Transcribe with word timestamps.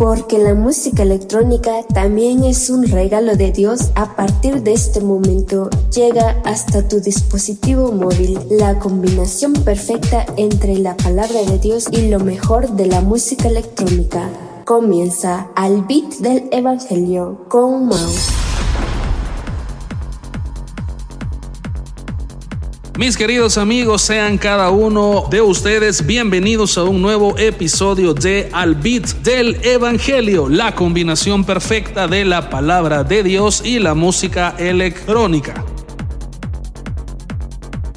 Porque 0.00 0.38
la 0.38 0.54
música 0.54 1.02
electrónica 1.02 1.82
también 1.92 2.42
es 2.42 2.70
un 2.70 2.88
regalo 2.88 3.36
de 3.36 3.52
Dios. 3.52 3.90
A 3.96 4.16
partir 4.16 4.62
de 4.62 4.72
este 4.72 5.02
momento 5.02 5.68
llega 5.94 6.40
hasta 6.46 6.88
tu 6.88 7.00
dispositivo 7.00 7.92
móvil 7.92 8.40
la 8.48 8.78
combinación 8.78 9.52
perfecta 9.52 10.24
entre 10.38 10.78
la 10.78 10.96
palabra 10.96 11.42
de 11.42 11.58
Dios 11.58 11.88
y 11.92 12.08
lo 12.08 12.18
mejor 12.18 12.70
de 12.70 12.86
la 12.86 13.02
música 13.02 13.48
electrónica. 13.48 14.30
Comienza 14.64 15.50
al 15.54 15.82
beat 15.82 16.14
del 16.20 16.48
Evangelio 16.50 17.44
con 17.50 17.84
Mouse. 17.84 18.39
Mis 22.98 23.16
queridos 23.16 23.56
amigos, 23.56 24.02
sean 24.02 24.36
cada 24.36 24.70
uno 24.70 25.26
de 25.30 25.40
ustedes 25.40 26.04
bienvenidos 26.04 26.76
a 26.76 26.84
un 26.84 27.00
nuevo 27.00 27.38
episodio 27.38 28.12
de 28.12 28.50
Al 28.52 28.74
Beat 28.74 29.06
del 29.22 29.56
Evangelio, 29.64 30.48
la 30.48 30.74
combinación 30.74 31.44
perfecta 31.44 32.08
de 32.08 32.24
la 32.24 32.50
palabra 32.50 33.02
de 33.02 33.22
Dios 33.22 33.62
y 33.64 33.78
la 33.78 33.94
música 33.94 34.54
electrónica. 34.58 35.64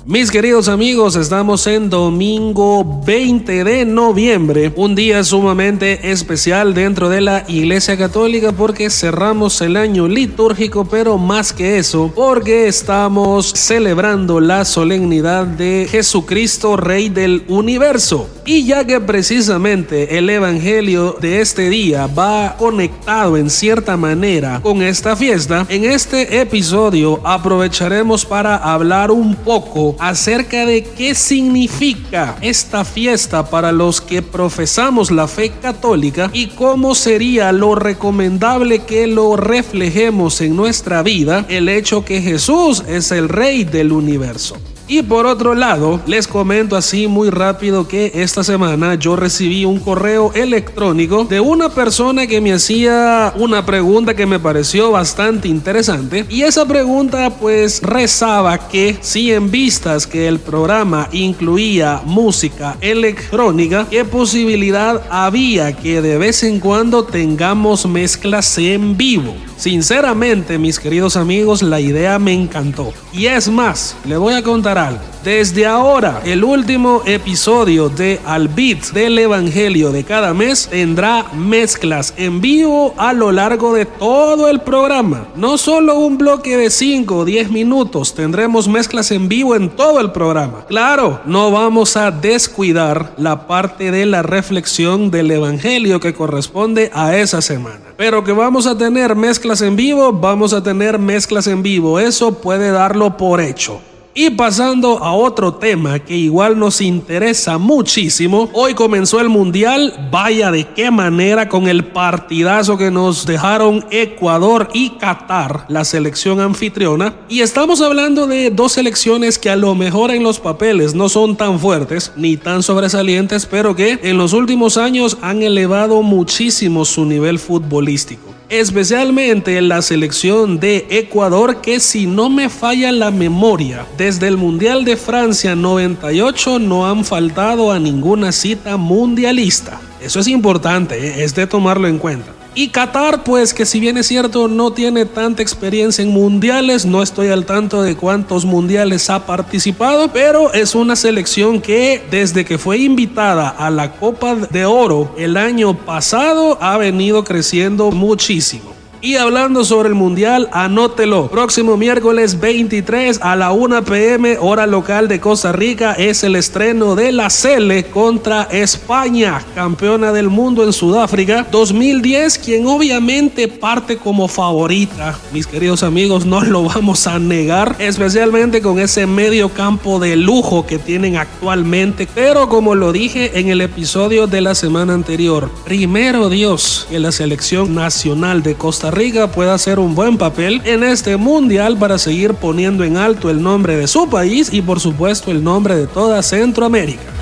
Mis 0.06 0.32
queridos 0.32 0.68
amigos, 0.68 1.16
estamos 1.16 1.66
en 1.66 1.90
domingo 1.90 3.02
20 3.06 3.64
de 3.64 3.86
noviembre, 3.86 4.74
un 4.76 4.96
día 4.96 5.24
sumamente 5.24 6.12
especial 6.12 6.74
dentro 6.74 7.08
de 7.08 7.22
la 7.22 7.46
Iglesia 7.48 7.98
Católica 7.98 8.52
porque 8.52 8.90
cerramos 8.90 9.62
el 9.62 9.78
año 9.78 10.10
litúrgico, 10.10 10.84
pero 10.84 11.18
más 11.18 11.54
que 11.54 11.78
eso, 11.78 12.12
porque 12.14 12.68
estamos 12.68 13.54
celebrando 13.56 14.42
la 14.42 14.66
solemnidad 14.66 15.48
de 15.48 15.88
Jesucristo, 15.90 16.76
Rey 16.76 17.08
del 17.08 17.46
Universo. 17.48 18.28
Y 18.46 18.66
ya 18.66 18.84
que 18.84 19.00
precisamente 19.00 20.18
el 20.18 20.30
Evangelio 20.30 21.16
de 21.22 21.40
este 21.40 21.70
día 21.70 22.08
va 22.08 22.58
conectado 22.58 23.38
en 23.38 23.50
cierta 23.50 23.96
manera 23.96 24.60
con 24.62 24.82
esta 24.82 25.16
fiesta, 25.16 25.66
en 25.70 25.86
este 25.86 26.42
episodio 26.42 27.22
aprovecharemos 27.23 28.26
para 28.26 28.58
hablar 28.58 29.10
un 29.10 29.36
poco 29.36 29.92
acerca 29.99 30.66
de 30.66 30.83
qué 30.83 31.16
significa 31.16 32.38
esta 32.41 32.86
fiesta 32.86 33.49
para 33.49 33.72
los 33.72 34.02
que 34.02 34.22
profesamos 34.22 35.11
la 35.11 35.27
fe 35.27 35.52
católica 35.61 36.30
y 36.33 36.47
cómo 36.47 36.95
sería 36.95 37.52
lo 37.52 37.75
recomendable 37.75 38.80
que 38.80 39.08
lo 39.08 39.36
reflejemos 39.36 40.41
en 40.41 40.55
nuestra 40.55 41.03
vida 41.03 41.45
el 41.49 41.69
hecho 41.69 42.05
que 42.05 42.21
Jesús 42.21 42.83
es 42.88 43.11
el 43.11 43.30
Rey 43.30 43.64
del 43.64 43.91
universo. 43.91 44.58
Y 44.94 45.02
por 45.02 45.25
otro 45.25 45.55
lado, 45.55 45.99
les 46.05 46.27
comento 46.27 46.75
así 46.75 47.08
muy 47.08 47.31
rápido 47.31 47.88
que 47.88 48.11
esta 48.13 48.44
semana 48.44 48.94
yo 48.94 49.16
recibí 49.16 49.66
un 49.66 49.80
correo 49.80 50.31
electrónico 50.36 51.25
de 51.25 51.39
una 51.39 51.69
persona 51.69 52.27
que 52.27 52.39
me 52.39 52.53
hacía 52.53 53.33
una 53.36 53.66
pregunta 53.66 54.14
que 54.14 54.27
me 54.27 54.39
pareció 54.39 54.91
bastante 54.91 55.47
interesante. 55.47 56.27
Y 56.30 56.44
esa 56.44 56.67
pregunta 56.67 57.31
pues 57.31 57.81
rezaba 57.81 58.67
que 58.67 58.95
si 59.02 59.31
en 59.31 59.49
vistas 59.49 60.05
que 60.05 60.27
el 60.27 60.38
programa 60.38 61.09
incluía 61.11 61.99
música 62.05 62.77
electrónica, 62.80 63.88
¿qué 63.89 64.05
posibilidad 64.05 65.02
había 65.09 65.75
que 65.75 66.03
de 66.03 66.19
vez 66.19 66.44
en 66.44 66.59
cuando 66.59 67.03
tengamos 67.03 67.88
mezclas 67.88 68.59
en 68.59 68.95
vivo? 68.95 69.33
Sinceramente, 69.64 70.59
mis 70.59 70.78
queridos 70.78 71.16
amigos, 71.16 71.61
la 71.61 71.80
idea 71.80 72.19
me 72.19 72.33
encantó. 72.33 72.92
Y 73.14 73.28
es 73.28 73.47
más, 73.47 73.95
le 74.03 74.17
voy 74.17 74.33
a 74.33 74.44
contar 74.44 74.78
algo. 74.78 75.00
Desde 75.23 75.66
ahora, 75.66 76.22
el 76.25 76.44
último 76.44 77.02
episodio 77.05 77.88
de 77.88 78.20
Al 78.25 78.50
Beat 78.50 78.92
del 78.92 79.17
Evangelio 79.17 79.94
de 79.94 80.03
cada 80.03 80.33
mes 80.33 80.67
tendrá 80.70 81.28
mezclas 81.33 82.14
en 82.17 82.42
vivo 82.42 82.94
a 82.97 83.14
lo 83.14 83.31
largo 83.31 83.73
de 83.73 83.86
todo 83.86 84.50
el 84.50 84.59
programa. 84.59 85.28
No 85.38 85.58
solo 85.58 85.98
un 85.98 86.17
bloque 86.17 86.58
de 86.58 86.70
5 86.70 87.20
o 87.20 87.23
10 87.23 87.52
minutos, 87.52 88.14
tendremos 88.16 88.67
mezclas 88.67 89.11
en 89.11 89.30
vivo 89.30 89.55
en 89.55 89.70
todo 89.70 90.02
el 90.02 90.11
programa. 90.11 90.65
Claro, 90.67 91.21
no 91.26 91.52
vamos 91.52 91.95
a 91.95 92.11
descuidar 92.11 93.14
la 93.15 93.48
parte 93.48 93.92
de 93.92 94.05
la 94.05 94.23
reflexión 94.23 95.09
del 95.09 95.32
Evangelio 95.32 96.02
que 96.02 96.14
corresponde 96.14 96.92
a 96.93 97.15
esa 97.15 97.42
semana. 97.42 97.80
Pero 97.95 98.26
que 98.26 98.33
vamos 98.33 98.67
a 98.67 98.77
tener 98.77 99.15
mezclas 99.15 99.52
en 99.61 99.75
vivo, 99.75 100.11
vamos 100.11 100.53
a 100.53 100.64
tener 100.64 100.97
mezclas 100.99 101.47
en 101.47 101.64
vivo. 101.64 101.99
Eso 101.99 102.39
puede 102.39 102.71
darlo 102.71 103.17
por 103.17 103.41
hecho. 103.41 103.80
Y 104.15 104.30
pasando 104.30 105.03
a 105.03 105.14
otro 105.14 105.55
tema 105.55 105.97
que 105.97 106.15
igual 106.15 106.59
nos 106.59 106.81
interesa 106.81 107.58
muchísimo, 107.58 108.47
hoy 108.53 108.75
comenzó 108.75 109.19
el 109.19 109.27
Mundial, 109.27 110.08
vaya 110.11 110.52
de 110.52 110.65
qué 110.65 110.91
manera 110.91 111.49
con 111.49 111.67
el 111.67 111.86
partidazo 111.86 112.77
que 112.77 112.91
nos 112.91 113.25
dejaron 113.25 113.83
Ecuador 113.89 114.69
y 114.71 114.91
Qatar, 114.91 115.65
la 115.67 115.83
selección 115.83 116.39
anfitriona. 116.41 117.15
Y 117.27 117.41
estamos 117.41 117.81
hablando 117.81 118.27
de 118.27 118.52
dos 118.52 118.73
selecciones 118.73 119.39
que 119.39 119.49
a 119.49 119.55
lo 119.55 119.73
mejor 119.73 120.11
en 120.11 120.21
los 120.21 120.39
papeles 120.39 120.93
no 120.93 121.09
son 121.09 121.35
tan 121.35 121.59
fuertes 121.59 122.11
ni 122.15 122.37
tan 122.37 122.61
sobresalientes, 122.61 123.47
pero 123.47 123.75
que 123.75 123.99
en 124.03 124.20
los 124.20 124.33
últimos 124.33 124.77
años 124.77 125.17
han 125.23 125.41
elevado 125.41 126.03
muchísimo 126.03 126.85
su 126.85 127.03
nivel 127.05 127.39
futbolístico 127.39 128.32
especialmente 128.50 129.57
en 129.57 129.69
la 129.69 129.81
selección 129.81 130.59
de 130.59 130.86
Ecuador 130.89 131.62
que 131.62 131.80
si 131.80 132.06
no 132.06 132.30
me 132.30 132.50
falla 132.50 132.92
la 132.92 133.12
memoria, 133.12 133.86
desde 133.98 134.27
el 134.27 134.38
Mundial 134.38 134.86
de 134.86 134.98
Francia 134.98 135.56
98 135.56 136.59
no 136.59 136.88
han 136.88 137.06
faltado 137.06 137.71
a 137.71 137.80
ninguna 137.80 138.31
cita 138.31 138.77
mundialista. 138.77 139.80
Eso 140.01 140.19
es 140.19 140.27
importante, 140.27 140.98
¿eh? 140.98 141.24
es 141.24 141.33
de 141.33 141.48
tomarlo 141.48 141.88
en 141.88 141.98
cuenta. 141.98 142.31
Y 142.56 142.68
Qatar, 142.69 143.24
pues 143.24 143.51
que 143.51 143.65
si 143.65 143.80
bien 143.80 143.97
es 143.97 144.07
cierto 144.07 144.47
no 144.47 144.74
tiene 144.74 145.06
tanta 145.06 145.41
experiencia 145.41 146.03
en 146.03 146.12
mundiales, 146.12 146.86
no 146.86 147.01
estoy 147.01 147.30
al 147.30 147.45
tanto 147.45 147.81
de 147.81 147.95
cuántos 147.95 148.45
mundiales 148.45 149.09
ha 149.09 149.25
participado, 149.25 150.09
pero 150.13 150.53
es 150.53 150.75
una 150.75 150.95
selección 150.95 151.62
que 151.62 152.03
desde 152.12 152.45
que 152.45 152.59
fue 152.59 152.77
invitada 152.77 153.50
a 153.50 153.71
la 153.71 153.94
Copa 153.94 154.36
de 154.36 154.65
Oro 154.65 155.15
el 155.18 155.38
año 155.38 155.74
pasado 155.74 156.59
ha 156.62 156.77
venido 156.77 157.24
creciendo 157.24 157.89
muchísimo. 157.89 158.82
Y 159.06 159.18
hablando 159.18 159.65
sobre 159.65 159.89
el 159.89 159.95
Mundial, 159.95 160.47
anótelo. 160.53 161.27
Próximo 161.27 161.75
miércoles 161.75 162.39
23 162.39 163.19
a 163.21 163.36
la 163.36 163.51
1 163.51 163.83
pm, 163.83 164.38
hora 164.39 164.65
local 164.65 165.09
de 165.09 165.19
Costa 165.19 165.51
Rica, 165.51 165.91
es 165.91 166.24
el 166.24 166.38
estreno 166.38 166.95
de 166.95 167.12
la 167.12 167.30
Cele 167.30 167.83
contra 167.88 168.44
España, 168.44 169.44
campeona 169.56 170.13
del 170.13 170.30
mundo 170.30 170.63
en 170.63 170.71
Sudáfrica 170.71 171.45
2010, 171.51 172.38
quien 172.38 172.65
obviamente 172.65 173.50
parte 173.50 173.97
como 173.97 174.30
favorita. 174.30 175.19
Mis 175.33 175.47
queridos 175.47 175.83
amigos, 175.83 176.25
no 176.25 176.39
lo 176.39 176.63
vamos 176.63 177.06
a 177.06 177.19
negar, 177.19 177.75
especialmente 177.80 178.62
con 178.62 178.80
ese 178.80 179.06
medio 179.06 179.50
campo 179.50 180.00
de 180.00 180.15
lujo 180.15 180.65
que 180.65 180.80
tienen 180.80 181.18
actualmente. 181.18 182.07
Pero 182.15 182.47
como 182.47 182.74
lo 182.74 182.94
dije 182.94 183.38
en 183.38 183.50
el 183.50 183.59
episodio 183.59 184.27
de 184.27 184.39
la 184.39 184.56
semana 184.56 184.94
anterior, 184.94 185.51
primero 185.65 186.30
Dios 186.30 186.88
que 186.89 187.00
la 187.00 187.12
selección 187.12 187.75
nacional 187.75 188.44
de 188.44 188.56
Costa 188.56 188.93
Rica 188.94 189.31
pueda 189.31 189.54
hacer 189.54 189.80
un 189.80 189.95
buen 189.95 190.18
papel 190.18 190.62
en 190.65 190.83
este 190.83 191.18
mundial 191.18 191.77
para 191.77 191.98
seguir 191.98 192.33
poniendo 192.33 192.83
en 192.83 192.98
alto 192.98 193.30
el 193.30 193.42
nombre 193.42 193.75
de 193.75 193.88
su 193.88 194.09
país 194.09 194.50
y 194.51 194.62
por 194.62 194.80
supuesto 194.80 195.31
el 195.31 195.44
nombre 195.44 195.75
de 195.75 195.88
toda 195.88 196.21
Centroamérica. 196.21 197.13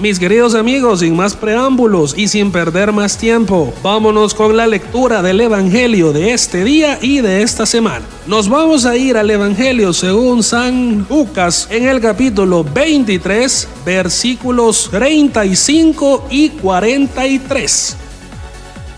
Mis 0.00 0.18
queridos 0.18 0.54
amigos, 0.54 1.00
sin 1.00 1.14
más 1.14 1.36
preámbulos 1.36 2.16
y 2.16 2.26
sin 2.26 2.50
perder 2.50 2.90
más 2.90 3.18
tiempo, 3.18 3.74
vámonos 3.82 4.32
con 4.32 4.56
la 4.56 4.66
lectura 4.66 5.20
del 5.20 5.42
Evangelio 5.42 6.14
de 6.14 6.32
este 6.32 6.64
día 6.64 6.98
y 7.02 7.20
de 7.20 7.42
esta 7.42 7.66
semana. 7.66 8.06
Nos 8.26 8.48
vamos 8.48 8.86
a 8.86 8.96
ir 8.96 9.18
al 9.18 9.30
Evangelio 9.30 9.92
según 9.92 10.42
San 10.42 11.06
Lucas 11.10 11.68
en 11.70 11.86
el 11.86 12.00
capítulo 12.00 12.64
23, 12.64 13.68
versículos 13.84 14.88
35 14.90 16.28
y 16.30 16.48
43. 16.48 18.09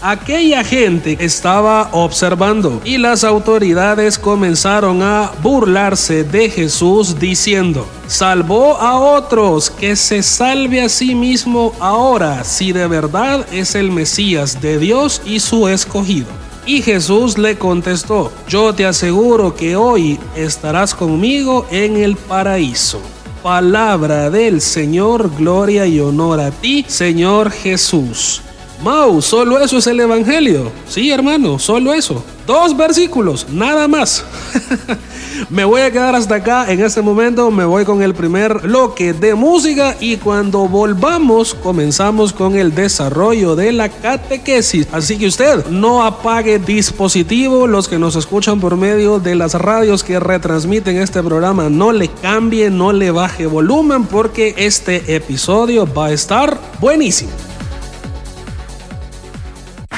Aquella 0.04 0.64
gente 0.64 1.16
estaba 1.20 1.88
observando 1.92 2.80
y 2.84 2.98
las 2.98 3.22
autoridades 3.22 4.18
comenzaron 4.18 5.00
a 5.00 5.30
burlarse 5.40 6.24
de 6.24 6.50
Jesús 6.50 7.20
diciendo, 7.20 7.86
salvó 8.08 8.78
a 8.78 8.98
otros, 8.98 9.70
que 9.70 9.94
se 9.94 10.24
salve 10.24 10.82
a 10.82 10.88
sí 10.88 11.14
mismo 11.14 11.72
ahora, 11.78 12.42
si 12.42 12.72
de 12.72 12.88
verdad 12.88 13.46
es 13.52 13.76
el 13.76 13.92
Mesías 13.92 14.60
de 14.60 14.80
Dios 14.80 15.22
y 15.24 15.38
su 15.38 15.68
escogido. 15.68 16.26
Y 16.66 16.82
Jesús 16.82 17.38
le 17.38 17.56
contestó, 17.56 18.32
yo 18.48 18.74
te 18.74 18.84
aseguro 18.86 19.54
que 19.54 19.76
hoy 19.76 20.18
estarás 20.34 20.96
conmigo 20.96 21.64
en 21.70 21.96
el 21.96 22.16
paraíso. 22.16 23.00
Palabra 23.40 24.30
del 24.30 24.60
Señor, 24.60 25.30
gloria 25.38 25.86
y 25.86 26.00
honor 26.00 26.40
a 26.40 26.50
ti, 26.50 26.84
Señor 26.88 27.52
Jesús. 27.52 28.42
Mau, 28.82 29.22
solo 29.22 29.60
eso 29.60 29.78
es 29.78 29.86
el 29.86 30.00
Evangelio. 30.00 30.72
Sí, 30.88 31.10
hermano, 31.10 31.58
solo 31.60 31.94
eso. 31.94 32.24
Dos 32.48 32.76
versículos, 32.76 33.46
nada 33.48 33.86
más. 33.86 34.24
Me 35.50 35.64
voy 35.64 35.82
a 35.82 35.90
quedar 35.90 36.16
hasta 36.16 36.36
acá 36.36 36.70
en 36.70 36.80
este 36.80 37.02
momento, 37.02 37.50
me 37.50 37.64
voy 37.64 37.84
con 37.84 38.02
el 38.02 38.14
primer 38.14 38.60
bloque 38.60 39.12
de 39.12 39.34
música 39.34 39.96
y 39.98 40.16
cuando 40.16 40.68
volvamos 40.68 41.54
comenzamos 41.54 42.32
con 42.32 42.56
el 42.56 42.74
desarrollo 42.74 43.56
de 43.56 43.72
la 43.72 43.88
catequesis. 43.88 44.86
Así 44.92 45.18
que 45.18 45.26
usted 45.26 45.66
no 45.66 46.04
apague 46.04 46.58
dispositivo, 46.58 47.66
los 47.66 47.88
que 47.88 47.98
nos 47.98 48.16
escuchan 48.16 48.60
por 48.60 48.76
medio 48.76 49.18
de 49.18 49.34
las 49.34 49.54
radios 49.54 50.04
que 50.04 50.20
retransmiten 50.20 50.98
este 50.98 51.22
programa, 51.22 51.68
no 51.68 51.92
le 51.92 52.08
cambie, 52.08 52.70
no 52.70 52.92
le 52.92 53.10
baje 53.10 53.46
volumen 53.46 54.04
porque 54.04 54.54
este 54.58 55.16
episodio 55.16 55.92
va 55.92 56.06
a 56.06 56.12
estar 56.12 56.58
buenísimo. 56.80 57.32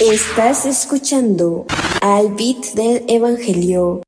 Estás 0.00 0.66
escuchando 0.66 1.66
al 2.00 2.34
beat 2.34 2.74
del 2.74 3.04
Evangelio. 3.06 4.02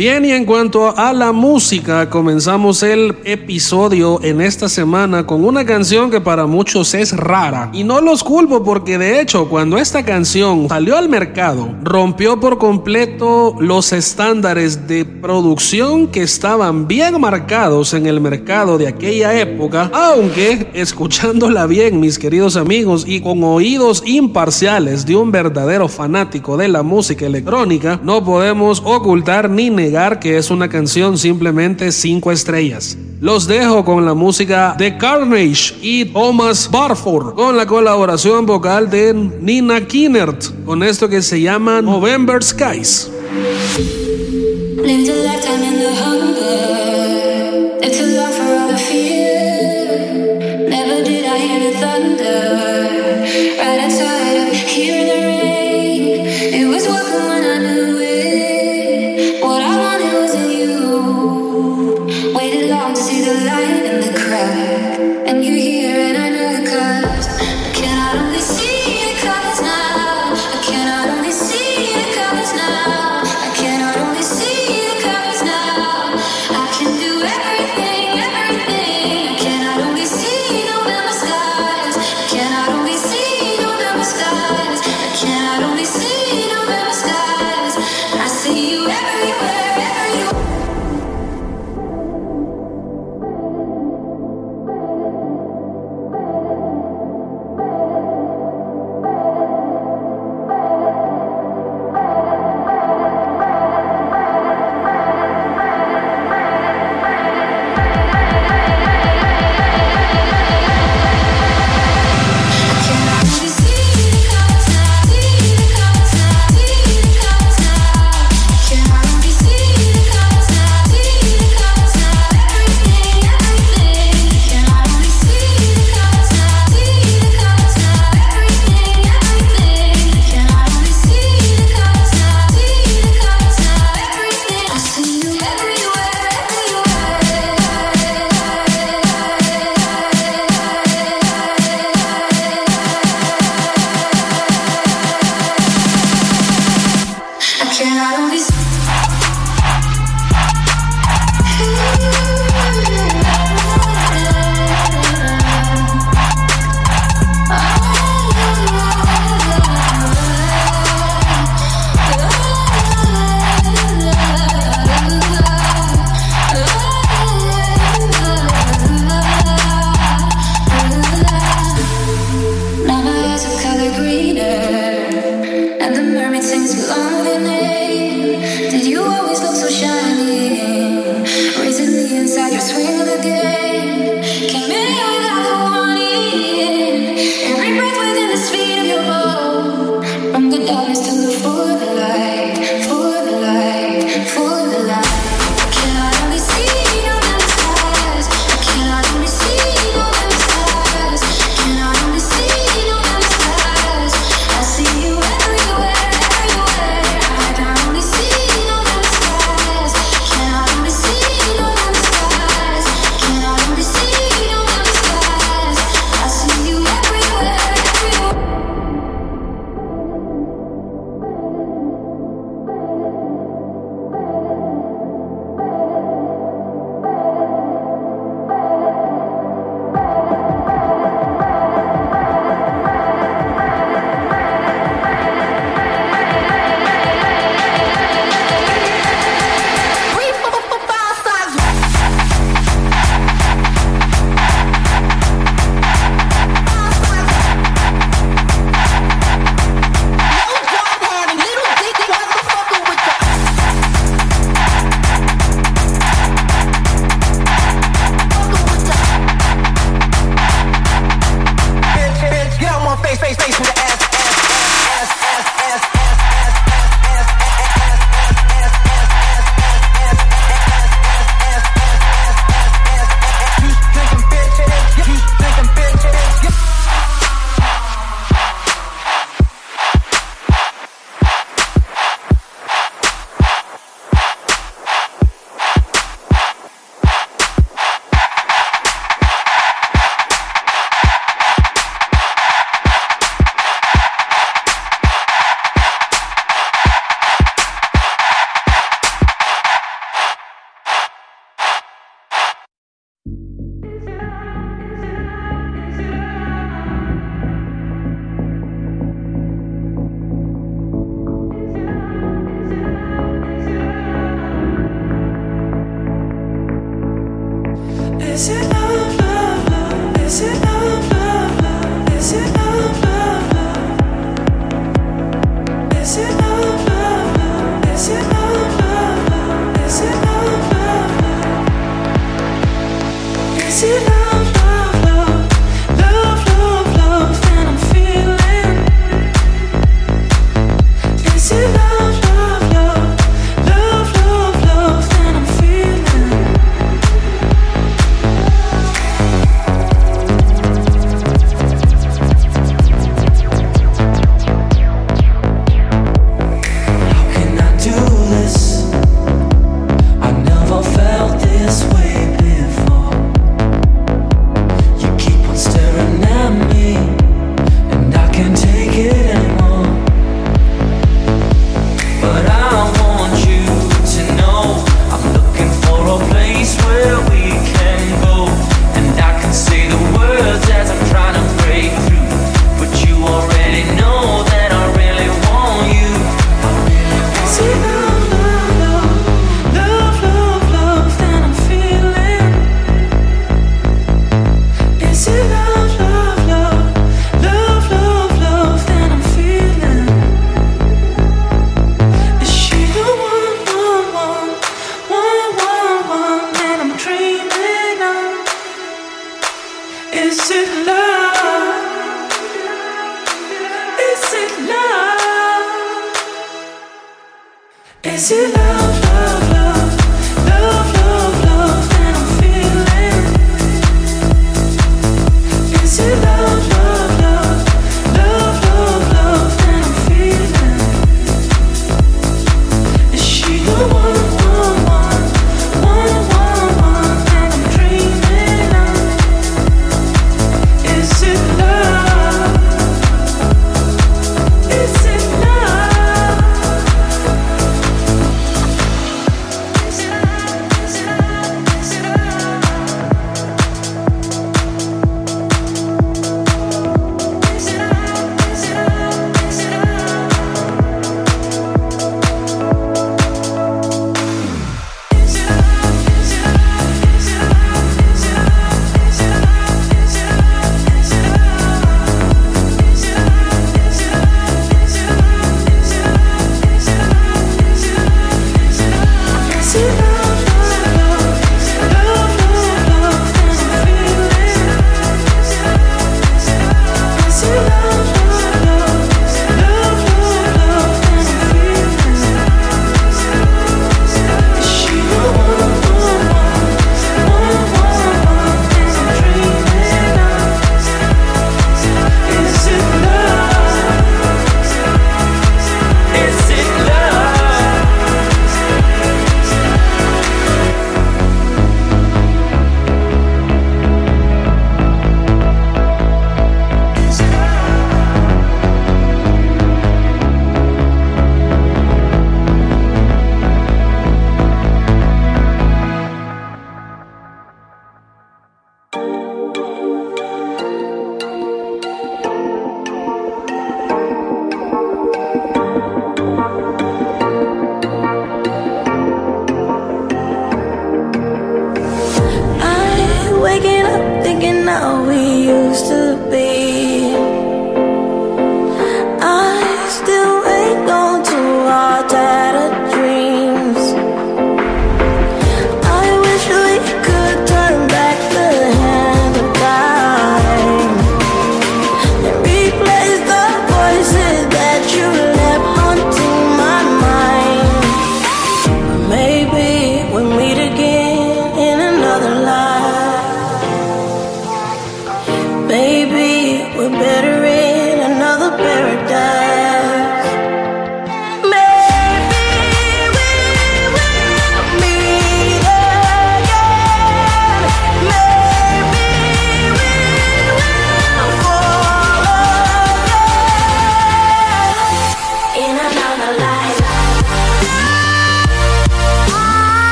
Bien, 0.00 0.24
y 0.24 0.32
en 0.32 0.46
cuanto 0.46 0.96
a 0.96 1.12
la 1.12 1.30
música, 1.30 2.08
comenzamos 2.08 2.82
el 2.82 3.16
episodio 3.24 4.18
en 4.22 4.40
esta 4.40 4.66
semana 4.66 5.26
con 5.26 5.44
una 5.44 5.66
canción 5.66 6.10
que 6.10 6.22
para 6.22 6.46
muchos 6.46 6.94
es 6.94 7.14
rara. 7.14 7.68
Y 7.74 7.84
no 7.84 8.00
los 8.00 8.24
culpo 8.24 8.64
porque 8.64 8.96
de 8.96 9.20
hecho 9.20 9.50
cuando 9.50 9.76
esta 9.76 10.02
canción 10.02 10.70
salió 10.70 10.96
al 10.96 11.10
mercado, 11.10 11.74
rompió 11.82 12.40
por 12.40 12.56
completo 12.56 13.54
los 13.60 13.92
estándares 13.92 14.88
de 14.88 15.04
producción 15.04 16.06
que 16.06 16.22
estaban 16.22 16.88
bien 16.88 17.20
marcados 17.20 17.92
en 17.92 18.06
el 18.06 18.22
mercado 18.22 18.78
de 18.78 18.88
aquella 18.88 19.38
época, 19.38 19.90
aunque 19.92 20.70
escuchándola 20.72 21.66
bien, 21.66 22.00
mis 22.00 22.18
queridos 22.18 22.56
amigos, 22.56 23.04
y 23.06 23.20
con 23.20 23.44
oídos 23.44 24.02
imparciales 24.06 25.04
de 25.04 25.16
un 25.16 25.30
verdadero 25.30 25.88
fanático 25.88 26.56
de 26.56 26.68
la 26.68 26.82
música 26.82 27.26
electrónica, 27.26 28.00
no 28.02 28.24
podemos 28.24 28.80
ocultar 28.82 29.50
ni 29.50 29.68
negar 29.68 29.89
que 30.20 30.38
es 30.38 30.50
una 30.50 30.68
canción 30.68 31.18
simplemente 31.18 31.90
5 31.90 32.30
estrellas. 32.30 32.96
Los 33.20 33.48
dejo 33.48 33.84
con 33.84 34.06
la 34.06 34.14
música 34.14 34.74
de 34.78 34.96
Carnage 34.96 35.74
y 35.82 36.04
Thomas 36.04 36.70
Barford, 36.70 37.34
con 37.34 37.56
la 37.56 37.66
colaboración 37.66 38.46
vocal 38.46 38.88
de 38.88 39.12
Nina 39.12 39.84
Kinnert, 39.84 40.64
con 40.64 40.82
esto 40.82 41.08
que 41.08 41.22
se 41.22 41.40
llama 41.40 41.82
November 41.82 42.42
Skies. 42.42 43.10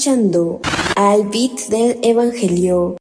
Escuchando 0.00 0.60
al 0.96 1.28
beat 1.28 1.68
del 1.68 1.98
Evangelio. 2.02 2.96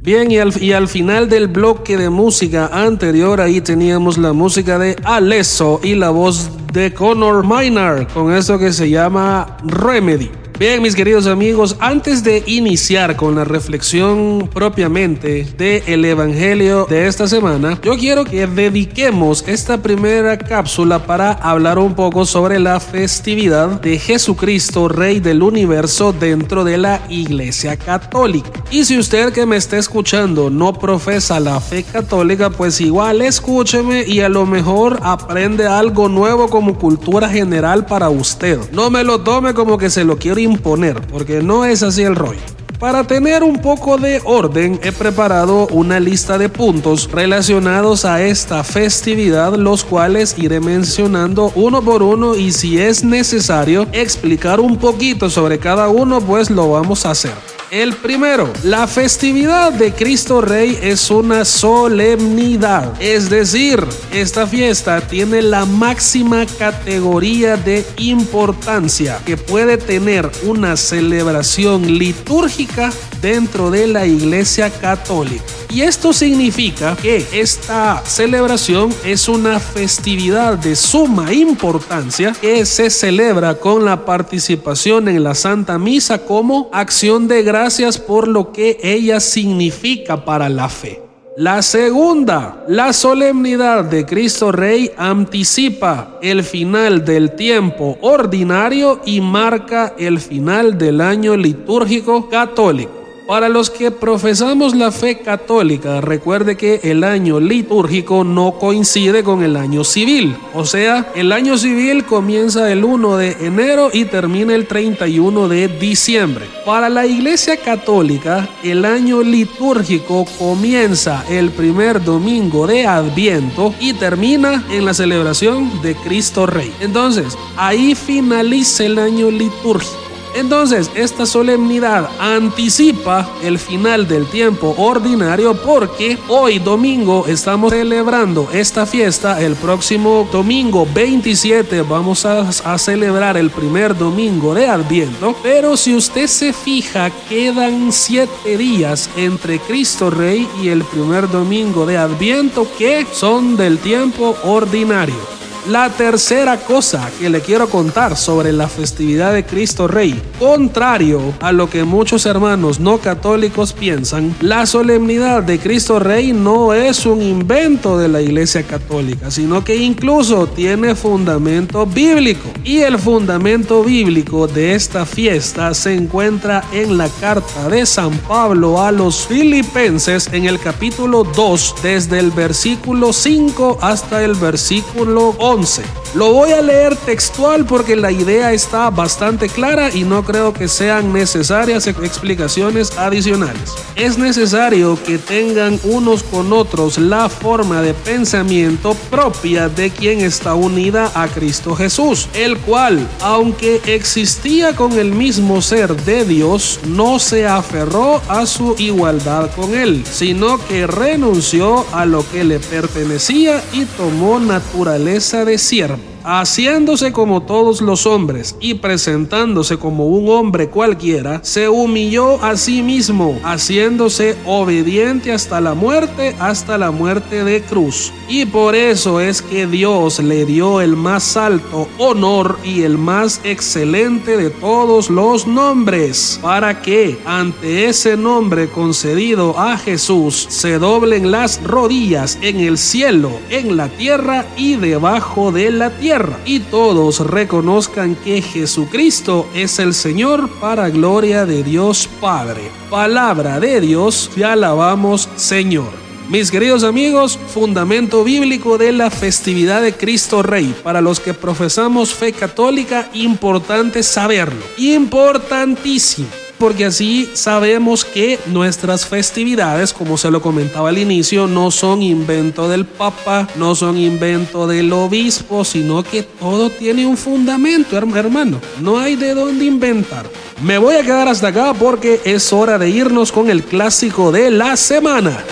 Bien, 0.00 0.30
y 0.30 0.38
al, 0.38 0.62
y 0.62 0.72
al 0.72 0.86
final 0.86 1.28
del 1.28 1.48
bloque 1.48 1.96
de 1.96 2.08
música 2.08 2.70
anterior, 2.72 3.40
ahí 3.40 3.60
teníamos 3.60 4.18
la 4.18 4.32
música 4.32 4.78
de 4.78 4.94
Alesso 5.02 5.80
y 5.82 5.96
la 5.96 6.10
voz 6.10 6.48
de 6.72 6.94
Connor 6.94 7.44
Maynard 7.44 8.06
con 8.12 8.32
esto 8.32 8.56
que 8.56 8.72
se 8.72 8.88
llama 8.88 9.56
Remedy. 9.64 10.30
Bien, 10.60 10.82
mis 10.82 10.94
queridos 10.94 11.26
amigos, 11.26 11.74
antes 11.80 12.22
de 12.22 12.44
iniciar 12.46 13.16
con 13.16 13.34
la 13.34 13.44
reflexión 13.44 14.46
propiamente 14.52 15.44
del 15.56 16.04
Evangelio 16.04 16.84
de 16.84 17.06
esta 17.06 17.26
semana, 17.26 17.80
yo 17.82 17.96
quiero 17.96 18.26
que 18.26 18.46
dediquemos 18.46 19.42
esta 19.48 19.80
primera 19.80 20.36
cápsula 20.36 20.98
para 21.06 21.32
hablar 21.32 21.78
un 21.78 21.94
poco 21.94 22.26
sobre 22.26 22.60
la 22.60 22.78
festividad 22.78 23.80
de 23.80 23.98
Jesucristo, 23.98 24.86
Rey 24.88 25.18
del 25.18 25.42
Universo, 25.42 26.12
dentro 26.12 26.62
de 26.62 26.76
la 26.76 27.00
Iglesia 27.08 27.78
Católica. 27.78 28.59
Y 28.72 28.84
si 28.84 28.96
usted 28.96 29.32
que 29.32 29.46
me 29.46 29.56
está 29.56 29.78
escuchando 29.78 30.48
no 30.48 30.72
profesa 30.72 31.40
la 31.40 31.58
fe 31.60 31.82
católica, 31.82 32.50
pues 32.50 32.80
igual 32.80 33.20
escúcheme 33.20 34.04
y 34.06 34.20
a 34.20 34.28
lo 34.28 34.46
mejor 34.46 35.00
aprende 35.02 35.66
algo 35.66 36.08
nuevo 36.08 36.48
como 36.48 36.78
cultura 36.78 37.28
general 37.28 37.84
para 37.86 38.10
usted. 38.10 38.60
No 38.70 38.88
me 38.88 39.02
lo 39.02 39.22
tome 39.22 39.54
como 39.54 39.76
que 39.76 39.90
se 39.90 40.04
lo 40.04 40.18
quiero 40.18 40.38
imponer, 40.38 41.00
porque 41.08 41.42
no 41.42 41.64
es 41.64 41.82
así 41.82 42.02
el 42.02 42.14
rollo. 42.14 42.38
Para 42.78 43.04
tener 43.04 43.42
un 43.42 43.60
poco 43.60 43.98
de 43.98 44.22
orden, 44.24 44.78
he 44.84 44.92
preparado 44.92 45.66
una 45.66 45.98
lista 45.98 46.38
de 46.38 46.48
puntos 46.48 47.10
relacionados 47.10 48.04
a 48.04 48.22
esta 48.22 48.62
festividad, 48.62 49.56
los 49.56 49.82
cuales 49.82 50.36
iré 50.38 50.60
mencionando 50.60 51.52
uno 51.56 51.82
por 51.82 52.04
uno 52.04 52.36
y 52.36 52.52
si 52.52 52.80
es 52.80 53.02
necesario 53.02 53.88
explicar 53.92 54.60
un 54.60 54.76
poquito 54.76 55.28
sobre 55.28 55.58
cada 55.58 55.88
uno, 55.88 56.20
pues 56.20 56.50
lo 56.50 56.70
vamos 56.70 57.04
a 57.04 57.10
hacer. 57.10 57.49
El 57.70 57.94
primero, 57.94 58.52
la 58.64 58.88
festividad 58.88 59.72
de 59.72 59.92
Cristo 59.92 60.40
Rey 60.40 60.76
es 60.82 61.08
una 61.08 61.44
solemnidad, 61.44 63.00
es 63.00 63.30
decir, 63.30 63.86
esta 64.12 64.44
fiesta 64.48 65.00
tiene 65.00 65.40
la 65.40 65.64
máxima 65.66 66.46
categoría 66.58 67.56
de 67.56 67.86
importancia 67.98 69.20
que 69.24 69.36
puede 69.36 69.78
tener 69.78 70.28
una 70.42 70.76
celebración 70.76 71.96
litúrgica 71.96 72.92
dentro 73.22 73.70
de 73.70 73.86
la 73.86 74.04
Iglesia 74.04 74.68
Católica. 74.70 75.59
Y 75.72 75.82
esto 75.82 76.12
significa 76.12 76.96
que 76.96 77.24
esta 77.32 78.02
celebración 78.04 78.92
es 79.04 79.28
una 79.28 79.60
festividad 79.60 80.58
de 80.58 80.74
suma 80.74 81.32
importancia 81.32 82.32
que 82.32 82.66
se 82.66 82.90
celebra 82.90 83.54
con 83.54 83.84
la 83.84 84.04
participación 84.04 85.06
en 85.06 85.22
la 85.22 85.36
Santa 85.36 85.78
Misa 85.78 86.18
como 86.24 86.68
acción 86.72 87.28
de 87.28 87.44
gracias 87.44 87.98
por 87.98 88.26
lo 88.26 88.50
que 88.50 88.78
ella 88.82 89.20
significa 89.20 90.24
para 90.24 90.48
la 90.48 90.68
fe. 90.68 91.02
La 91.36 91.62
segunda, 91.62 92.64
la 92.66 92.92
solemnidad 92.92 93.84
de 93.84 94.04
Cristo 94.04 94.50
Rey 94.50 94.90
anticipa 94.96 96.18
el 96.20 96.42
final 96.42 97.04
del 97.04 97.36
tiempo 97.36 97.96
ordinario 98.00 99.00
y 99.06 99.20
marca 99.20 99.94
el 99.96 100.18
final 100.18 100.76
del 100.76 101.00
año 101.00 101.36
litúrgico 101.36 102.28
católico. 102.28 102.99
Para 103.30 103.48
los 103.48 103.70
que 103.70 103.92
profesamos 103.92 104.74
la 104.74 104.90
fe 104.90 105.20
católica, 105.20 106.00
recuerde 106.00 106.56
que 106.56 106.80
el 106.82 107.04
año 107.04 107.38
litúrgico 107.38 108.24
no 108.24 108.58
coincide 108.58 109.22
con 109.22 109.44
el 109.44 109.54
año 109.54 109.84
civil. 109.84 110.36
O 110.52 110.64
sea, 110.64 111.12
el 111.14 111.30
año 111.30 111.56
civil 111.56 112.04
comienza 112.04 112.72
el 112.72 112.84
1 112.84 113.16
de 113.18 113.46
enero 113.46 113.90
y 113.92 114.06
termina 114.06 114.52
el 114.56 114.66
31 114.66 115.46
de 115.46 115.68
diciembre. 115.68 116.46
Para 116.66 116.88
la 116.88 117.06
Iglesia 117.06 117.56
Católica, 117.56 118.48
el 118.64 118.84
año 118.84 119.22
litúrgico 119.22 120.24
comienza 120.36 121.24
el 121.30 121.50
primer 121.52 122.02
domingo 122.02 122.66
de 122.66 122.84
Adviento 122.84 123.72
y 123.78 123.92
termina 123.92 124.64
en 124.70 124.84
la 124.84 124.92
celebración 124.92 125.80
de 125.82 125.94
Cristo 125.94 126.46
Rey. 126.46 126.74
Entonces, 126.80 127.38
ahí 127.56 127.94
finaliza 127.94 128.86
el 128.86 128.98
año 128.98 129.30
litúrgico. 129.30 130.09
Entonces, 130.34 130.90
esta 130.94 131.26
solemnidad 131.26 132.08
anticipa 132.18 133.28
el 133.42 133.58
final 133.58 134.06
del 134.06 134.26
tiempo 134.26 134.74
ordinario 134.78 135.54
porque 135.54 136.18
hoy 136.28 136.58
domingo 136.58 137.26
estamos 137.26 137.72
celebrando 137.72 138.48
esta 138.52 138.86
fiesta. 138.86 139.40
El 139.40 139.56
próximo 139.56 140.28
domingo 140.30 140.86
27 140.92 141.82
vamos 141.82 142.24
a, 142.24 142.48
a, 142.48 142.78
celebrar 142.78 143.36
el 143.36 143.50
primer 143.50 143.96
domingo 143.96 144.54
de 144.54 144.68
Adviento. 144.68 145.34
Pero 145.42 145.76
si 145.76 145.94
usted 145.94 146.26
se 146.26 146.52
fija, 146.52 147.10
quedan 147.28 147.92
siete 147.92 148.56
días 148.56 149.10
entre 149.16 149.58
Cristo 149.58 150.10
Rey 150.10 150.48
y 150.62 150.68
el 150.68 150.84
primer 150.84 151.28
domingo 151.28 151.86
de 151.86 151.98
Adviento 151.98 152.66
que 152.78 153.06
son 153.12 153.56
del 153.56 153.78
tiempo 153.78 154.36
ordinario. 154.44 155.39
La 155.68 155.90
tercera 155.90 156.56
cosa 156.56 157.10
que 157.18 157.28
le 157.28 157.42
quiero 157.42 157.68
contar 157.68 158.16
sobre 158.16 158.50
la 158.50 158.66
festividad 158.66 159.34
de 159.34 159.44
Cristo 159.44 159.86
Rey, 159.86 160.20
contrario 160.38 161.34
a 161.40 161.52
lo 161.52 161.68
que 161.68 161.84
muchos 161.84 162.24
hermanos 162.24 162.80
no 162.80 162.98
católicos 162.98 163.74
piensan, 163.74 164.34
la 164.40 164.64
solemnidad 164.64 165.42
de 165.42 165.58
Cristo 165.58 165.98
Rey 165.98 166.32
no 166.32 166.72
es 166.72 167.04
un 167.04 167.20
invento 167.20 167.98
de 167.98 168.08
la 168.08 168.22
Iglesia 168.22 168.62
Católica, 168.62 169.30
sino 169.30 169.62
que 169.62 169.76
incluso 169.76 170.46
tiene 170.46 170.94
fundamento 170.94 171.84
bíblico. 171.84 172.48
Y 172.64 172.78
el 172.78 172.98
fundamento 172.98 173.84
bíblico 173.84 174.48
de 174.48 174.74
esta 174.74 175.04
fiesta 175.04 175.74
se 175.74 175.94
encuentra 175.94 176.64
en 176.72 176.96
la 176.96 177.08
carta 177.20 177.68
de 177.68 177.84
San 177.84 178.16
Pablo 178.20 178.82
a 178.82 178.90
los 178.92 179.26
filipenses 179.26 180.30
en 180.32 180.46
el 180.46 180.58
capítulo 180.58 181.22
2, 181.22 181.74
desde 181.82 182.18
el 182.18 182.30
versículo 182.30 183.12
5 183.12 183.78
hasta 183.82 184.24
el 184.24 184.34
versículo 184.34 185.34
11. 185.50 185.99
Lo 186.14 186.32
voy 186.32 186.50
a 186.50 186.60
leer 186.60 186.96
textual 186.96 187.64
porque 187.64 187.94
la 187.94 188.10
idea 188.10 188.52
está 188.52 188.90
bastante 188.90 189.48
clara 189.48 189.90
y 189.94 190.02
no 190.02 190.24
creo 190.24 190.52
que 190.52 190.66
sean 190.66 191.12
necesarias 191.12 191.86
explicaciones 191.86 192.98
adicionales. 192.98 193.74
Es 193.94 194.18
necesario 194.18 194.98
que 195.04 195.18
tengan 195.18 195.78
unos 195.84 196.24
con 196.24 196.52
otros 196.52 196.98
la 196.98 197.28
forma 197.28 197.80
de 197.80 197.94
pensamiento 197.94 198.94
propia 199.08 199.68
de 199.68 199.90
quien 199.90 200.20
está 200.20 200.54
unida 200.54 201.12
a 201.14 201.28
Cristo 201.28 201.76
Jesús, 201.76 202.28
el 202.34 202.58
cual, 202.58 203.06
aunque 203.20 203.80
existía 203.86 204.74
con 204.74 204.98
el 204.98 205.12
mismo 205.12 205.62
ser 205.62 205.94
de 205.94 206.24
Dios, 206.24 206.80
no 206.88 207.20
se 207.20 207.46
aferró 207.46 208.20
a 208.28 208.46
su 208.46 208.74
igualdad 208.78 209.50
con 209.54 209.74
él, 209.74 210.02
sino 210.10 210.58
que 210.66 210.88
renunció 210.88 211.86
a 211.92 212.04
lo 212.04 212.28
que 212.30 212.42
le 212.42 212.58
pertenecía 212.58 213.62
y 213.72 213.84
tomó 213.84 214.40
naturaleza 214.40 215.44
de 215.44 215.58
siervo, 215.58 215.99
haciéndose 216.24 217.12
como 217.12 217.42
todos 217.42 217.80
los 217.80 218.06
hombres 218.06 218.56
y 218.60 218.74
presentándose 218.74 219.78
como 219.78 220.06
un 220.06 220.28
hombre 220.28 220.68
cualquiera, 220.68 221.40
se 221.42 221.68
humilló 221.68 222.42
a 222.42 222.56
sí 222.56 222.82
mismo, 222.82 223.38
haciéndose 223.42 224.36
obediente 224.46 225.32
hasta 225.32 225.60
la 225.60 225.74
muerte, 225.74 226.36
hasta 226.38 226.78
la 226.78 226.90
muerte 226.90 227.44
de 227.44 227.62
cruz. 227.62 228.12
Y 228.28 228.46
por 228.46 228.74
eso 228.74 229.20
es 229.20 229.42
que 229.42 229.66
Dios 229.66 230.20
le 230.20 230.44
dio 230.46 230.80
el 230.80 230.96
más 230.96 231.36
alto 231.36 231.88
honor 231.98 232.58
y 232.64 232.82
el 232.82 232.98
más 232.98 233.40
excelente 233.44 234.36
de 234.36 234.50
todos 234.50 235.10
los 235.10 235.46
nombres, 235.46 236.38
para 236.42 236.82
que 236.82 237.18
ante 237.24 237.86
ese 237.86 238.16
nombre 238.16 238.68
concedido 238.68 239.58
a 239.58 239.76
Jesús 239.76 240.46
se 240.48 240.78
doblen 240.78 241.30
las 241.30 241.62
rodillas 241.62 242.38
en 242.42 242.60
el 242.60 242.78
cielo, 242.78 243.30
en 243.48 243.76
la 243.76 243.88
tierra 243.88 244.46
y 244.56 244.76
debajo 244.76 245.52
de 245.52 245.70
la 245.70 245.90
tierra, 245.90 246.09
y 246.44 246.58
todos 246.58 247.20
reconozcan 247.20 248.16
que 248.16 248.42
Jesucristo 248.42 249.46
es 249.54 249.78
el 249.78 249.94
Señor 249.94 250.50
para 250.60 250.90
gloria 250.90 251.46
de 251.46 251.62
Dios 251.62 252.08
Padre. 252.20 252.62
Palabra 252.90 253.60
de 253.60 253.80
Dios, 253.80 254.28
te 254.34 254.44
alabamos 254.44 255.28
Señor. 255.36 255.92
Mis 256.28 256.50
queridos 256.50 256.82
amigos, 256.82 257.38
fundamento 257.54 258.24
bíblico 258.24 258.76
de 258.76 258.90
la 258.90 259.10
festividad 259.10 259.82
de 259.82 259.92
Cristo 259.92 260.42
Rey. 260.42 260.74
Para 260.82 261.00
los 261.00 261.20
que 261.20 261.32
profesamos 261.32 262.12
fe 262.12 262.32
católica, 262.32 263.08
importante 263.14 264.02
saberlo. 264.02 264.64
Importantísimo 264.78 266.26
porque 266.60 266.84
así 266.84 267.28
sabemos 267.32 268.04
que 268.04 268.38
nuestras 268.46 269.06
festividades, 269.06 269.94
como 269.94 270.18
se 270.18 270.30
lo 270.30 270.42
comentaba 270.42 270.90
al 270.90 270.98
inicio, 270.98 271.46
no 271.46 271.70
son 271.70 272.02
invento 272.02 272.68
del 272.68 272.84
Papa, 272.84 273.48
no 273.56 273.74
son 273.74 273.96
invento 273.96 274.66
del 274.66 274.92
obispo, 274.92 275.64
sino 275.64 276.02
que 276.02 276.22
todo 276.22 276.68
tiene 276.68 277.06
un 277.06 277.16
fundamento, 277.16 277.96
hermano. 277.96 278.60
No 278.80 278.98
hay 279.00 279.16
de 279.16 279.34
dónde 279.34 279.64
inventar. 279.64 280.30
Me 280.62 280.76
voy 280.76 280.96
a 280.96 281.02
quedar 281.02 281.26
hasta 281.26 281.48
acá 281.48 281.72
porque 281.72 282.20
es 282.24 282.52
hora 282.52 282.78
de 282.78 282.90
irnos 282.90 283.32
con 283.32 283.48
el 283.48 283.64
clásico 283.64 284.30
de 284.30 284.50
la 284.50 284.76
semana 284.76 285.42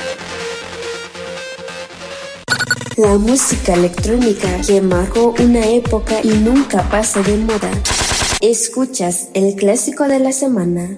la 2.99 3.17
música 3.17 3.75
electrónica 3.75 4.61
que 4.67 4.81
marcó 4.81 5.33
una 5.39 5.65
época 5.65 6.17
y 6.21 6.31
nunca 6.31 6.83
pasa 6.91 7.23
de 7.23 7.37
moda. 7.37 7.71
Escuchas 8.41 9.31
el 9.35 9.57
clásico 9.57 10.05
de 10.07 10.21
la 10.21 10.31
semana. 10.31 10.97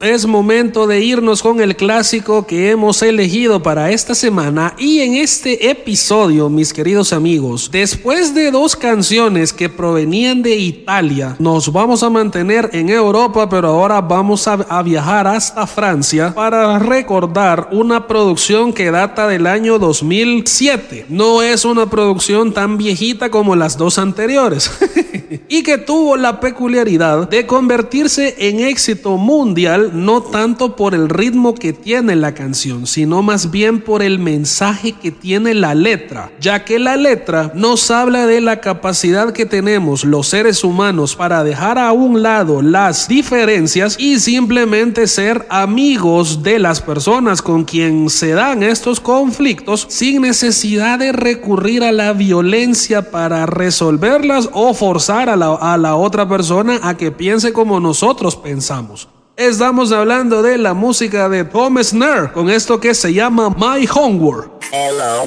Es 0.00 0.26
momento 0.26 0.86
de 0.86 1.00
irnos 1.00 1.42
con 1.42 1.60
el 1.60 1.76
clásico 1.76 2.46
que 2.46 2.70
hemos 2.70 3.02
elegido 3.02 3.62
para 3.62 3.90
esta 3.90 4.14
semana 4.14 4.74
y 4.78 5.00
en 5.00 5.14
este 5.14 5.70
episodio, 5.70 6.48
mis 6.48 6.72
queridos 6.72 7.12
amigos, 7.12 7.70
después 7.70 8.34
de 8.34 8.50
dos 8.50 8.74
canciones 8.74 9.52
que 9.52 9.68
provenían 9.68 10.42
de 10.42 10.56
Italia, 10.56 11.36
nos 11.38 11.70
vamos 11.70 12.02
a 12.02 12.10
mantener 12.10 12.70
en 12.72 12.88
Europa, 12.88 13.48
pero 13.50 13.68
ahora 13.68 14.00
vamos 14.00 14.48
a, 14.48 14.82
viajar 14.82 15.28
hasta 15.28 15.66
Francia 15.66 16.34
para 16.34 16.78
recordar 16.78 17.68
una 17.70 18.08
producción 18.08 18.72
que 18.72 18.90
data 18.90 19.28
del 19.28 19.46
año 19.46 19.78
2007. 19.78 21.06
No 21.10 21.42
es 21.42 21.66
una 21.66 21.88
producción 21.88 22.52
tan 22.54 22.78
viejita 22.78 23.30
como 23.30 23.54
las 23.54 23.76
dos 23.76 23.98
anteriores 23.98 24.70
y 25.48 25.62
que 25.62 25.78
tuvo 25.78 26.16
la 26.16 26.40
peculiaridad 26.40 27.28
de 27.28 27.46
convertirse 27.46 28.34
en 28.38 28.60
éxito 28.60 29.16
mundial 29.16 29.90
no 29.94 30.22
tanto 30.22 30.76
por 30.76 30.94
el 30.94 31.08
ritmo 31.08 31.54
que 31.54 31.72
tiene 31.72 32.16
la 32.16 32.34
canción, 32.34 32.86
sino 32.86 33.22
más 33.22 33.50
bien 33.50 33.80
por 33.80 34.02
el 34.02 34.18
mensaje 34.18 34.92
que 34.92 35.10
tiene 35.10 35.54
la 35.54 35.74
letra, 35.74 36.30
ya 36.40 36.64
que 36.64 36.78
la 36.78 36.96
letra 36.96 37.52
nos 37.54 37.90
habla 37.90 38.26
de 38.26 38.40
la 38.40 38.60
capacidad 38.60 39.32
que 39.32 39.46
tenemos 39.46 40.04
los 40.04 40.28
seres 40.28 40.64
humanos 40.64 41.16
para 41.16 41.44
dejar 41.44 41.78
a 41.78 41.92
un 41.92 42.22
lado 42.22 42.62
las 42.62 43.08
diferencias 43.08 43.96
y 43.98 44.18
simplemente 44.18 45.06
ser 45.06 45.46
amigos 45.48 46.42
de 46.42 46.58
las 46.58 46.80
personas 46.80 47.42
con 47.42 47.64
quien 47.64 48.10
se 48.10 48.32
dan 48.32 48.62
estos 48.62 49.00
conflictos 49.00 49.86
sin 49.88 50.22
necesidad 50.22 50.98
de 50.98 51.12
recurrir 51.12 51.84
a 51.84 51.92
la 51.92 52.12
violencia 52.12 53.10
para 53.10 53.46
resolverlas 53.46 54.48
o 54.52 54.74
forzar 54.74 55.21
a 55.28 55.36
la, 55.36 55.54
a 55.54 55.76
la 55.78 55.96
otra 55.96 56.28
persona 56.28 56.80
a 56.82 56.96
que 56.96 57.10
piense 57.12 57.52
como 57.52 57.80
nosotros 57.80 58.36
pensamos. 58.36 59.08
Estamos 59.36 59.92
hablando 59.92 60.42
de 60.42 60.58
la 60.58 60.74
música 60.74 61.28
de 61.28 61.44
Tom 61.44 61.78
Snare 61.82 62.32
con 62.32 62.50
esto 62.50 62.78
que 62.78 62.94
se 62.94 63.12
llama 63.14 63.50
My 63.50 63.88
Homework. 63.92 64.50
Hello. 64.70 65.26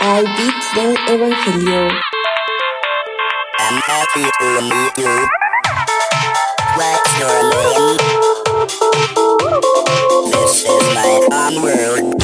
Al 0.00 0.24
beat 0.24 0.74
del 0.74 0.96
Evangelio. 1.08 1.88
I'm 3.58 3.80
happy 3.86 4.24
to 4.38 4.62
meet 4.62 4.96
you. 4.96 5.28
What's 6.76 7.18
your 7.18 7.42
name? 7.50 7.96
This 10.30 10.64
is 10.64 10.94
my 10.94 11.28
homeworld. 11.30 12.19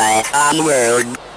My 0.00 0.22
onward. 0.34 1.04
This 1.04 1.29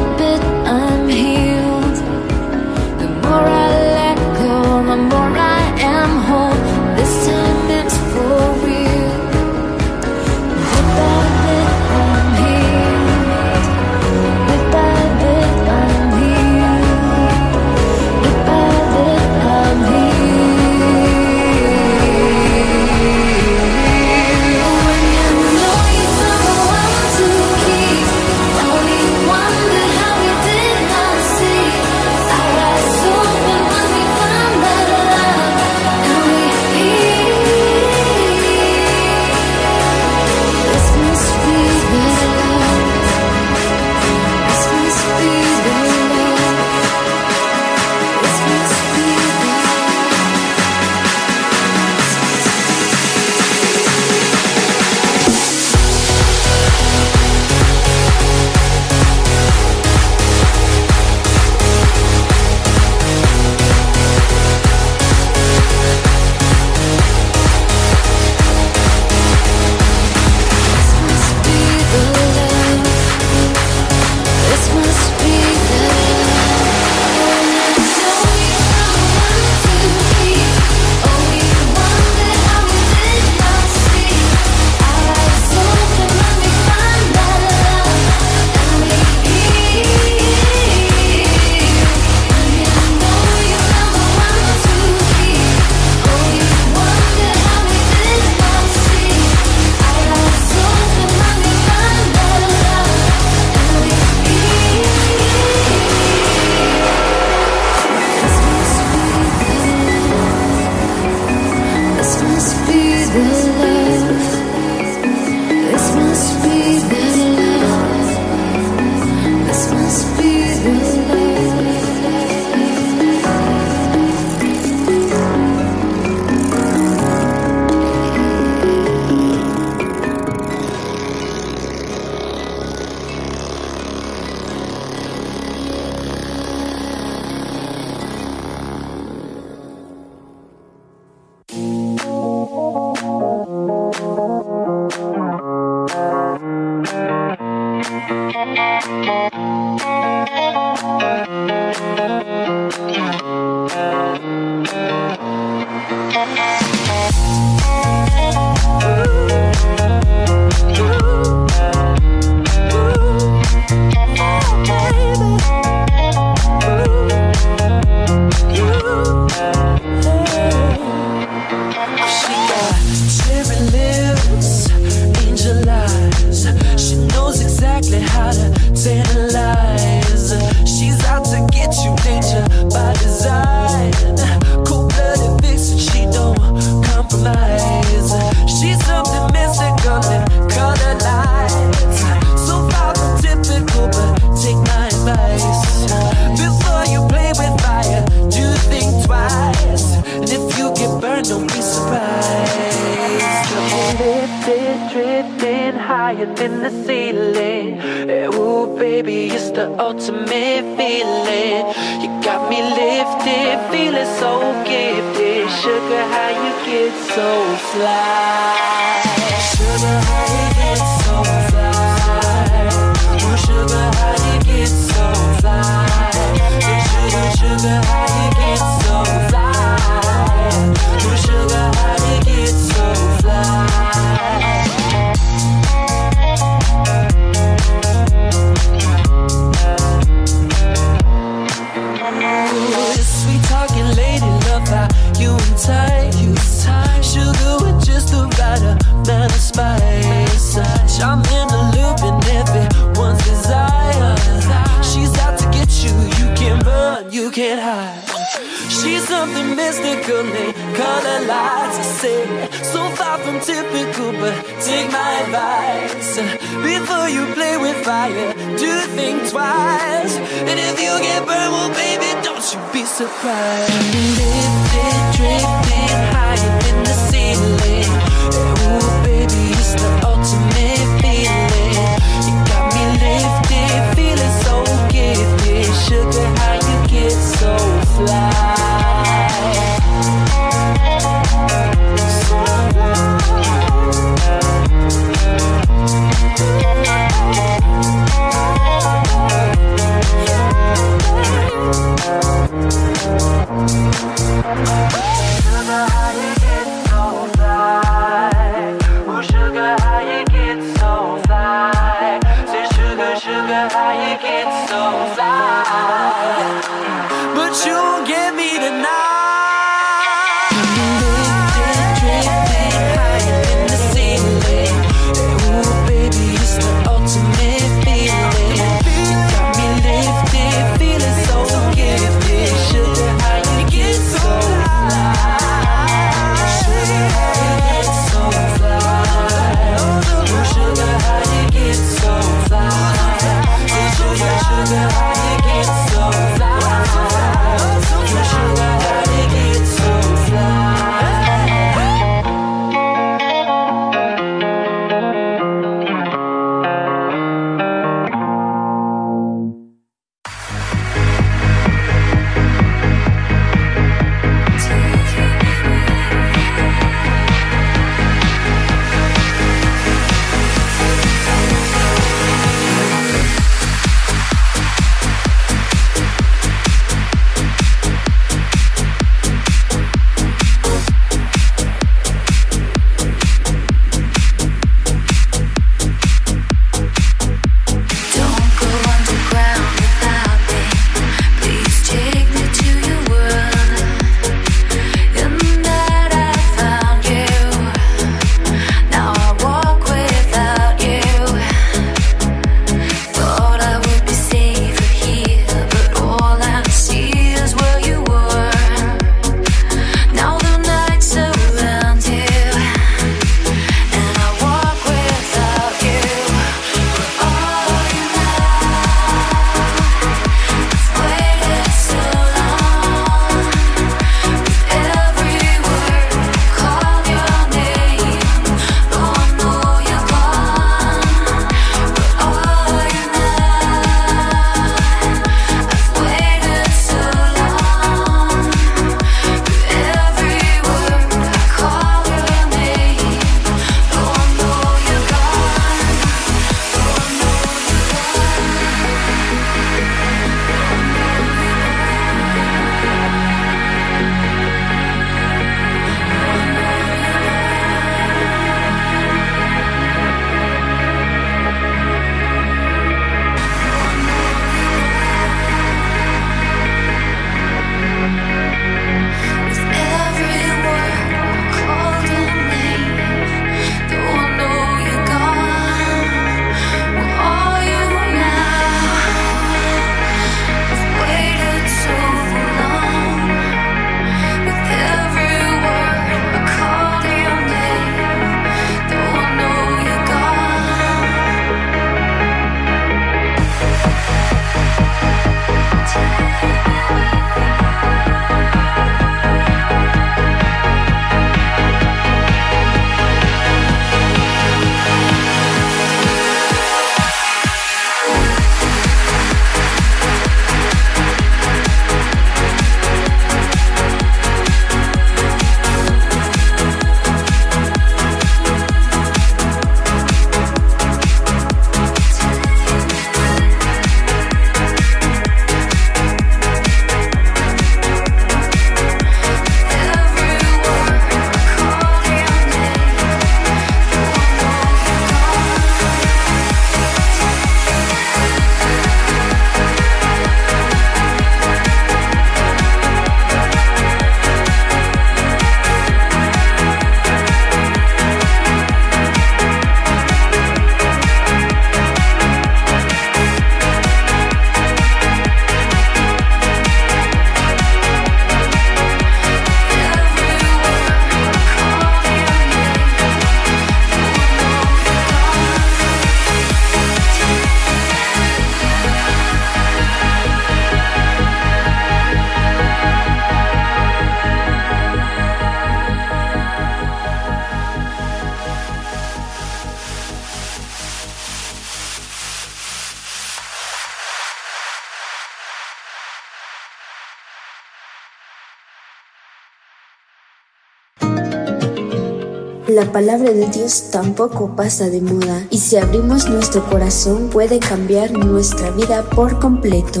La 592.82 592.90
palabra 592.90 593.30
de 593.32 593.46
Dios 593.46 593.90
tampoco 593.92 594.56
pasa 594.56 594.90
de 594.90 595.00
moda 595.00 595.46
y 595.50 595.58
si 595.58 595.76
abrimos 595.76 596.28
nuestro 596.28 596.68
corazón 596.68 597.28
puede 597.30 597.60
cambiar 597.60 598.10
nuestra 598.10 598.72
vida 598.72 599.04
por 599.04 599.38
completo. 599.38 600.00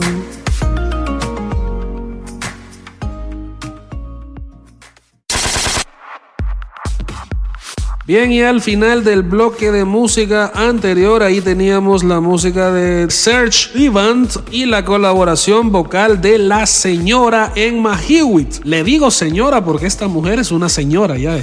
Bien, 8.12 8.30
y 8.30 8.42
al 8.42 8.60
final 8.60 9.04
del 9.04 9.22
bloque 9.22 9.72
de 9.72 9.86
música 9.86 10.52
anterior, 10.54 11.22
ahí 11.22 11.40
teníamos 11.40 12.04
la 12.04 12.20
música 12.20 12.70
de 12.70 13.10
Serge 13.10 13.70
Event 13.86 14.36
y 14.50 14.66
la 14.66 14.84
colaboración 14.84 15.72
vocal 15.72 16.20
de 16.20 16.36
la 16.36 16.66
señora 16.66 17.54
Emma 17.56 17.98
Hewitt. 18.06 18.62
Le 18.64 18.84
digo 18.84 19.10
señora 19.10 19.64
porque 19.64 19.86
esta 19.86 20.08
mujer 20.08 20.40
es 20.40 20.52
una 20.52 20.68
señora, 20.68 21.16
ya. 21.16 21.42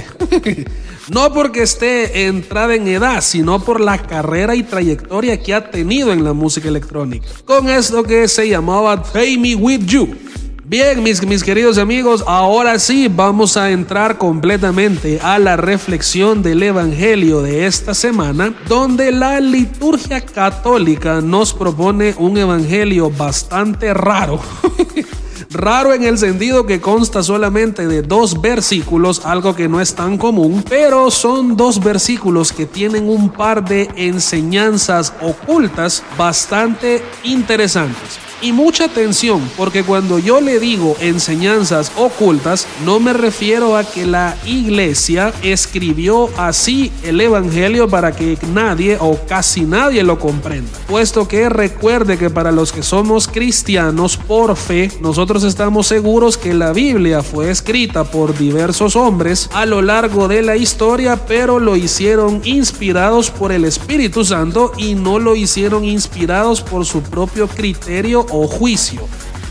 no 1.10 1.34
porque 1.34 1.62
esté 1.62 2.26
entrada 2.26 2.76
en 2.76 2.86
edad, 2.86 3.20
sino 3.20 3.58
por 3.58 3.80
la 3.80 3.98
carrera 3.98 4.54
y 4.54 4.62
trayectoria 4.62 5.42
que 5.42 5.52
ha 5.54 5.72
tenido 5.72 6.12
en 6.12 6.22
la 6.22 6.34
música 6.34 6.68
electrónica. 6.68 7.26
Con 7.46 7.68
esto 7.68 8.04
que 8.04 8.28
se 8.28 8.48
llamaba 8.48 9.02
Pay 9.02 9.38
Me 9.38 9.56
With 9.56 9.86
You. 9.86 10.08
Bien, 10.70 11.02
mis, 11.02 11.26
mis 11.26 11.42
queridos 11.42 11.78
amigos, 11.78 12.22
ahora 12.28 12.78
sí 12.78 13.08
vamos 13.08 13.56
a 13.56 13.72
entrar 13.72 14.18
completamente 14.18 15.18
a 15.20 15.40
la 15.40 15.56
reflexión 15.56 16.44
del 16.44 16.62
Evangelio 16.62 17.42
de 17.42 17.66
esta 17.66 17.92
semana, 17.92 18.54
donde 18.68 19.10
la 19.10 19.40
liturgia 19.40 20.20
católica 20.20 21.20
nos 21.20 21.52
propone 21.52 22.14
un 22.18 22.38
Evangelio 22.38 23.10
bastante 23.10 23.92
raro. 23.92 24.38
Raro 25.50 25.92
en 25.92 26.04
el 26.04 26.18
sentido 26.18 26.64
que 26.64 26.80
consta 26.80 27.24
solamente 27.24 27.88
de 27.88 28.02
dos 28.02 28.40
versículos, 28.40 29.26
algo 29.26 29.56
que 29.56 29.68
no 29.68 29.80
es 29.80 29.96
tan 29.96 30.18
común, 30.18 30.64
pero 30.68 31.10
son 31.10 31.56
dos 31.56 31.82
versículos 31.82 32.52
que 32.52 32.66
tienen 32.66 33.08
un 33.08 33.30
par 33.30 33.64
de 33.64 33.88
enseñanzas 33.96 35.12
ocultas 35.20 36.04
bastante 36.16 37.02
interesantes. 37.24 38.29
Y 38.42 38.52
mucha 38.52 38.86
atención, 38.86 39.50
porque 39.56 39.84
cuando 39.84 40.18
yo 40.18 40.40
le 40.40 40.58
digo 40.58 40.96
enseñanzas 41.00 41.92
ocultas, 41.96 42.66
no 42.86 42.98
me 42.98 43.12
refiero 43.12 43.76
a 43.76 43.84
que 43.84 44.06
la 44.06 44.34
iglesia 44.46 45.34
escribió 45.42 46.30
así 46.38 46.90
el 47.02 47.20
Evangelio 47.20 47.88
para 47.88 48.12
que 48.12 48.38
nadie 48.54 48.96
o 48.98 49.18
casi 49.28 49.62
nadie 49.62 50.02
lo 50.02 50.18
comprenda. 50.18 50.70
Puesto 50.88 51.28
que 51.28 51.50
recuerde 51.50 52.16
que 52.16 52.30
para 52.30 52.50
los 52.50 52.72
que 52.72 52.82
somos 52.82 53.28
cristianos 53.28 54.16
por 54.16 54.56
fe, 54.56 54.90
nosotros 55.02 55.44
estamos 55.44 55.86
seguros 55.86 56.38
que 56.38 56.54
la 56.54 56.72
Biblia 56.72 57.22
fue 57.22 57.50
escrita 57.50 58.04
por 58.04 58.36
diversos 58.38 58.96
hombres 58.96 59.50
a 59.52 59.66
lo 59.66 59.82
largo 59.82 60.28
de 60.28 60.40
la 60.40 60.56
historia, 60.56 61.16
pero 61.26 61.60
lo 61.60 61.76
hicieron 61.76 62.40
inspirados 62.44 63.30
por 63.30 63.52
el 63.52 63.66
Espíritu 63.66 64.24
Santo 64.24 64.72
y 64.78 64.94
no 64.94 65.18
lo 65.18 65.36
hicieron 65.36 65.84
inspirados 65.84 66.62
por 66.62 66.86
su 66.86 67.02
propio 67.02 67.46
criterio 67.46 68.26
o 68.30 68.46
juicio. 68.46 69.02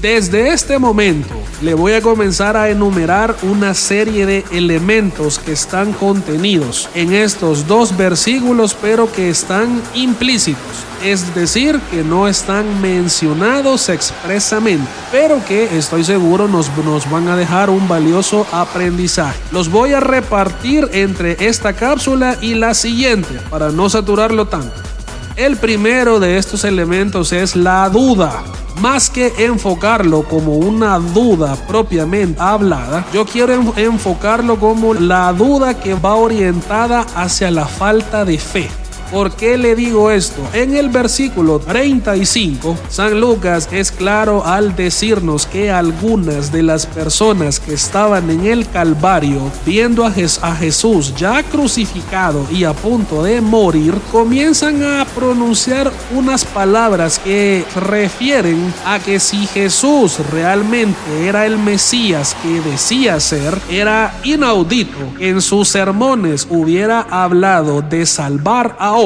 Desde 0.02 0.54
este 0.54 0.80
momento 0.80 1.36
le 1.62 1.74
voy 1.74 1.92
a 1.92 2.02
comenzar 2.02 2.56
a 2.56 2.70
enumerar 2.70 3.36
una 3.42 3.74
serie 3.74 4.26
de 4.26 4.46
elementos 4.50 5.40
que 5.40 5.52
están 5.52 5.92
contenidos 5.92 6.88
en 6.96 7.12
estos 7.12 7.68
dos 7.68 7.98
versículos 7.98 8.78
pero 8.82 9.12
que 9.12 9.30
están 9.30 9.82
implícitos, 9.94 10.86
es 11.04 11.36
decir, 11.36 11.82
que 11.92 12.06
no 12.06 12.30
están 12.30 12.82
mencionados 12.82 13.90
expresamente, 13.90 14.90
pero 15.12 15.44
que 15.46 15.78
estoy 15.78 16.06
seguro 16.06 16.48
nos, 16.48 16.70
nos 16.78 17.10
van 17.12 17.28
a 17.28 17.36
dejar 17.36 17.70
un 17.70 17.86
valioso 17.90 18.48
aprendizaje. 18.54 19.38
Los 19.52 19.70
voy 19.70 19.92
a 19.92 20.00
repartir 20.00 20.88
entre 20.94 21.46
esta 21.46 21.74
cápsula 21.74 22.38
y 22.40 22.54
la 22.54 22.74
siguiente 22.74 23.38
para 23.50 23.70
no 23.72 23.90
saturarlo 23.90 24.48
tanto. 24.48 24.82
El 25.36 25.58
primero 25.58 26.20
de 26.20 26.38
estos 26.38 26.64
elementos 26.64 27.32
es 27.32 27.56
la 27.56 27.90
duda. 27.90 28.44
Más 28.82 29.10
que 29.10 29.34
enfocarlo 29.40 30.24
como 30.24 30.58
una 30.58 31.00
duda 31.00 31.56
propiamente 31.68 32.42
hablada, 32.42 33.06
yo 33.14 33.26
quiero 33.26 33.54
enfocarlo 33.76 34.58
como 34.58 34.94
la 34.94 35.34
duda 35.34 35.80
que 35.80 35.94
va 35.94 36.16
orientada 36.16 37.06
hacia 37.16 37.52
la 37.52 37.66
falta 37.66 38.24
de 38.24 38.38
fe. 38.38 38.70
¿Por 39.12 39.32
qué 39.32 39.57
le 39.57 39.76
digo 39.76 40.12
esto? 40.12 40.47
En 40.53 40.76
el 40.76 40.89
versículo 40.89 41.60
35, 41.60 42.78
San 42.89 43.20
Lucas 43.20 43.68
es 43.72 43.91
claro 43.91 44.45
al 44.45 44.76
decirnos 44.76 45.47
que 45.47 45.72
algunas 45.72 46.51
de 46.51 46.62
las 46.62 46.86
personas 46.86 47.60
que 47.60 47.74
estaban 47.74 48.30
en 48.30 48.45
el 48.45 48.70
Calvario 48.70 49.51
viendo 49.66 50.05
a, 50.05 50.12
Jesús 50.12 51.14
ya 51.16 51.41
crucificado 51.41 52.45
y 52.51 52.66
a 52.66 52.74
punto 52.74 53.24
de 53.24 53.41
morir, 53.41 53.95
comienzan 54.12 54.84
a 54.84 55.05
pronunciar 55.05 55.91
unas 56.16 56.45
palabras 56.45 57.18
que 57.18 57.66
refieren 57.76 58.74
a 58.86 58.99
que 58.99 59.20
si 59.20 59.47
Jesús 59.47 60.20
realmente 60.32 60.99
era 61.26 61.47
el 61.47 61.57
Mesías 61.57 62.36
que 62.43 62.62
decía 62.62 63.20
ser, 63.20 63.57
era 63.70 64.14
inaudito 64.24 64.97
en 65.20 65.41
sus 65.41 65.70
sermones 65.70 66.47
hubiera 66.49 67.01
hablado 67.01 67.82
de 67.82 68.05
salvar 68.05 68.76
a 68.80 68.99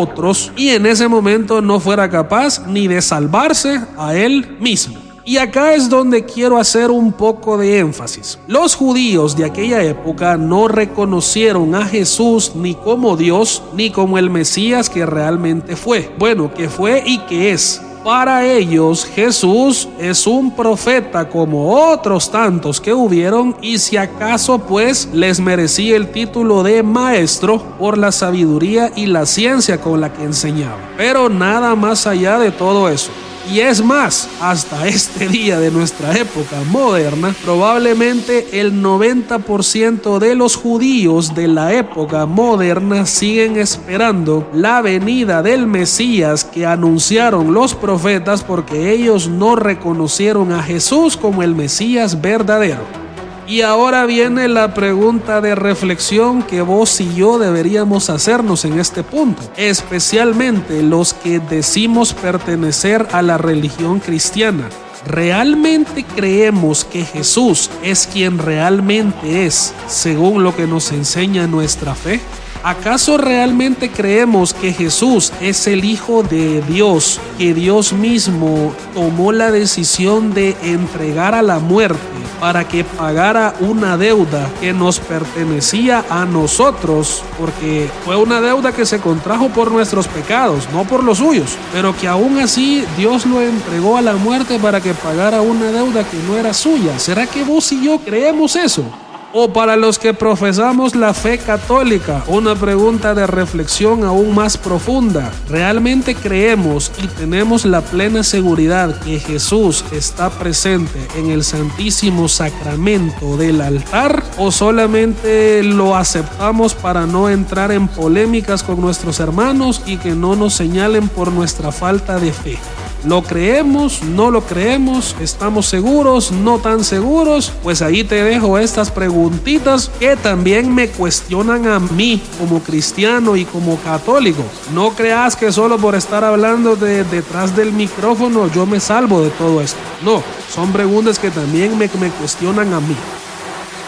y 0.55 0.69
en 0.69 0.85
ese 0.87 1.07
momento 1.07 1.61
no 1.61 1.79
fuera 1.79 2.09
capaz 2.09 2.65
ni 2.67 2.87
de 2.87 2.99
salvarse 3.01 3.79
a 3.95 4.15
él 4.15 4.57
mismo. 4.59 4.97
Y 5.25 5.37
acá 5.37 5.73
es 5.73 5.87
donde 5.87 6.25
quiero 6.25 6.57
hacer 6.57 6.89
un 6.89 7.13
poco 7.13 7.57
de 7.57 7.79
énfasis. 7.79 8.39
Los 8.47 8.75
judíos 8.75 9.37
de 9.37 9.45
aquella 9.45 9.83
época 9.83 10.35
no 10.35 10.67
reconocieron 10.67 11.75
a 11.75 11.85
Jesús 11.85 12.53
ni 12.55 12.73
como 12.73 13.15
Dios 13.15 13.61
ni 13.75 13.91
como 13.91 14.17
el 14.17 14.29
Mesías 14.29 14.89
que 14.89 15.05
realmente 15.05 15.75
fue. 15.75 16.11
Bueno, 16.17 16.51
que 16.53 16.67
fue 16.67 17.03
y 17.05 17.19
que 17.19 17.51
es. 17.51 17.81
Para 18.03 18.45
ellos 18.45 19.05
Jesús 19.05 19.87
es 19.97 20.27
un 20.27 20.51
profeta 20.51 21.29
como 21.29 21.73
otros 21.73 22.29
tantos 22.29 22.81
que 22.81 22.93
hubieron 22.93 23.55
y 23.61 23.77
si 23.77 23.95
acaso 23.95 24.59
pues 24.59 25.07
les 25.13 25.39
merecía 25.39 25.95
el 25.95 26.11
título 26.11 26.63
de 26.63 26.83
maestro 26.83 27.63
por 27.79 27.97
la 27.97 28.11
sabiduría 28.11 28.91
y 28.93 29.05
la 29.05 29.25
ciencia 29.25 29.79
con 29.79 30.01
la 30.01 30.11
que 30.11 30.23
enseñaba. 30.23 30.79
Pero 30.97 31.29
nada 31.29 31.75
más 31.75 32.05
allá 32.05 32.37
de 32.39 32.51
todo 32.51 32.89
eso. 32.89 33.11
Y 33.51 33.59
es 33.59 33.83
más, 33.83 34.29
hasta 34.41 34.87
este 34.87 35.27
día 35.29 35.59
de 35.59 35.69
nuestra 35.69 36.17
época 36.17 36.61
moderna, 36.69 37.35
probablemente 37.43 38.59
el 38.59 38.81
90% 38.81 40.19
de 40.19 40.35
los 40.35 40.55
judíos 40.55 41.35
de 41.35 41.47
la 41.47 41.73
época 41.73 42.25
moderna 42.25 43.05
siguen 43.05 43.57
esperando 43.57 44.49
la 44.53 44.81
venida 44.81 45.43
del 45.43 45.67
Mesías 45.67 46.45
que 46.45 46.65
anunciaron 46.65 47.53
los 47.53 47.75
profetas 47.75 48.43
porque 48.43 48.91
ellos 48.91 49.27
no 49.27 49.55
reconocieron 49.55 50.51
a 50.53 50.63
Jesús 50.63 51.17
como 51.17 51.43
el 51.43 51.53
Mesías 51.53 52.21
verdadero. 52.21 53.02
Y 53.47 53.61
ahora 53.61 54.05
viene 54.05 54.47
la 54.47 54.73
pregunta 54.73 55.41
de 55.41 55.53
reflexión 55.53 56.43
que 56.43 56.61
vos 56.61 57.01
y 57.01 57.13
yo 57.13 57.37
deberíamos 57.37 58.09
hacernos 58.09 58.63
en 58.63 58.79
este 58.79 59.03
punto, 59.03 59.41
especialmente 59.57 60.81
los 60.81 61.13
que 61.13 61.39
decimos 61.39 62.13
pertenecer 62.13 63.05
a 63.11 63.21
la 63.21 63.37
religión 63.37 63.99
cristiana. 63.99 64.69
¿Realmente 65.05 66.05
creemos 66.15 66.85
que 66.85 67.03
Jesús 67.03 67.69
es 67.83 68.07
quien 68.07 68.37
realmente 68.37 69.45
es, 69.45 69.73
según 69.87 70.43
lo 70.43 70.55
que 70.55 70.65
nos 70.65 70.93
enseña 70.93 71.45
nuestra 71.45 71.93
fe? 71.93 72.21
¿Acaso 72.64 73.18
realmente 73.18 73.91
creemos 73.91 74.53
que 74.53 74.72
Jesús 74.72 75.34
es 75.41 75.68
el 75.68 75.84
Hijo 75.84 76.24
de 76.24 76.61
Dios, 76.61 77.20
que 77.38 77.53
Dios 77.53 77.91
mismo 77.91 78.74
tomó 78.93 79.34
la 79.34 79.51
decisión 79.51 80.34
de 80.34 80.55
entregar 80.64 81.36
a 81.36 81.41
la 81.41 81.59
muerte 81.59 81.99
para 82.39 82.66
que 82.66 82.86
pagara 82.86 83.53
una 83.59 83.97
deuda 83.97 84.49
que 84.61 84.72
nos 84.72 84.99
pertenecía 84.99 86.05
a 86.09 86.24
nosotros, 86.24 87.22
porque 87.38 87.89
fue 88.05 88.16
una 88.16 88.39
deuda 88.39 88.72
que 88.72 88.86
se 88.86 88.99
contrajo 88.99 89.49
por 89.49 89.70
nuestros 89.70 90.07
pecados, 90.07 90.70
no 90.72 90.86
por 90.86 91.03
los 91.03 91.18
suyos, 91.18 91.57
pero 91.74 91.93
que 91.93 92.07
aún 92.07 92.39
así 92.39 92.86
Dios 92.97 93.26
lo 93.26 93.41
entregó 93.41 93.97
a 93.97 94.01
la 94.01 94.16
muerte 94.16 94.57
para 94.57 94.80
que 94.80 94.93
pagara 94.93 95.41
una 95.41 95.70
deuda 95.70 96.05
que 96.05 96.18
no 96.28 96.38
era 96.38 96.53
suya? 96.53 96.97
¿Será 96.97 97.28
que 97.28 97.43
vos 97.43 97.70
y 97.74 97.84
yo 97.84 97.99
creemos 97.99 98.55
eso? 98.55 98.86
O 99.34 99.51
para 99.51 99.75
los 99.75 99.97
que 99.97 100.13
profesamos 100.13 100.95
la 100.95 101.13
fe 101.13 101.39
católica, 101.39 102.23
una 102.27 102.55
pregunta 102.55 103.15
de 103.15 103.25
reflexión 103.25 104.03
aún 104.03 104.34
más 104.34 104.57
profunda. 104.57 105.31
¿Realmente 105.49 106.15
creemos 106.15 106.91
y 107.03 107.07
tenemos 107.07 107.65
la 107.65 107.81
plena 107.81 108.23
seguridad 108.23 108.95
que 109.01 109.19
Jesús 109.19 109.84
está 109.91 110.29
presente 110.29 110.99
en 111.17 111.31
el 111.31 111.43
Santísimo 111.43 112.29
Sacramento 112.29 113.36
del 113.38 113.61
altar 113.61 114.23
o 114.38 114.51
solamente 114.51 115.63
lo 115.63 115.95
aceptamos 115.95 116.75
para 116.75 117.07
no 117.07 117.29
entrar 117.29 117.71
en 117.71 117.88
polémicas 117.88 118.61
con 118.61 118.79
nuestros 118.79 119.19
hermanos 119.19 119.81
y 119.88 119.97
que 119.97 120.11
no 120.11 120.36
nos 120.36 120.53
señalen 120.53 121.09
por 121.09 121.31
nuestra 121.31 121.71
falta 121.71 122.19
de 122.19 122.31
fe? 122.31 122.59
¿Lo 123.05 123.21
creemos? 123.21 124.01
¿No 124.01 124.31
lo 124.31 124.45
creemos? 124.45 125.13
¿Estamos 125.19 125.65
seguros? 125.65 126.31
¿No 126.31 126.59
tan 126.59 126.85
seguros? 126.85 127.51
Pues 127.61 127.81
ahí 127.81 128.05
te 128.05 128.23
dejo 128.23 128.57
estas 128.57 128.91
preguntitas 128.91 129.91
que 129.99 130.15
también 130.15 130.73
me 130.73 130.87
cuestionan 130.87 131.67
a 131.67 131.79
mí 131.79 132.21
como 132.39 132.61
cristiano 132.61 133.35
y 133.35 133.43
como 133.43 133.77
católico. 133.79 134.43
No 134.73 134.91
creas 134.91 135.35
que 135.35 135.51
solo 135.51 135.77
por 135.77 135.95
estar 135.95 136.23
hablando 136.23 136.77
de 136.77 137.03
detrás 137.03 137.53
del 137.57 137.73
micrófono 137.73 138.49
yo 138.49 138.65
me 138.65 138.79
salvo 138.79 139.21
de 139.21 139.31
todo 139.31 139.59
esto. 139.59 139.79
No, 140.01 140.23
son 140.49 140.71
preguntas 140.71 141.19
que 141.19 141.29
también 141.29 141.77
me, 141.77 141.89
me 141.99 142.09
cuestionan 142.09 142.73
a 142.73 142.79
mí. 142.79 142.95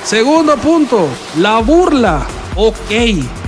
Segundo 0.03 0.57
punto, 0.57 1.07
la 1.37 1.59
burla. 1.59 2.27
Ok, 2.55 2.91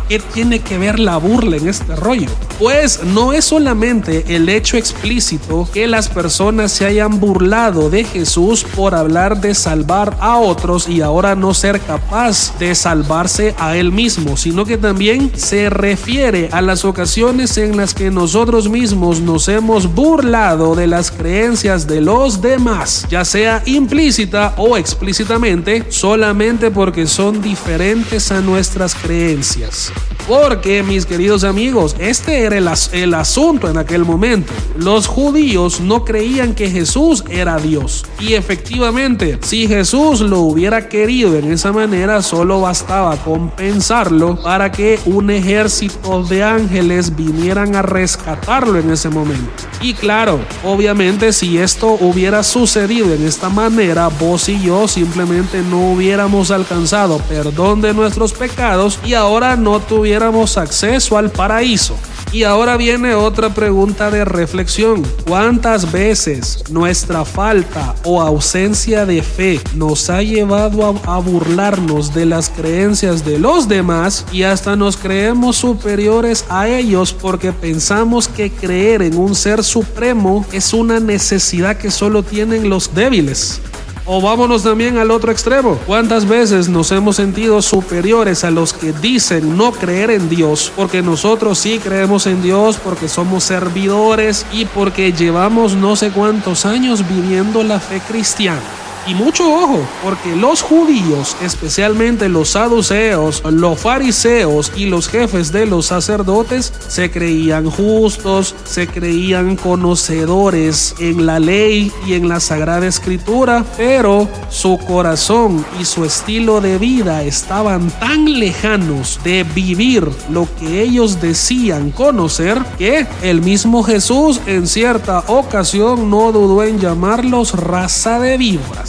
¿Qué 0.08 0.20
tiene 0.20 0.60
que 0.60 0.78
ver 0.78 1.00
la 1.00 1.18
burla 1.18 1.58
en 1.58 1.68
este 1.68 1.94
rollo? 1.94 2.30
Pues 2.60 3.04
no 3.04 3.34
es 3.34 3.44
solamente 3.44 4.24
el 4.36 4.48
hecho 4.48 4.78
explícito 4.78 5.68
que 5.74 5.86
las 5.86 6.08
personas 6.08 6.72
se 6.72 6.86
hayan 6.86 7.20
burlado 7.20 7.90
de 7.90 8.06
Jesús 8.06 8.64
por 8.64 8.96
hablar 8.96 9.42
de 9.42 9.54
salvar 9.54 10.16
a 10.22 10.38
otros 10.38 10.88
y 10.88 11.02
ahora 11.02 11.36
no 11.36 11.54
ser 11.54 11.82
capaz 11.82 12.58
de 12.58 12.74
salvarse 12.74 13.54
a 13.60 13.76
él 13.76 13.92
mismo, 13.92 14.38
sino 14.38 14.66
que 14.66 14.78
también 14.78 15.32
se 15.36 15.70
refiere 15.70 16.50
a 16.54 16.62
las 16.62 16.86
ocasiones 16.86 17.58
en 17.58 17.76
las 17.76 17.94
que 17.94 18.10
nosotros 18.10 18.70
mismos 18.70 19.20
nos 19.20 19.50
hemos 19.50 19.94
burlado 19.94 20.74
de 20.74 20.88
las 20.88 21.12
creencias 21.12 21.86
de 21.86 22.00
los 22.00 22.42
demás, 22.42 23.06
ya 23.10 23.26
sea 23.26 23.62
implícita 23.66 24.54
o 24.58 24.78
explícitamente, 24.78 25.84
solamente 25.90 26.72
porque 26.72 27.08
son 27.08 27.42
diferentes 27.42 28.32
a 28.32 28.40
nuestras 28.40 28.96
creencias. 29.02 29.92
Porque, 30.28 30.84
mis 30.84 31.06
queridos 31.06 31.46
amigos, 31.46 31.96
este 32.00 32.42
era 32.42 32.58
el, 32.58 33.14
asunto 33.14 33.70
en 33.70 33.78
aquel 33.78 34.04
momento. 34.04 34.52
Los 34.78 35.08
judíos 35.08 35.80
no 35.80 36.04
creían 36.04 36.54
que 36.54 36.70
Jesús 36.70 37.24
era 37.30 37.58
Dios. 37.58 38.06
Y 38.20 38.34
efectivamente, 38.34 39.40
si 39.42 39.68
Jesús 39.70 40.20
lo 40.20 40.42
hubiera 40.42 40.90
querido 40.90 41.38
en 41.38 41.50
esa 41.50 41.72
manera, 41.72 42.22
solo 42.22 42.60
bastaba 42.60 43.16
compensarlo 43.16 44.42
para 44.42 44.70
que 44.70 45.00
un 45.06 45.30
ejército 45.30 46.24
de 46.24 46.44
ángeles 46.44 47.16
vinieran 47.16 47.76
a 47.76 47.82
rescatarlo 47.82 48.80
en 48.80 48.92
ese 48.92 49.10
momento. 49.10 49.64
Y 49.80 49.94
claro, 49.94 50.40
obviamente 50.64 51.32
si 51.32 51.58
esto 51.58 51.98
hubiera 52.02 52.44
sucedido 52.44 53.14
en 53.14 53.26
esta 53.26 53.50
manera, 53.50 54.08
vos 54.08 54.50
y 54.50 54.60
yo 54.62 54.88
simplemente 54.88 55.62
no 55.62 55.92
hubiéramos 55.92 56.52
alcanzado 56.52 57.20
perdón 57.30 57.82
de 57.82 57.94
nuestros 57.94 58.34
pecados 58.34 58.87
y 59.06 59.14
ahora 59.14 59.56
no 59.56 59.80
tuviéramos 59.80 60.58
acceso 60.58 61.18
al 61.18 61.30
paraíso. 61.30 61.98
Y 62.34 62.44
ahora 62.44 62.76
viene 62.76 63.16
otra 63.16 63.54
pregunta 63.54 64.12
de 64.12 64.26
reflexión. 64.26 65.04
¿Cuántas 65.26 65.92
veces 65.92 66.62
nuestra 66.70 67.24
falta 67.24 67.96
o 68.04 68.22
ausencia 68.22 69.06
de 69.06 69.24
fe 69.24 69.62
nos 69.76 70.10
ha 70.10 70.22
llevado 70.22 70.86
a, 71.06 71.20
burlarnos 71.20 72.14
de 72.14 72.26
las 72.26 72.50
creencias 72.50 73.24
de 73.26 73.40
los 73.40 73.68
demás 73.68 74.26
y 74.32 74.44
hasta 74.44 74.76
nos 74.76 74.98
creemos 74.98 75.56
superiores 75.56 76.46
a 76.50 76.68
ellos 76.68 77.14
porque 77.14 77.54
pensamos 77.54 78.28
que 78.28 78.52
creer 78.52 79.02
en 79.02 79.18
un 79.18 79.34
ser 79.34 79.64
supremo 79.64 80.46
es 80.52 80.74
una 80.74 81.00
necesidad 81.00 81.78
que 81.78 81.92
solo 81.92 82.24
tienen 82.24 82.70
los 82.70 82.94
débiles? 82.94 83.62
O 84.10 84.22
vámonos 84.22 84.64
también 84.64 84.98
al 84.98 85.12
otro 85.12 85.34
extremo. 85.34 85.78
¿Cuántas 85.86 86.26
veces 86.26 86.70
nos 86.70 86.94
hemos 86.94 87.18
sentido 87.18 87.62
superiores 87.62 88.46
a 88.46 88.52
los 88.52 88.72
que 88.72 88.94
dicen 88.94 89.58
no 89.58 89.74
creer 89.74 90.12
en 90.12 90.30
Dios? 90.30 90.72
Porque 90.78 91.02
nosotros 91.02 91.60
sí 91.60 91.78
creemos 91.84 92.26
en 92.26 92.42
Dios, 92.42 92.78
porque 92.82 93.10
somos 93.10 93.44
servidores 93.44 94.46
y 94.54 94.64
porque 94.64 95.12
llevamos 95.12 95.76
no 95.76 95.98
sé 95.98 96.12
cuántos 96.12 96.66
años 96.66 97.06
viviendo 97.06 97.64
la 97.64 97.82
fe 97.82 98.00
cristiana. 98.08 98.62
Y 99.08 99.16
mucho 99.16 99.50
ojo, 99.50 99.80
porque 100.04 100.36
los 100.36 100.62
judíos, 100.62 101.38
especialmente 101.42 102.28
los 102.28 102.50
saduceos, 102.50 103.42
los 103.46 103.80
fariseos 103.80 104.74
y 104.76 104.88
los 104.88 105.08
jefes 105.08 105.54
de 105.54 105.66
los 105.66 105.86
sacerdotes, 105.86 106.74
se 106.90 107.10
creían 107.10 107.70
justos, 107.70 108.54
se 108.66 108.86
creían 108.88 109.56
conocedores 109.56 110.94
en 111.00 111.26
la 111.26 111.40
ley 111.40 111.90
y 112.06 112.16
en 112.16 112.28
la 112.28 112.42
sagrada 112.42 112.86
escritura, 112.86 113.64
pero 113.78 114.28
su 114.50 114.78
corazón 114.78 115.66
y 115.80 115.86
su 115.86 116.04
estilo 116.04 116.60
de 116.60 116.78
vida 116.78 117.24
estaban 117.24 117.90
tan 118.00 118.40
lejanos 118.40 119.22
de 119.24 119.46
vivir 119.46 120.06
lo 120.30 120.50
que 120.60 120.82
ellos 120.82 121.22
decían 121.22 121.92
conocer 121.92 122.62
que 122.78 123.08
el 123.22 123.42
mismo 123.42 123.84
Jesús 123.84 124.42
en 124.48 124.68
cierta 124.68 125.20
ocasión 125.28 126.10
no 126.10 126.34
dudó 126.34 126.64
en 126.64 126.80
llamarlos 126.80 127.54
raza 127.54 128.20
de 128.20 128.38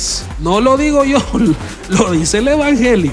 víboras. 0.08 0.24
No 0.40 0.60
lo 0.60 0.76
digo 0.76 1.04
yo, 1.04 1.18
lo 1.88 2.12
dice 2.12 2.38
el 2.38 2.48
Evangelio. 2.48 3.12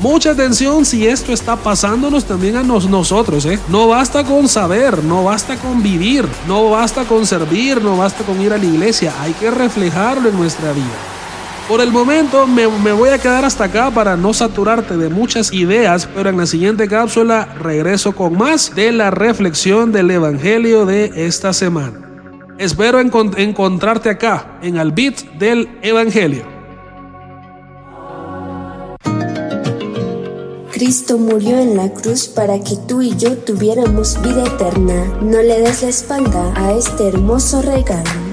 Mucha 0.00 0.30
atención 0.30 0.84
si 0.84 1.08
esto 1.08 1.32
está 1.32 1.56
pasándonos 1.56 2.24
también 2.24 2.56
a 2.56 2.62
nos, 2.62 2.88
nosotros. 2.88 3.44
¿eh? 3.46 3.58
No 3.68 3.88
basta 3.88 4.22
con 4.24 4.48
saber, 4.48 5.02
no 5.02 5.24
basta 5.24 5.56
con 5.56 5.82
vivir, 5.82 6.24
no 6.46 6.70
basta 6.70 7.04
con 7.04 7.26
servir, 7.26 7.82
no 7.82 7.96
basta 7.96 8.22
con 8.22 8.40
ir 8.40 8.52
a 8.52 8.58
la 8.58 8.64
iglesia. 8.64 9.12
Hay 9.20 9.32
que 9.32 9.50
reflejarlo 9.50 10.28
en 10.28 10.36
nuestra 10.36 10.72
vida. 10.72 10.84
Por 11.66 11.80
el 11.80 11.90
momento 11.90 12.46
me, 12.46 12.68
me, 12.68 12.92
voy 12.92 13.10
a 13.10 13.18
quedar 13.18 13.44
hasta 13.44 13.64
acá 13.64 13.90
para 13.90 14.16
no 14.16 14.32
saturarte 14.32 14.96
de 14.96 15.10
muchas 15.10 15.52
ideas, 15.52 16.08
pero 16.14 16.30
en 16.30 16.38
la 16.38 16.46
siguiente 16.46 16.88
cápsula 16.88 17.46
regreso 17.60 18.12
con 18.12 18.38
más 18.38 18.74
de 18.74 18.92
la 18.92 19.10
reflexión 19.10 19.92
del 19.92 20.10
Evangelio 20.12 20.86
de 20.86 21.26
esta 21.26 21.52
semana. 21.52 22.07
Espero 22.58 22.98
encont 22.98 23.38
encontrarte 23.38 24.10
acá, 24.10 24.58
en 24.62 24.78
el 24.78 24.90
beat 24.90 25.22
del 25.38 25.78
Evangelio. 25.80 26.44
Cristo 30.72 31.18
murió 31.18 31.56
en 31.60 31.76
la 31.76 31.92
cruz 31.92 32.26
para 32.26 32.58
que 32.58 32.76
tú 32.88 33.00
y 33.00 33.16
yo 33.16 33.36
tuviéramos 33.38 34.20
vida 34.22 34.44
eterna. 34.44 35.04
No 35.22 35.40
le 35.40 35.60
des 35.60 35.82
la 35.82 35.88
espalda 35.88 36.52
a 36.56 36.72
este 36.72 37.06
hermoso 37.06 37.62
regalo. 37.62 38.27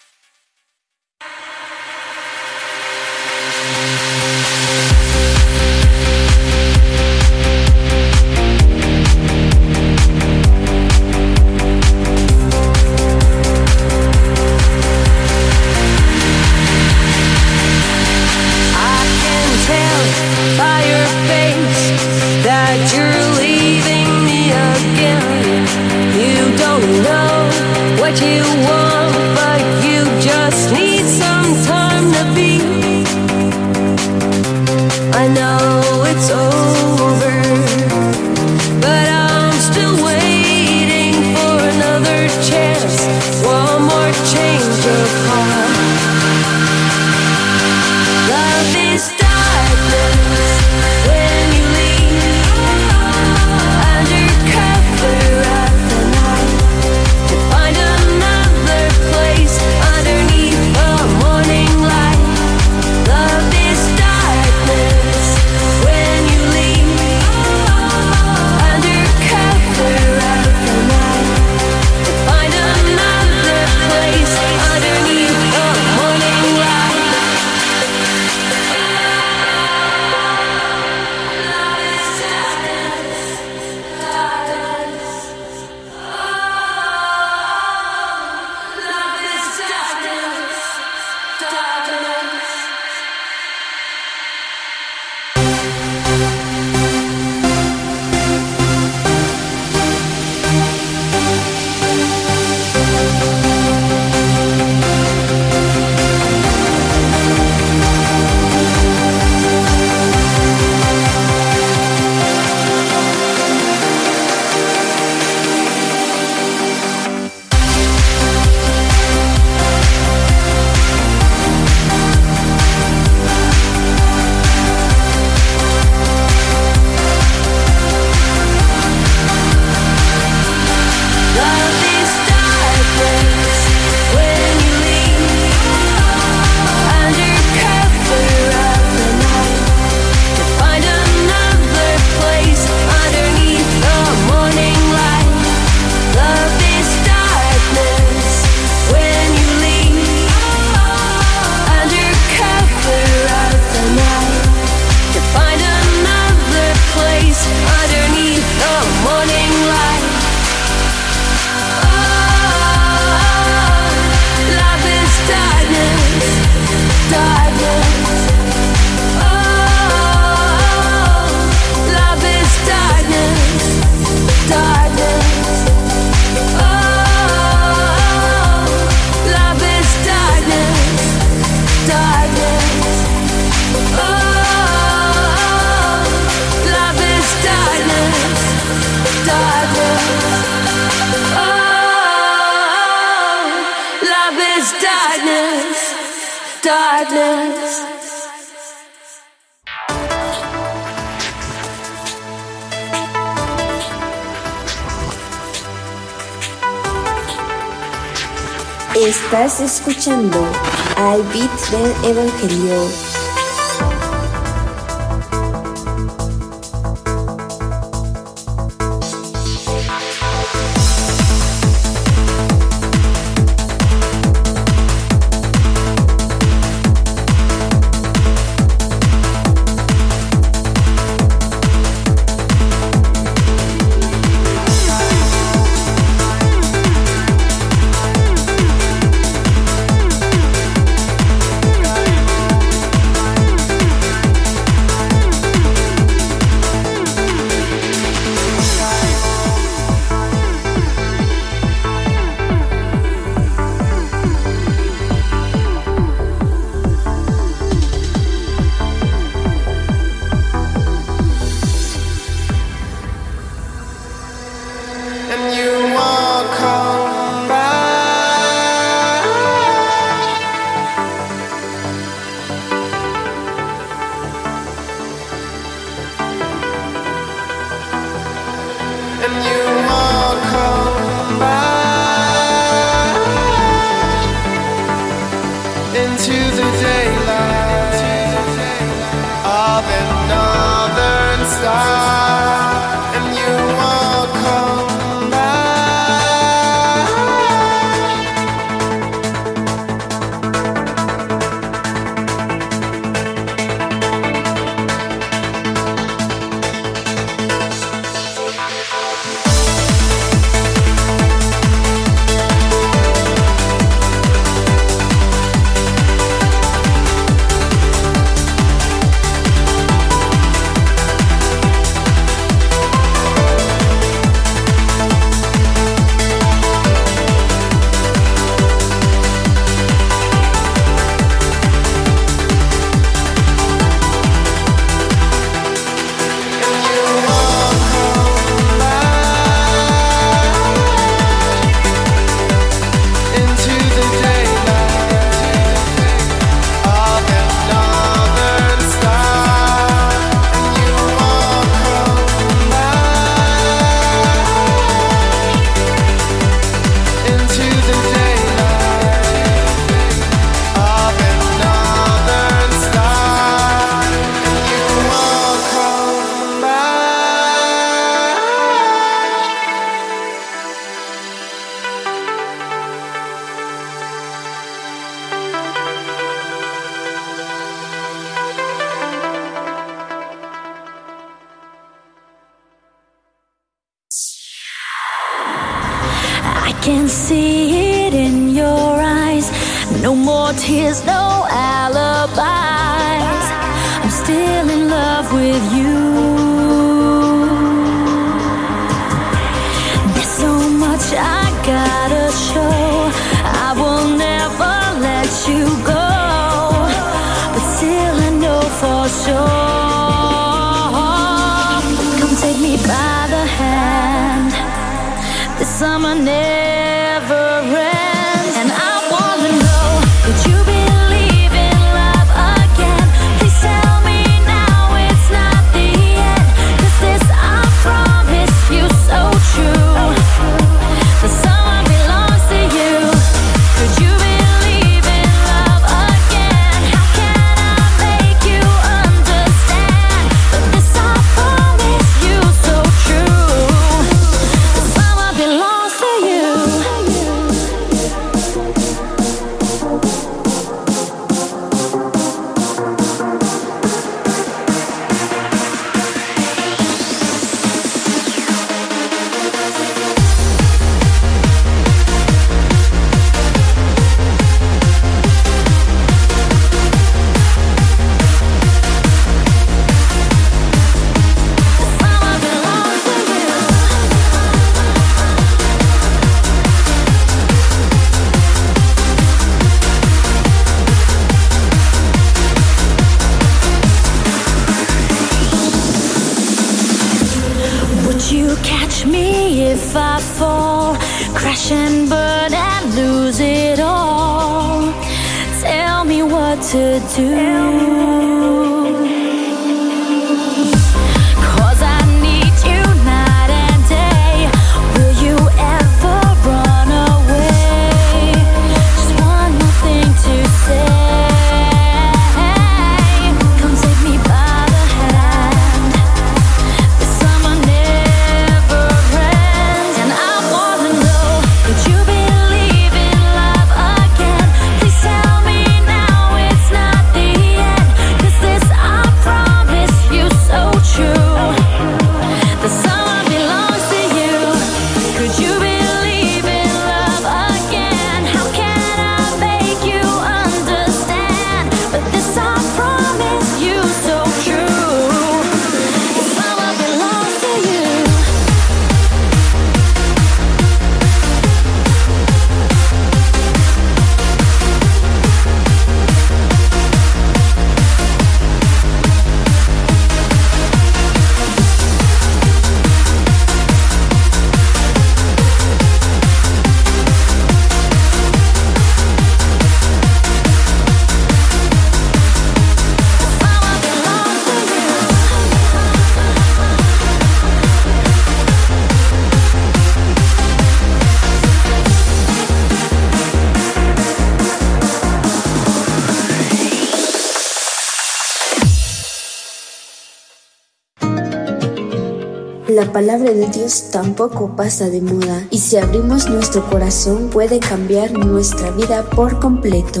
La 592.88 592.94
palabra 592.94 593.32
de 593.32 593.46
Dios 593.48 593.90
tampoco 593.92 594.56
pasa 594.56 594.88
de 594.88 595.02
moda 595.02 595.46
y 595.50 595.58
si 595.58 595.76
abrimos 595.76 596.26
nuestro 596.30 596.64
corazón 596.70 597.28
puede 597.28 597.58
cambiar 597.58 598.12
nuestra 598.12 598.70
vida 598.70 599.02
por 599.02 599.38
completo. 599.40 600.00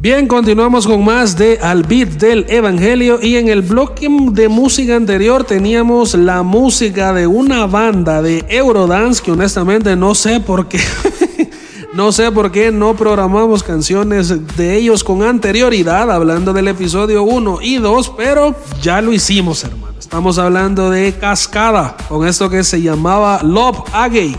Bien, 0.00 0.26
continuamos 0.26 0.86
con 0.86 1.04
más 1.04 1.36
de 1.36 1.58
Al 1.60 1.82
Beat 1.82 2.08
del 2.12 2.46
Evangelio 2.48 3.18
y 3.20 3.36
en 3.36 3.48
el 3.48 3.60
bloque 3.60 4.08
de 4.32 4.48
música 4.48 4.96
anterior 4.96 5.44
teníamos 5.44 6.14
la 6.14 6.42
música 6.42 7.12
de 7.12 7.26
una 7.26 7.66
banda 7.66 8.22
de 8.22 8.42
Eurodance 8.48 9.22
que 9.22 9.32
honestamente 9.32 9.96
no 9.96 10.14
sé 10.14 10.40
por 10.40 10.66
qué. 10.66 10.78
No 11.94 12.10
sé 12.10 12.32
por 12.32 12.50
qué 12.50 12.72
no 12.72 12.96
programamos 12.96 13.62
canciones 13.62 14.56
de 14.56 14.76
ellos 14.76 15.04
con 15.04 15.22
anterioridad, 15.22 16.10
hablando 16.10 16.52
del 16.52 16.66
episodio 16.66 17.22
1 17.22 17.60
y 17.62 17.76
2, 17.76 18.14
pero 18.16 18.56
ya 18.82 19.00
lo 19.00 19.12
hicimos, 19.12 19.62
hermano. 19.62 19.94
Estamos 19.96 20.38
hablando 20.38 20.90
de 20.90 21.12
Cascada, 21.12 21.96
con 22.08 22.26
esto 22.26 22.50
que 22.50 22.64
se 22.64 22.82
llamaba 22.82 23.44
Love 23.44 23.84
Agate. 23.92 24.36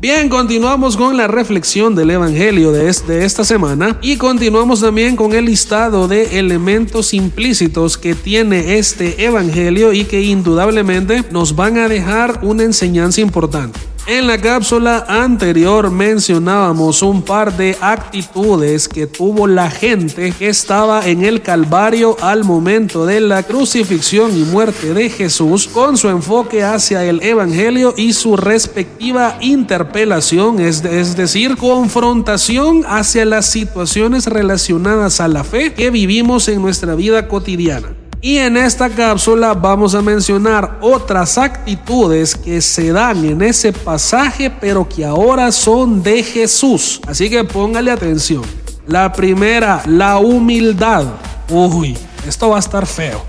Bien, 0.00 0.28
continuamos 0.28 0.96
con 0.96 1.16
la 1.16 1.28
reflexión 1.28 1.94
del 1.94 2.10
Evangelio 2.10 2.72
de, 2.72 2.88
esta 2.88 3.44
semana 3.44 3.96
y 4.02 4.16
continuamos 4.16 4.80
también 4.80 5.14
con 5.14 5.34
el 5.34 5.44
listado 5.44 6.08
de 6.08 6.40
elementos 6.40 7.14
implícitos 7.14 7.96
que 7.96 8.16
tiene 8.16 8.78
este 8.78 9.24
Evangelio 9.24 9.92
y 9.92 10.04
que 10.04 10.22
indudablemente 10.22 11.22
nos 11.30 11.54
van 11.54 11.78
a 11.78 11.86
dejar 11.86 12.40
una 12.42 12.64
enseñanza 12.64 13.20
importante. 13.20 13.91
En 14.04 14.26
la 14.26 14.36
cápsula 14.36 15.04
anterior 15.06 15.88
mencionábamos 15.92 17.02
un 17.02 17.22
par 17.22 17.56
de 17.56 17.76
actitudes 17.80 18.88
que 18.88 19.06
tuvo 19.06 19.46
la 19.46 19.70
gente 19.70 20.32
que 20.32 20.48
estaba 20.48 21.06
en 21.06 21.24
el 21.24 21.40
Calvario 21.40 22.16
al 22.20 22.42
momento 22.42 23.06
de 23.06 23.20
la 23.20 23.44
crucifixión 23.44 24.36
y 24.36 24.42
muerte 24.42 24.92
de 24.92 25.08
Jesús 25.08 25.68
con 25.68 25.96
su 25.96 26.08
enfoque 26.08 26.64
hacia 26.64 27.04
el 27.04 27.22
Evangelio 27.22 27.94
y 27.96 28.12
su 28.12 28.36
respectiva 28.36 29.38
interpelación, 29.40 30.58
es, 30.58 30.82
decir, 30.82 31.56
confrontación 31.56 32.84
hacia 32.88 33.24
las 33.24 33.46
situaciones 33.46 34.26
relacionadas 34.26 35.20
a 35.20 35.28
la 35.28 35.44
fe 35.44 35.74
que 35.74 35.90
vivimos 35.90 36.48
en 36.48 36.60
nuestra 36.60 36.96
vida 36.96 37.28
cotidiana. 37.28 38.01
Y 38.24 38.38
en 38.38 38.56
esta 38.56 38.88
cápsula 38.88 39.52
vamos 39.52 39.96
a 39.96 40.00
mencionar 40.00 40.78
otras 40.80 41.36
actitudes 41.38 42.36
que 42.36 42.62
se 42.62 42.92
dan 42.92 43.24
en 43.24 43.42
ese 43.42 43.72
pasaje, 43.72 44.48
pero 44.48 44.88
que 44.88 45.04
ahora 45.04 45.50
son 45.50 46.04
de 46.04 46.22
Jesús. 46.22 47.00
Así 47.08 47.28
que 47.28 47.42
póngale 47.42 47.90
atención. 47.90 48.44
La 48.86 49.12
primera, 49.12 49.82
la 49.86 50.18
humildad. 50.18 51.04
Uy, 51.50 51.98
esto 52.24 52.50
va 52.50 52.58
a 52.58 52.60
estar 52.60 52.86
feo. 52.86 53.24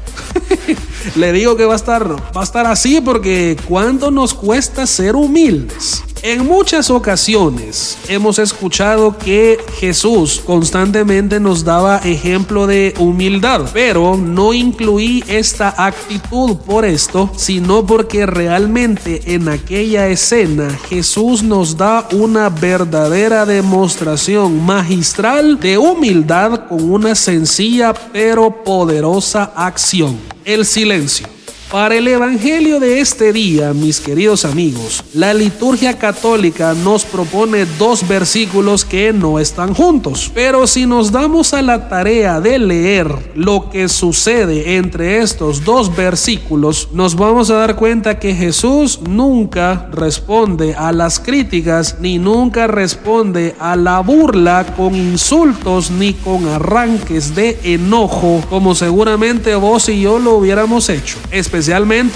Le 1.16 1.32
digo 1.32 1.58
que 1.58 1.66
va 1.66 1.74
a 1.74 1.78
estar, 1.78 2.08
va 2.12 2.42
a 2.42 2.44
estar 2.44 2.68
así 2.68 3.02
porque 3.02 3.58
¿cuánto 3.68 4.12
nos 4.12 4.36
cuesta 4.36 4.86
ser 4.86 5.16
humildes? 5.16 6.04
En 6.26 6.46
muchas 6.46 6.90
ocasiones 6.90 7.98
hemos 8.08 8.40
escuchado 8.40 9.18
que 9.18 9.60
Jesús 9.78 10.42
constantemente 10.46 11.38
nos 11.38 11.66
daba 11.66 11.98
ejemplo 11.98 12.66
de 12.66 12.94
humildad, 12.98 13.70
pero 13.74 14.16
no 14.16 14.54
incluí 14.54 15.22
esta 15.28 15.76
actitud 15.86 16.56
por 16.60 16.86
esto, 16.86 17.30
sino 17.36 17.86
porque 17.86 18.26
realmente 18.26 19.34
en 19.36 19.50
aquella 19.50 20.08
escena 20.08 20.70
Jesús 20.88 21.44
nos 21.44 21.76
da 21.76 22.08
una 22.14 22.48
verdadera 22.48 23.46
demostración 23.46 24.66
magistral 24.66 25.60
de 25.60 25.78
humildad 25.78 26.70
con 26.70 26.90
una 26.90 27.16
sencilla 27.16 27.94
pero 28.14 28.64
poderosa 28.64 29.52
acción, 29.58 30.18
el 30.46 30.66
silencio. 30.66 31.28
Para 31.74 31.96
el 31.96 32.08
Evangelio 32.08 32.80
de 32.80 33.00
este 33.00 33.34
día, 33.34 33.74
mis 33.74 34.00
queridos 34.00 34.46
amigos, 34.46 35.04
la 35.16 35.34
liturgia 35.34 35.98
católica 35.98 36.76
nos 36.76 37.04
propone 37.04 37.66
dos 37.80 38.08
versículos 38.08 38.86
que 38.86 39.12
no 39.12 39.40
están 39.40 39.74
juntos. 39.74 40.30
Pero 40.36 40.68
si 40.68 40.86
nos 40.86 41.12
damos 41.12 41.52
a 41.56 41.64
la 41.64 41.90
tarea 41.90 42.40
de 42.40 42.60
leer 42.60 43.08
lo 43.34 43.72
que 43.72 43.90
sucede 43.90 44.76
entre 44.76 45.24
estos 45.24 45.66
dos 45.66 45.96
versículos, 45.96 46.90
nos 46.94 47.16
vamos 47.16 47.50
a 47.50 47.56
dar 47.56 47.76
cuenta 47.76 48.20
que 48.20 48.36
Jesús 48.36 49.00
nunca 49.10 49.90
responde 49.92 50.76
a 50.76 50.92
las 50.92 51.20
críticas 51.20 51.98
ni 52.00 52.20
nunca 52.20 52.68
responde 52.68 53.56
a 53.60 53.76
la 53.76 54.00
burla 54.02 54.76
con 54.78 54.94
insultos 54.94 55.90
ni 55.90 56.14
con 56.14 56.48
arranques 56.50 57.34
de 57.34 57.58
enojo, 57.64 58.44
como 58.48 58.76
seguramente 58.76 59.56
vos 59.56 59.90
y 59.90 60.02
yo 60.02 60.20
lo 60.20 60.36
hubiéramos 60.36 60.88
hecho 60.90 61.18
especialmente 61.32 61.63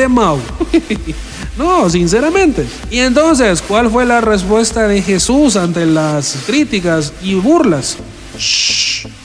Mau. 0.10 0.40
no, 1.58 1.90
sinceramente. 1.90 2.66
Y 2.90 3.00
entonces, 3.00 3.62
¿cuál 3.62 3.90
fue 3.90 4.06
la 4.06 4.22
respuesta 4.22 4.88
de 4.88 5.02
Jesús 5.02 5.56
ante 5.56 5.86
las 5.86 6.38
críticas 6.46 7.14
y 7.22 7.36
burlas? 7.36 7.98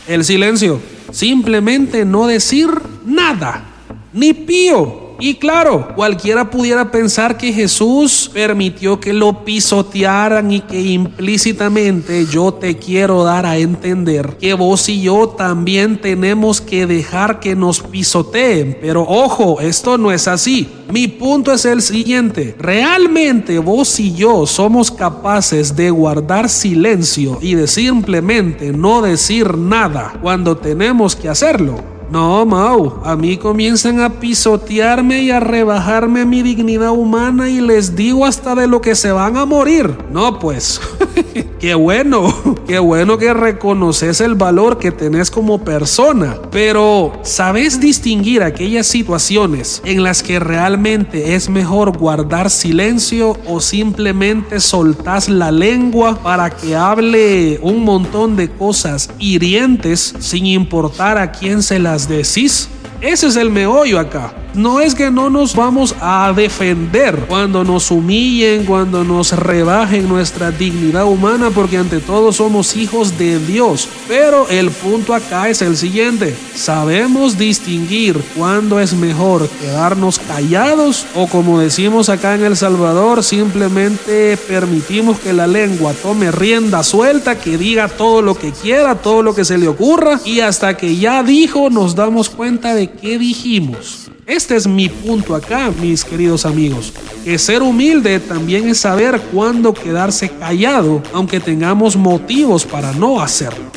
El 0.06 0.24
silencio. 0.24 0.80
Simplemente 1.10 2.04
no 2.04 2.26
decir 2.26 2.68
nada. 3.04 3.64
Ni 4.12 4.32
pío. 4.32 5.01
Y 5.24 5.36
claro, 5.36 5.86
cualquiera 5.94 6.50
pudiera 6.50 6.90
pensar 6.90 7.38
que 7.38 7.52
Jesús 7.52 8.28
permitió 8.34 8.98
que 8.98 9.12
lo 9.12 9.44
pisotearan 9.44 10.50
y 10.50 10.62
que 10.62 10.80
implícitamente 10.80 12.26
yo 12.26 12.52
te 12.54 12.76
quiero 12.76 13.22
dar 13.22 13.46
a 13.46 13.56
entender 13.56 14.36
que 14.40 14.52
vos 14.54 14.88
y 14.88 15.02
yo 15.02 15.28
también 15.28 16.00
tenemos 16.00 16.60
que 16.60 16.88
dejar 16.88 17.38
que 17.38 17.54
nos 17.54 17.82
pisoteen. 17.82 18.76
Pero 18.80 19.02
ojo, 19.02 19.60
esto 19.60 19.96
no 19.96 20.10
es 20.10 20.26
así. 20.26 20.68
Mi 20.90 21.06
punto 21.06 21.52
es 21.52 21.66
el 21.66 21.82
siguiente. 21.82 22.56
Realmente 22.58 23.60
vos 23.60 24.00
y 24.00 24.14
yo 24.14 24.44
somos 24.44 24.90
capaces 24.90 25.76
de 25.76 25.90
guardar 25.90 26.48
silencio 26.48 27.38
y 27.40 27.54
de 27.54 27.68
simplemente 27.68 28.72
no 28.72 29.00
decir 29.00 29.56
nada 29.56 30.18
cuando 30.20 30.56
tenemos 30.56 31.14
que 31.14 31.28
hacerlo. 31.28 32.01
No, 32.12 32.44
Mau, 32.44 33.00
a 33.06 33.16
mí 33.16 33.38
comienzan 33.38 33.98
a 34.00 34.20
pisotearme 34.20 35.22
y 35.22 35.30
a 35.30 35.40
rebajarme 35.40 36.26
mi 36.26 36.42
dignidad 36.42 36.90
humana 36.90 37.48
y 37.48 37.62
les 37.62 37.96
digo 37.96 38.26
hasta 38.26 38.54
de 38.54 38.66
lo 38.66 38.82
que 38.82 38.94
se 38.94 39.12
van 39.12 39.38
a 39.38 39.46
morir. 39.46 39.96
No, 40.12 40.38
pues, 40.38 40.78
qué 41.58 41.74
bueno, 41.74 42.58
qué 42.66 42.78
bueno 42.78 43.16
que 43.16 43.32
reconoces 43.32 44.20
el 44.20 44.34
valor 44.34 44.76
que 44.76 44.92
tenés 44.92 45.30
como 45.30 45.64
persona, 45.64 46.36
pero 46.50 47.18
¿sabes 47.22 47.80
distinguir 47.80 48.42
aquellas 48.42 48.86
situaciones 48.88 49.80
en 49.86 50.02
las 50.02 50.22
que 50.22 50.38
realmente 50.38 51.34
es 51.34 51.48
mejor 51.48 51.96
guardar 51.96 52.50
silencio 52.50 53.38
o 53.46 53.58
simplemente 53.62 54.60
soltás 54.60 55.30
la 55.30 55.50
lengua 55.50 56.22
para 56.22 56.50
que 56.50 56.76
hable 56.76 57.58
un 57.62 57.84
montón 57.84 58.36
de 58.36 58.50
cosas 58.50 59.08
hirientes 59.18 60.14
sin 60.18 60.44
importar 60.44 61.16
a 61.16 61.32
quién 61.32 61.62
se 61.62 61.78
las 61.78 62.01
decís? 62.08 62.68
Ese 63.00 63.26
es 63.26 63.36
el 63.36 63.50
meollo 63.50 63.98
acá. 63.98 64.32
No 64.54 64.80
es 64.80 64.94
que 64.94 65.10
no 65.10 65.30
nos 65.30 65.56
vamos 65.56 65.94
a 66.00 66.30
defender 66.36 67.24
cuando 67.26 67.64
nos 67.64 67.90
humillen, 67.90 68.66
cuando 68.66 69.02
nos 69.02 69.32
rebajen 69.32 70.06
nuestra 70.06 70.50
dignidad 70.50 71.06
humana, 71.06 71.50
porque 71.50 71.78
ante 71.78 72.00
todo 72.00 72.32
somos 72.32 72.76
hijos 72.76 73.16
de 73.16 73.38
Dios. 73.38 73.88
Pero 74.08 74.46
el 74.50 74.70
punto 74.70 75.14
acá 75.14 75.48
es 75.48 75.62
el 75.62 75.74
siguiente. 75.76 76.36
Sabemos 76.54 77.38
distinguir 77.38 78.22
cuándo 78.36 78.78
es 78.78 78.92
mejor 78.92 79.48
quedarnos 79.48 80.18
callados 80.18 81.06
o 81.14 81.26
como 81.28 81.58
decimos 81.58 82.10
acá 82.10 82.34
en 82.34 82.44
El 82.44 82.56
Salvador, 82.56 83.24
simplemente 83.24 84.36
permitimos 84.36 85.18
que 85.18 85.32
la 85.32 85.46
lengua 85.46 85.94
tome 85.94 86.30
rienda 86.30 86.82
suelta, 86.82 87.38
que 87.38 87.56
diga 87.56 87.88
todo 87.88 88.20
lo 88.20 88.34
que 88.34 88.52
quiera, 88.52 88.96
todo 88.96 89.22
lo 89.22 89.34
que 89.34 89.46
se 89.46 89.56
le 89.56 89.68
ocurra 89.68 90.20
y 90.26 90.40
hasta 90.40 90.76
que 90.76 90.96
ya 90.96 91.22
dijo 91.22 91.70
nos 91.70 91.94
damos 91.94 92.28
cuenta 92.28 92.74
de 92.74 92.90
qué 92.90 93.18
dijimos. 93.18 94.10
Este 94.42 94.56
es 94.56 94.66
mi 94.66 94.88
punto 94.88 95.36
acá, 95.36 95.70
mis 95.80 96.04
queridos 96.04 96.44
amigos. 96.44 96.92
Que 97.24 97.38
ser 97.38 97.62
humilde 97.62 98.18
también 98.18 98.68
es 98.68 98.78
saber 98.78 99.20
cuándo 99.32 99.72
quedarse 99.72 100.30
callado, 100.30 101.00
aunque 101.12 101.38
tengamos 101.38 101.94
motivos 101.94 102.66
para 102.66 102.90
no 102.92 103.22
hacerlo. 103.22 103.70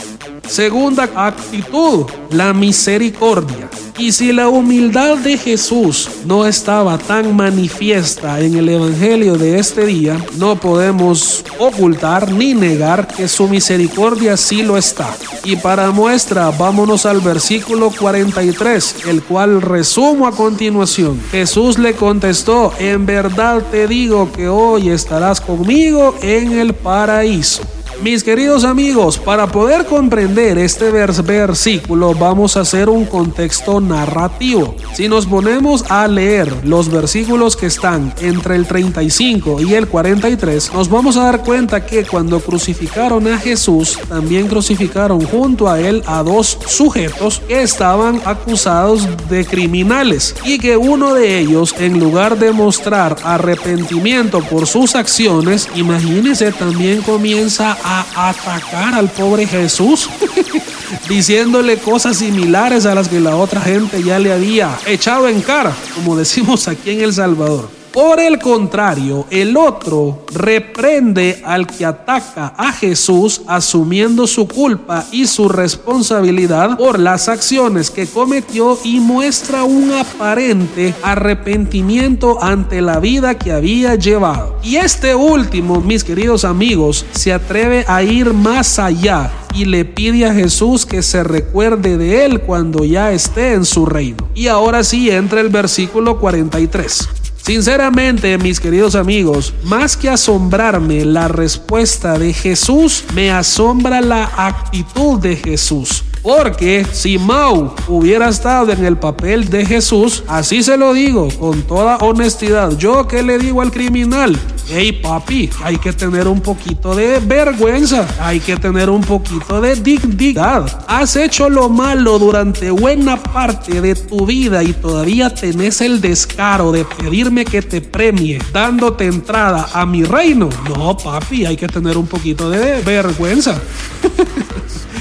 Segunda 0.48 1.10
actitud, 1.16 2.06
la 2.30 2.54
misericordia. 2.54 3.70
Y 3.98 4.12
si 4.12 4.34
la 4.34 4.50
humildad 4.50 5.18
de 5.18 5.38
Jesús 5.38 6.10
no 6.26 6.46
estaba 6.46 6.98
tan 6.98 7.34
manifiesta 7.34 8.42
en 8.42 8.58
el 8.58 8.68
Evangelio 8.68 9.38
de 9.38 9.58
este 9.58 9.86
día, 9.86 10.18
no 10.38 10.58
podemos 10.58 11.46
ocultar 11.60 12.30
ni 12.30 12.54
negar 12.54 13.08
que 13.08 13.30
su 13.30 13.48
misericordia 13.48 14.36
sí 14.36 14.64
lo 14.64 14.78
está. 14.78 15.08
Y 15.46 15.56
para 15.56 15.92
muestra, 15.92 16.52
vámonos 16.52 17.06
al 17.06 17.22
versículo 17.22 17.90
43, 17.90 19.08
el 19.08 19.24
cual 19.24 19.62
resumo 19.62 20.28
a 20.28 20.32
continuación. 20.32 21.22
Jesús 21.32 21.78
le 21.78 21.94
contestó, 21.94 22.74
en 22.80 23.06
verdad 23.06 23.64
te 23.72 23.88
digo 23.88 24.30
que 24.32 24.50
hoy 24.50 24.90
estarás 24.90 25.40
conmigo 25.40 26.16
en 26.22 26.52
el 26.52 26.74
paraíso. 26.74 27.64
Mis 28.02 28.24
queridos 28.24 28.66
amigos, 28.66 29.18
para 29.18 29.48
poder 29.48 29.86
comprender 29.86 30.58
este 30.58 30.92
vers 30.92 31.26
versículo 31.26 32.14
vamos 32.14 32.58
a 32.58 32.62
hacer 32.62 32.90
un 32.90 33.06
contexto 33.06 33.80
narrativo. 33.80 34.76
Si 34.94 35.08
nos 35.08 35.26
ponemos 35.26 35.90
a 35.90 36.08
leer 36.08 36.52
los 36.66 36.90
versículos 36.90 37.56
que 37.56 37.68
están 37.68 38.14
entre 38.20 38.56
el 38.58 38.68
35 38.68 39.62
y 39.62 39.74
el 39.74 39.88
43, 39.88 40.74
nos 40.74 40.90
vamos 40.90 41.16
a 41.18 41.24
dar 41.24 41.44
cuenta 41.44 41.86
que 41.86 42.06
cuando 42.06 42.42
crucificaron 42.42 43.28
a 43.28 43.38
Jesús, 43.38 43.98
también 44.10 44.48
crucificaron 44.48 45.26
junto 45.26 45.70
a 45.70 45.80
él 45.80 46.04
a 46.06 46.22
dos 46.22 46.60
sujetos 46.68 47.42
que 47.48 47.64
estaban 47.64 48.22
acusados 48.26 49.08
de 49.30 49.46
criminales 49.46 50.36
y 50.44 50.60
que 50.60 50.76
uno 50.76 51.14
de 51.14 51.40
ellos, 51.40 51.74
en 51.80 52.00
lugar 52.00 52.38
de 52.38 52.52
mostrar 52.52 53.16
arrepentimiento 53.24 54.42
por 54.42 54.68
sus 54.68 54.96
acciones, 54.96 55.70
imagínense, 55.76 56.52
también 56.52 57.02
comienza 57.02 57.78
a 57.88 58.30
atacar 58.30 58.96
al 58.96 59.10
pobre 59.10 59.46
Jesús. 59.46 60.10
diciéndole 61.10 61.78
cosas 61.78 62.18
similares 62.18 62.86
a 62.86 62.96
las 62.96 63.08
que 63.08 63.20
la 63.20 63.36
otra 63.36 63.62
gente 63.62 64.04
ya 64.04 64.20
le 64.20 64.32
había 64.32 64.78
echado 64.86 65.28
en 65.28 65.42
cara, 65.42 65.74
como 65.94 66.16
decimos 66.16 66.68
aquí 66.68 66.92
en 66.92 67.02
El 67.02 67.14
Salvador. 67.14 67.75
Por 67.96 68.20
el 68.20 68.40
contrario, 68.40 69.26
el 69.30 69.56
otro 69.56 70.26
reprende 70.34 71.42
al 71.46 71.66
que 71.66 71.86
ataca 71.86 72.48
a 72.58 72.74
Jesús 72.74 73.44
asumiendo 73.48 74.28
su 74.28 74.50
culpa 74.50 75.06
y 75.14 75.28
su 75.28 75.48
responsabilidad 75.48 76.78
por 76.78 77.00
las 77.00 77.30
acciones 77.30 77.90
que 77.90 78.06
cometió 78.06 78.78
y 78.84 79.00
muestra 79.00 79.64
un 79.64 79.94
aparente 79.94 80.94
arrepentimiento 81.04 82.44
ante 82.44 82.82
la 82.82 83.00
vida 83.00 83.38
que 83.38 83.54
había 83.54 83.96
llevado. 83.96 84.60
Y 84.62 84.76
este 84.76 85.16
último, 85.16 85.80
mis 85.80 86.04
queridos 86.04 86.44
amigos, 86.44 87.06
se 87.14 87.32
atreve 87.32 87.86
a 87.88 88.04
ir 88.04 88.34
más 88.34 88.78
allá 88.78 89.32
y 89.54 89.64
le 89.64 89.86
pide 89.86 90.26
a 90.26 90.34
Jesús 90.34 90.86
que 90.86 91.02
se 91.02 91.24
recuerde 91.24 91.98
de 91.98 92.26
él 92.26 92.42
cuando 92.42 92.84
ya 92.84 93.14
esté 93.14 93.54
en 93.54 93.64
su 93.64 93.86
reino. 93.86 94.28
Y 94.36 94.48
ahora 94.48 94.84
sí 94.84 95.10
entra 95.10 95.40
el 95.40 95.48
versículo 95.48 96.20
43. 96.20 97.08
Sinceramente, 97.46 98.40
mis 98.40 98.60
queridos 98.60 98.96
amigos, 98.96 99.54
más 99.66 99.96
que 99.96 100.10
asombrarme 100.10 101.06
la 101.06 101.28
respuesta 101.28 102.18
de 102.18 102.34
Jesús, 102.34 103.04
me 103.14 103.30
asombra 103.30 104.02
la 104.02 104.32
actitud 104.36 105.20
de 105.20 105.36
Jesús. 105.36 106.04
Porque 106.26 106.84
si 106.92 107.20
Mau 107.20 107.76
hubiera 107.88 108.30
estado 108.30 108.72
en 108.72 108.84
el 108.84 108.98
papel 108.98 109.48
de 109.48 109.64
Jesús, 109.64 110.24
así 110.28 110.64
se 110.64 110.76
lo 110.76 110.92
digo 110.92 111.28
con 111.40 111.62
toda 111.62 111.98
honestidad, 111.98 112.76
yo 112.80 113.08
que 113.08 113.22
le 113.22 113.38
digo 113.38 113.62
al 113.62 113.72
criminal, 113.72 114.36
hey 114.68 114.92
papi, 115.04 115.52
hay 115.64 115.78
que 115.78 115.94
tener 115.94 116.28
un 116.28 116.42
poquito 116.42 116.96
de 116.96 117.20
vergüenza, 117.20 118.08
hay 118.20 118.40
que 118.40 118.58
tener 118.58 118.90
un 118.90 119.02
poquito 119.02 119.62
de 119.62 119.76
dignidad. 119.76 120.84
Has 120.88 121.16
hecho 121.16 121.48
lo 121.48 121.70
malo 121.70 122.18
durante 122.18 122.72
buena 122.72 123.22
parte 123.22 123.80
de 123.80 123.94
tu 123.94 124.26
vida 124.26 124.64
y 124.64 124.74
todavía 124.74 125.32
tenés 125.32 125.80
el 125.82 126.02
descaro 126.02 126.72
de 126.72 126.86
pedirme 126.86 127.46
que 127.46 127.62
te 127.62 127.82
premie 127.82 128.40
dándote 128.52 129.06
entrada 129.06 129.70
a 129.72 129.86
mi 129.86 130.04
reino. 130.04 130.50
No, 130.76 130.98
papi, 130.98 131.46
hay 131.46 131.56
que 131.56 131.68
tener 131.68 132.00
un 132.00 132.08
poquito 132.08 132.50
de 132.50 132.82
vergüenza. 132.82 133.62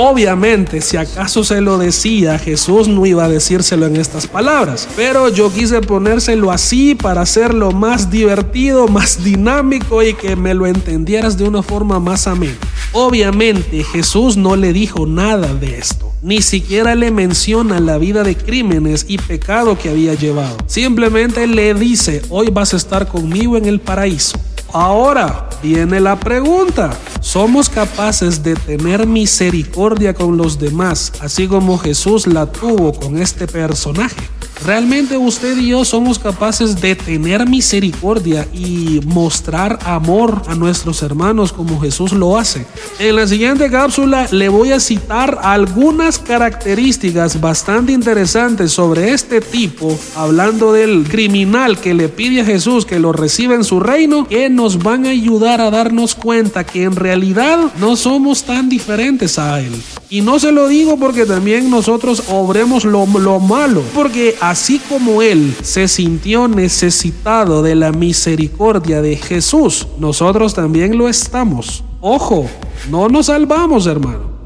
Obviamente, 0.00 0.80
si 0.80 0.96
acaso 0.96 1.42
se 1.42 1.60
lo 1.60 1.76
decía, 1.76 2.38
Jesús 2.38 2.86
no 2.86 3.04
iba 3.04 3.24
a 3.24 3.28
decírselo 3.28 3.84
en 3.86 3.96
estas 3.96 4.28
palabras, 4.28 4.88
pero 4.94 5.28
yo 5.28 5.52
quise 5.52 5.80
ponérselo 5.80 6.52
así 6.52 6.94
para 6.94 7.22
hacerlo 7.22 7.72
más 7.72 8.08
divertido, 8.08 8.86
más 8.86 9.24
dinámico 9.24 10.04
y 10.04 10.14
que 10.14 10.36
me 10.36 10.54
lo 10.54 10.68
entendieras 10.68 11.36
de 11.36 11.48
una 11.48 11.64
forma 11.64 11.98
más 11.98 12.28
amena. 12.28 12.54
Obviamente, 12.92 13.82
Jesús 13.82 14.36
no 14.36 14.54
le 14.54 14.72
dijo 14.72 15.04
nada 15.04 15.52
de 15.52 15.78
esto, 15.78 16.12
ni 16.22 16.42
siquiera 16.42 16.94
le 16.94 17.10
menciona 17.10 17.80
la 17.80 17.98
vida 17.98 18.22
de 18.22 18.36
crímenes 18.36 19.04
y 19.08 19.18
pecado 19.18 19.76
que 19.76 19.90
había 19.90 20.14
llevado. 20.14 20.58
Simplemente 20.68 21.44
le 21.48 21.74
dice, 21.74 22.22
hoy 22.28 22.50
vas 22.52 22.72
a 22.72 22.76
estar 22.76 23.08
conmigo 23.08 23.56
en 23.56 23.64
el 23.64 23.80
paraíso. 23.80 24.38
Ahora 24.72 25.48
viene 25.62 25.98
la 25.98 26.18
pregunta. 26.20 26.90
¿Somos 27.20 27.68
capaces 27.68 28.42
de 28.42 28.54
tener 28.54 29.06
misericordia 29.06 30.14
con 30.14 30.36
los 30.36 30.58
demás, 30.58 31.12
así 31.20 31.48
como 31.48 31.78
Jesús 31.78 32.26
la 32.26 32.46
tuvo 32.46 32.92
con 32.92 33.18
este 33.18 33.46
personaje? 33.46 34.28
¿Realmente 34.64 35.16
usted 35.16 35.56
y 35.56 35.68
yo 35.68 35.84
somos 35.84 36.18
capaces 36.18 36.80
de 36.80 36.96
tener 36.96 37.48
misericordia 37.48 38.46
y 38.52 39.00
mostrar 39.06 39.78
amor 39.84 40.42
a 40.48 40.54
nuestros 40.54 41.02
hermanos 41.02 41.52
como 41.52 41.80
Jesús 41.80 42.12
lo 42.12 42.36
hace? 42.36 42.66
En 42.98 43.16
la 43.16 43.26
siguiente 43.26 43.70
cápsula 43.70 44.26
le 44.30 44.48
voy 44.48 44.72
a 44.72 44.80
citar 44.80 45.38
algunas 45.42 46.18
características 46.18 47.40
bastante 47.40 47.92
interesantes 47.92 48.72
sobre 48.72 49.12
este 49.12 49.40
tipo, 49.40 49.96
hablando 50.16 50.72
del 50.72 51.06
criminal 51.08 51.78
que 51.78 51.94
le 51.94 52.08
pide 52.08 52.40
a 52.40 52.44
Jesús 52.44 52.84
que 52.84 52.98
lo 52.98 53.12
reciba 53.12 53.54
en 53.54 53.64
su 53.64 53.78
reino, 53.78 54.26
que 54.26 54.50
nos 54.50 54.82
van 54.82 55.06
a 55.06 55.10
ayudar 55.10 55.60
a 55.60 55.70
darnos 55.70 56.14
cuenta 56.14 56.64
que 56.64 56.82
en 56.82 56.96
realidad 56.96 57.58
no 57.78 57.96
somos 57.96 58.42
tan 58.42 58.68
diferentes 58.68 59.38
a 59.38 59.60
Él. 59.60 59.72
Y 60.10 60.22
no 60.22 60.38
se 60.38 60.52
lo 60.52 60.68
digo 60.68 60.96
porque 60.96 61.26
también 61.26 61.68
nosotros 61.68 62.24
obremos 62.30 62.86
lo, 62.86 63.06
lo 63.06 63.40
malo, 63.40 63.82
porque 63.94 64.36
así 64.40 64.78
como 64.78 65.20
Él 65.20 65.54
se 65.62 65.86
sintió 65.86 66.48
necesitado 66.48 67.62
de 67.62 67.74
la 67.74 67.92
misericordia 67.92 69.02
de 69.02 69.16
Jesús, 69.16 69.86
nosotros 69.98 70.54
también 70.54 70.96
lo 70.96 71.10
estamos. 71.10 71.84
Ojo, 72.00 72.46
no 72.90 73.08
nos 73.08 73.26
salvamos, 73.26 73.86
hermano. 73.86 74.38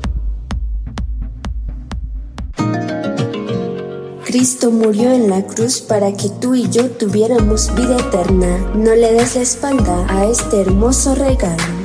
Cristo 4.24 4.72
murió 4.72 5.12
en 5.12 5.30
la 5.30 5.46
cruz 5.46 5.80
para 5.80 6.12
que 6.12 6.28
tú 6.40 6.56
y 6.56 6.68
yo 6.70 6.90
tuviéramos 6.90 7.72
vida 7.76 7.98
eterna. 7.98 8.58
No 8.74 8.96
le 8.96 9.12
des 9.12 9.36
la 9.36 9.42
espalda 9.42 10.06
a 10.08 10.24
este 10.24 10.62
hermoso 10.62 11.14
regalo. 11.14 11.81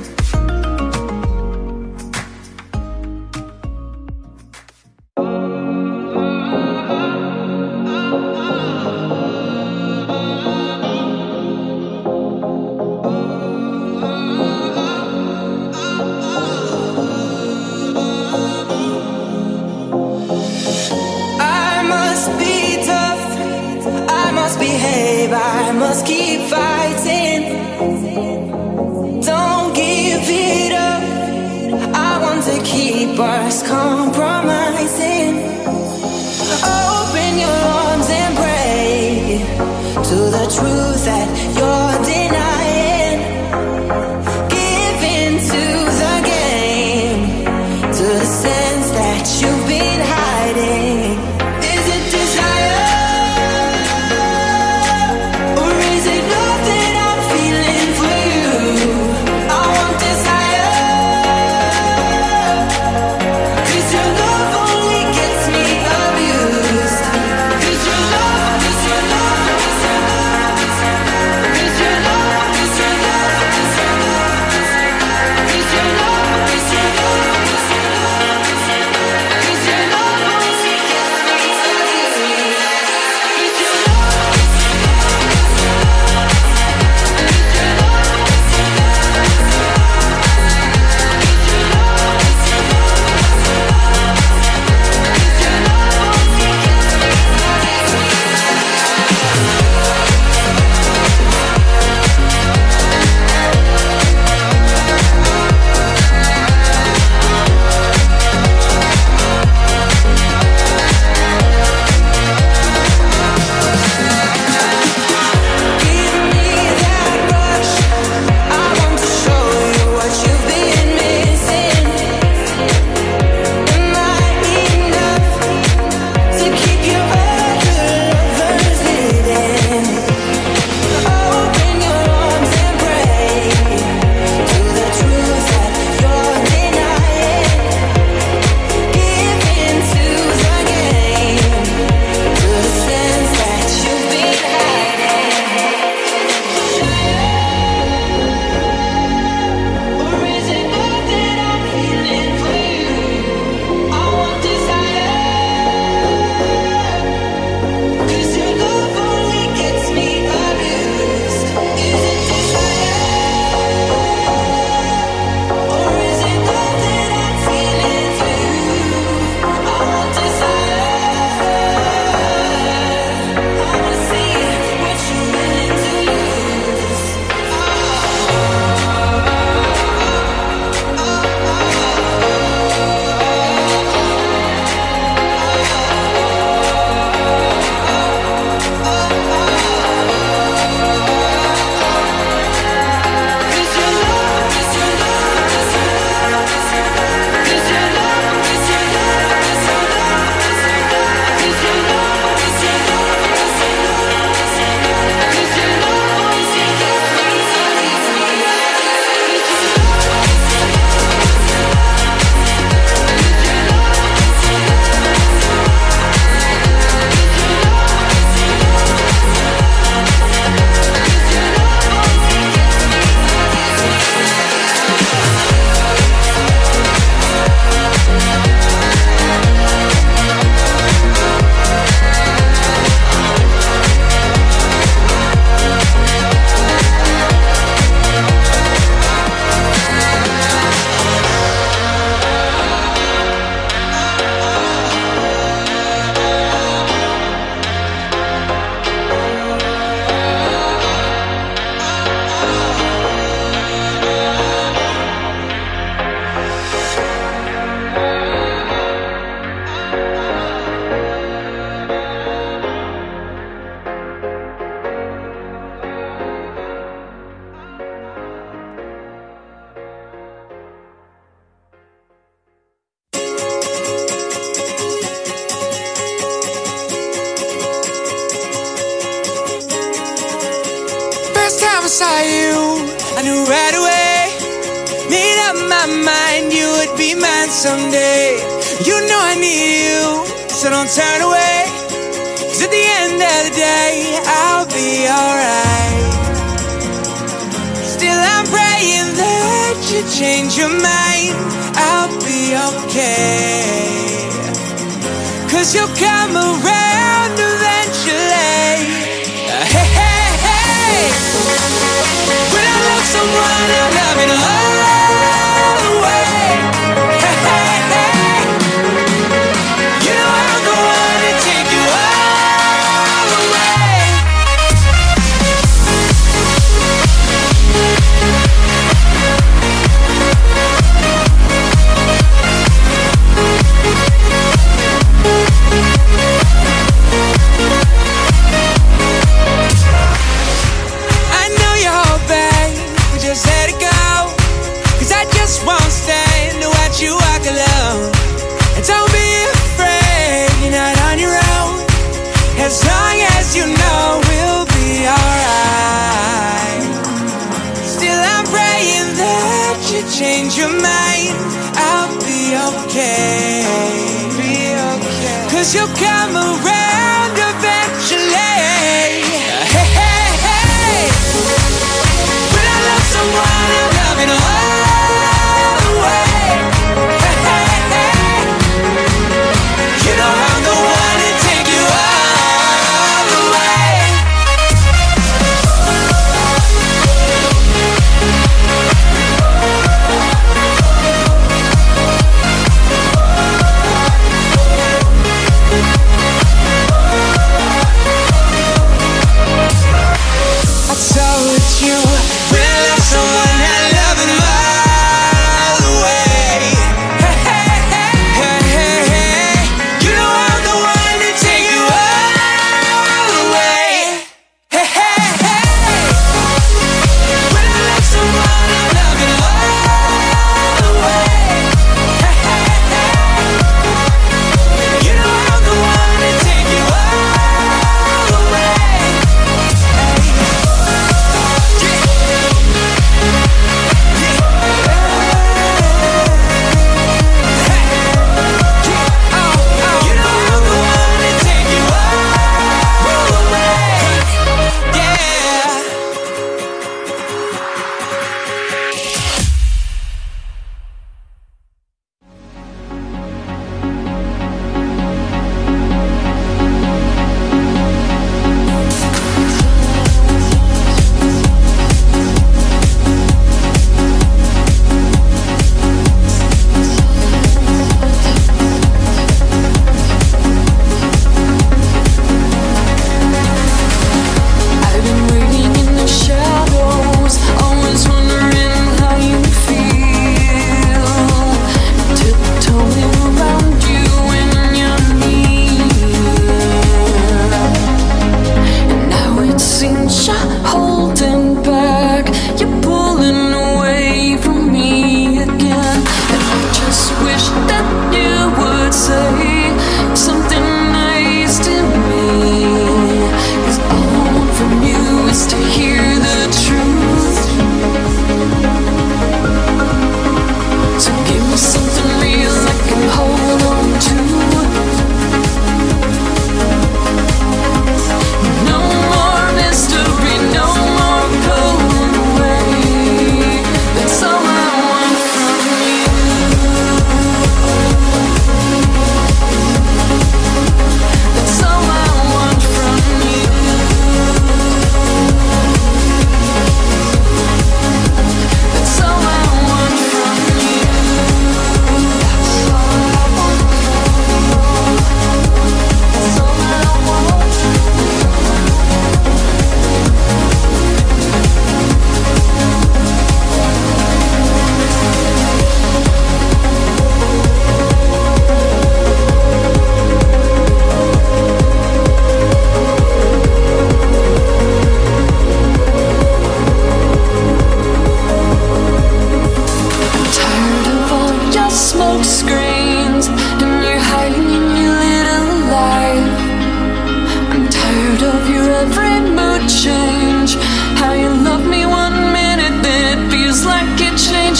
you 359.97 360.03
change 360.11 360.55
your 360.57 360.69
mind, 360.69 361.37
I'll 361.73 362.13
be 362.21 362.53
okay. 362.69 363.63
I'll 363.65 364.37
be 364.37 364.53
okay. 364.93 365.47
Cause 365.49 365.73
you'll 365.73 365.87
come 365.95 366.35
around. 366.35 367.26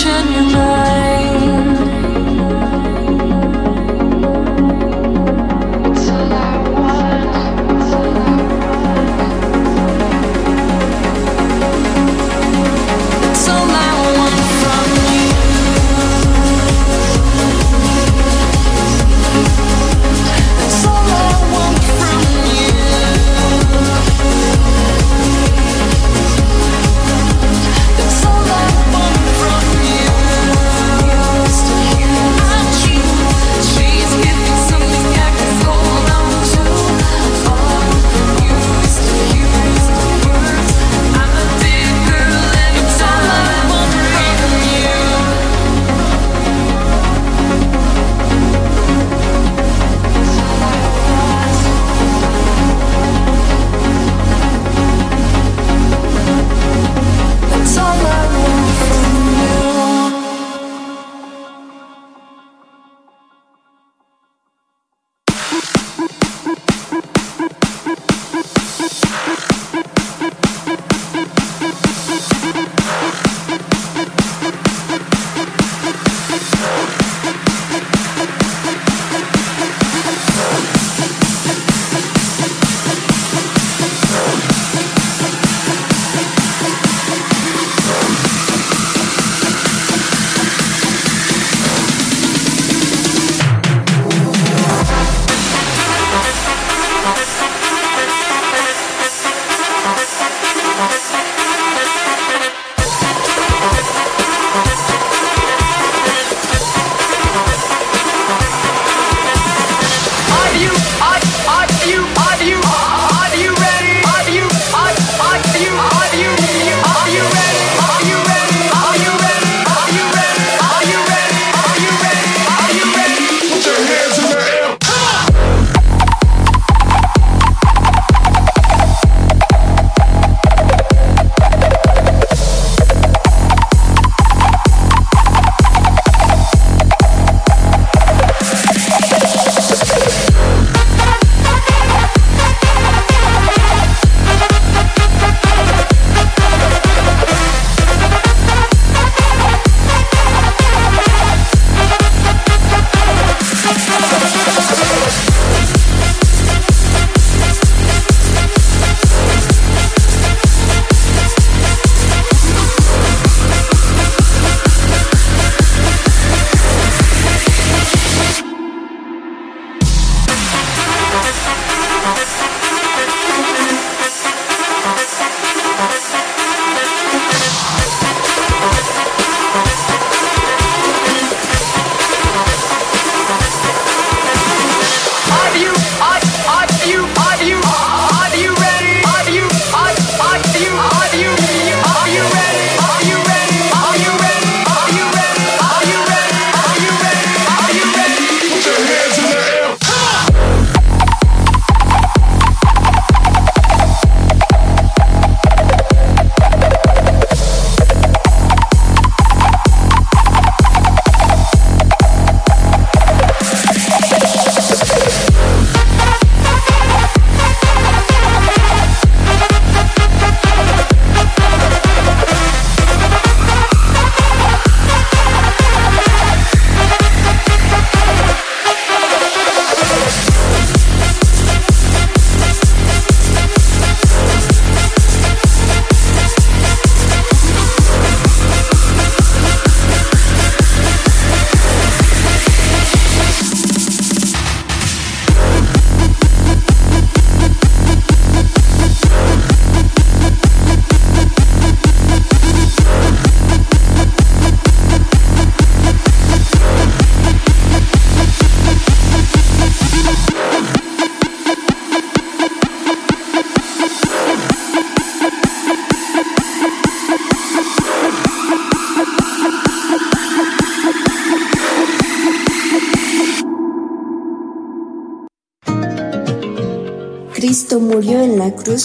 genuine 0.03 0.46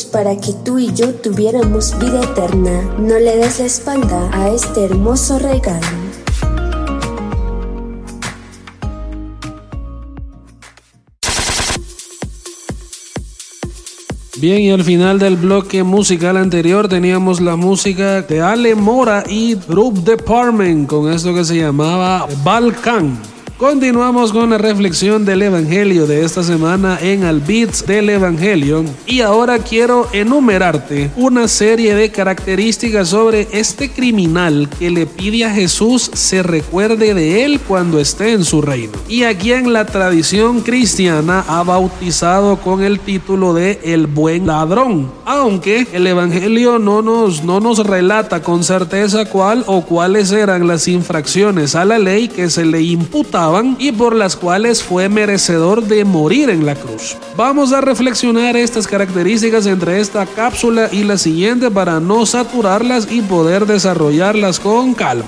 para 0.00 0.36
que 0.36 0.54
tú 0.64 0.78
y 0.78 0.92
yo 0.94 1.12
tuviéramos 1.14 1.98
vida 1.98 2.22
eterna. 2.22 2.82
No 2.98 3.18
le 3.18 3.36
des 3.36 3.58
la 3.58 3.66
espalda 3.66 4.30
a 4.32 4.48
este 4.48 4.84
hermoso 4.84 5.38
regalo. 5.38 5.86
Bien, 14.40 14.60
y 14.60 14.70
al 14.70 14.82
final 14.82 15.18
del 15.18 15.36
bloque 15.36 15.82
musical 15.82 16.36
anterior 16.36 16.88
teníamos 16.88 17.40
la 17.40 17.54
música 17.54 18.22
de 18.22 18.40
Ale 18.40 18.74
Mora 18.74 19.22
y 19.28 19.54
Group 19.54 20.02
Department 20.02 20.88
con 20.88 21.12
esto 21.12 21.34
que 21.34 21.44
se 21.44 21.58
llamaba 21.58 22.26
Balkan. 22.42 23.31
Continuamos 23.62 24.32
con 24.32 24.50
la 24.50 24.58
reflexión 24.58 25.24
del 25.24 25.40
Evangelio 25.42 26.08
de 26.08 26.24
esta 26.24 26.42
semana 26.42 26.98
en 27.00 27.22
Al 27.22 27.38
Beats 27.38 27.86
del 27.86 28.10
Evangelio. 28.10 28.84
Y 29.06 29.20
ahora 29.20 29.60
quiero 29.60 30.08
enumerarte 30.12 31.12
una 31.14 31.46
serie 31.46 31.94
de 31.94 32.10
características 32.10 33.10
sobre 33.10 33.46
este 33.52 33.88
criminal 33.88 34.68
que 34.80 34.90
le 34.90 35.06
pide 35.06 35.44
a 35.44 35.54
Jesús 35.54 36.10
se 36.12 36.42
recuerde 36.42 37.14
de 37.14 37.44
él 37.44 37.60
cuando 37.60 38.00
esté 38.00 38.32
en 38.32 38.44
su 38.44 38.62
reino. 38.62 38.94
Y 39.08 39.22
a 39.22 39.38
quien 39.38 39.72
la 39.72 39.86
tradición 39.86 40.62
cristiana 40.62 41.44
ha 41.46 41.62
bautizado 41.62 42.56
con 42.56 42.82
el 42.82 42.98
título 42.98 43.54
de 43.54 43.78
el 43.84 44.08
buen 44.08 44.48
ladrón, 44.48 45.08
aunque 45.24 45.86
el 45.92 46.08
Evangelio 46.08 46.80
no 46.80 47.00
nos, 47.00 47.44
no 47.44 47.60
nos 47.60 47.86
relata 47.86 48.42
con 48.42 48.64
certeza 48.64 49.26
cuál 49.26 49.62
o 49.68 49.82
cuáles 49.82 50.32
eran 50.32 50.66
las 50.66 50.88
infracciones 50.88 51.76
a 51.76 51.84
la 51.84 52.00
ley 52.00 52.26
que 52.26 52.50
se 52.50 52.64
le 52.64 52.82
imputaba 52.82 53.51
y 53.78 53.92
por 53.92 54.16
las 54.16 54.34
cuales 54.34 54.82
fue 54.82 55.08
merecedor 55.08 55.82
de 55.84 56.04
morir 56.04 56.48
en 56.48 56.64
la 56.64 56.74
cruz. 56.74 57.16
Vamos 57.36 57.72
a 57.72 57.82
reflexionar 57.82 58.56
estas 58.56 58.86
características 58.86 59.66
entre 59.66 60.00
esta 60.00 60.24
cápsula 60.24 60.88
y 60.90 61.04
la 61.04 61.18
siguiente 61.18 61.70
para 61.70 62.00
no 62.00 62.24
saturarlas 62.24 63.10
y 63.10 63.20
poder 63.20 63.66
desarrollarlas 63.66 64.58
con 64.58 64.94
calma. 64.94 65.26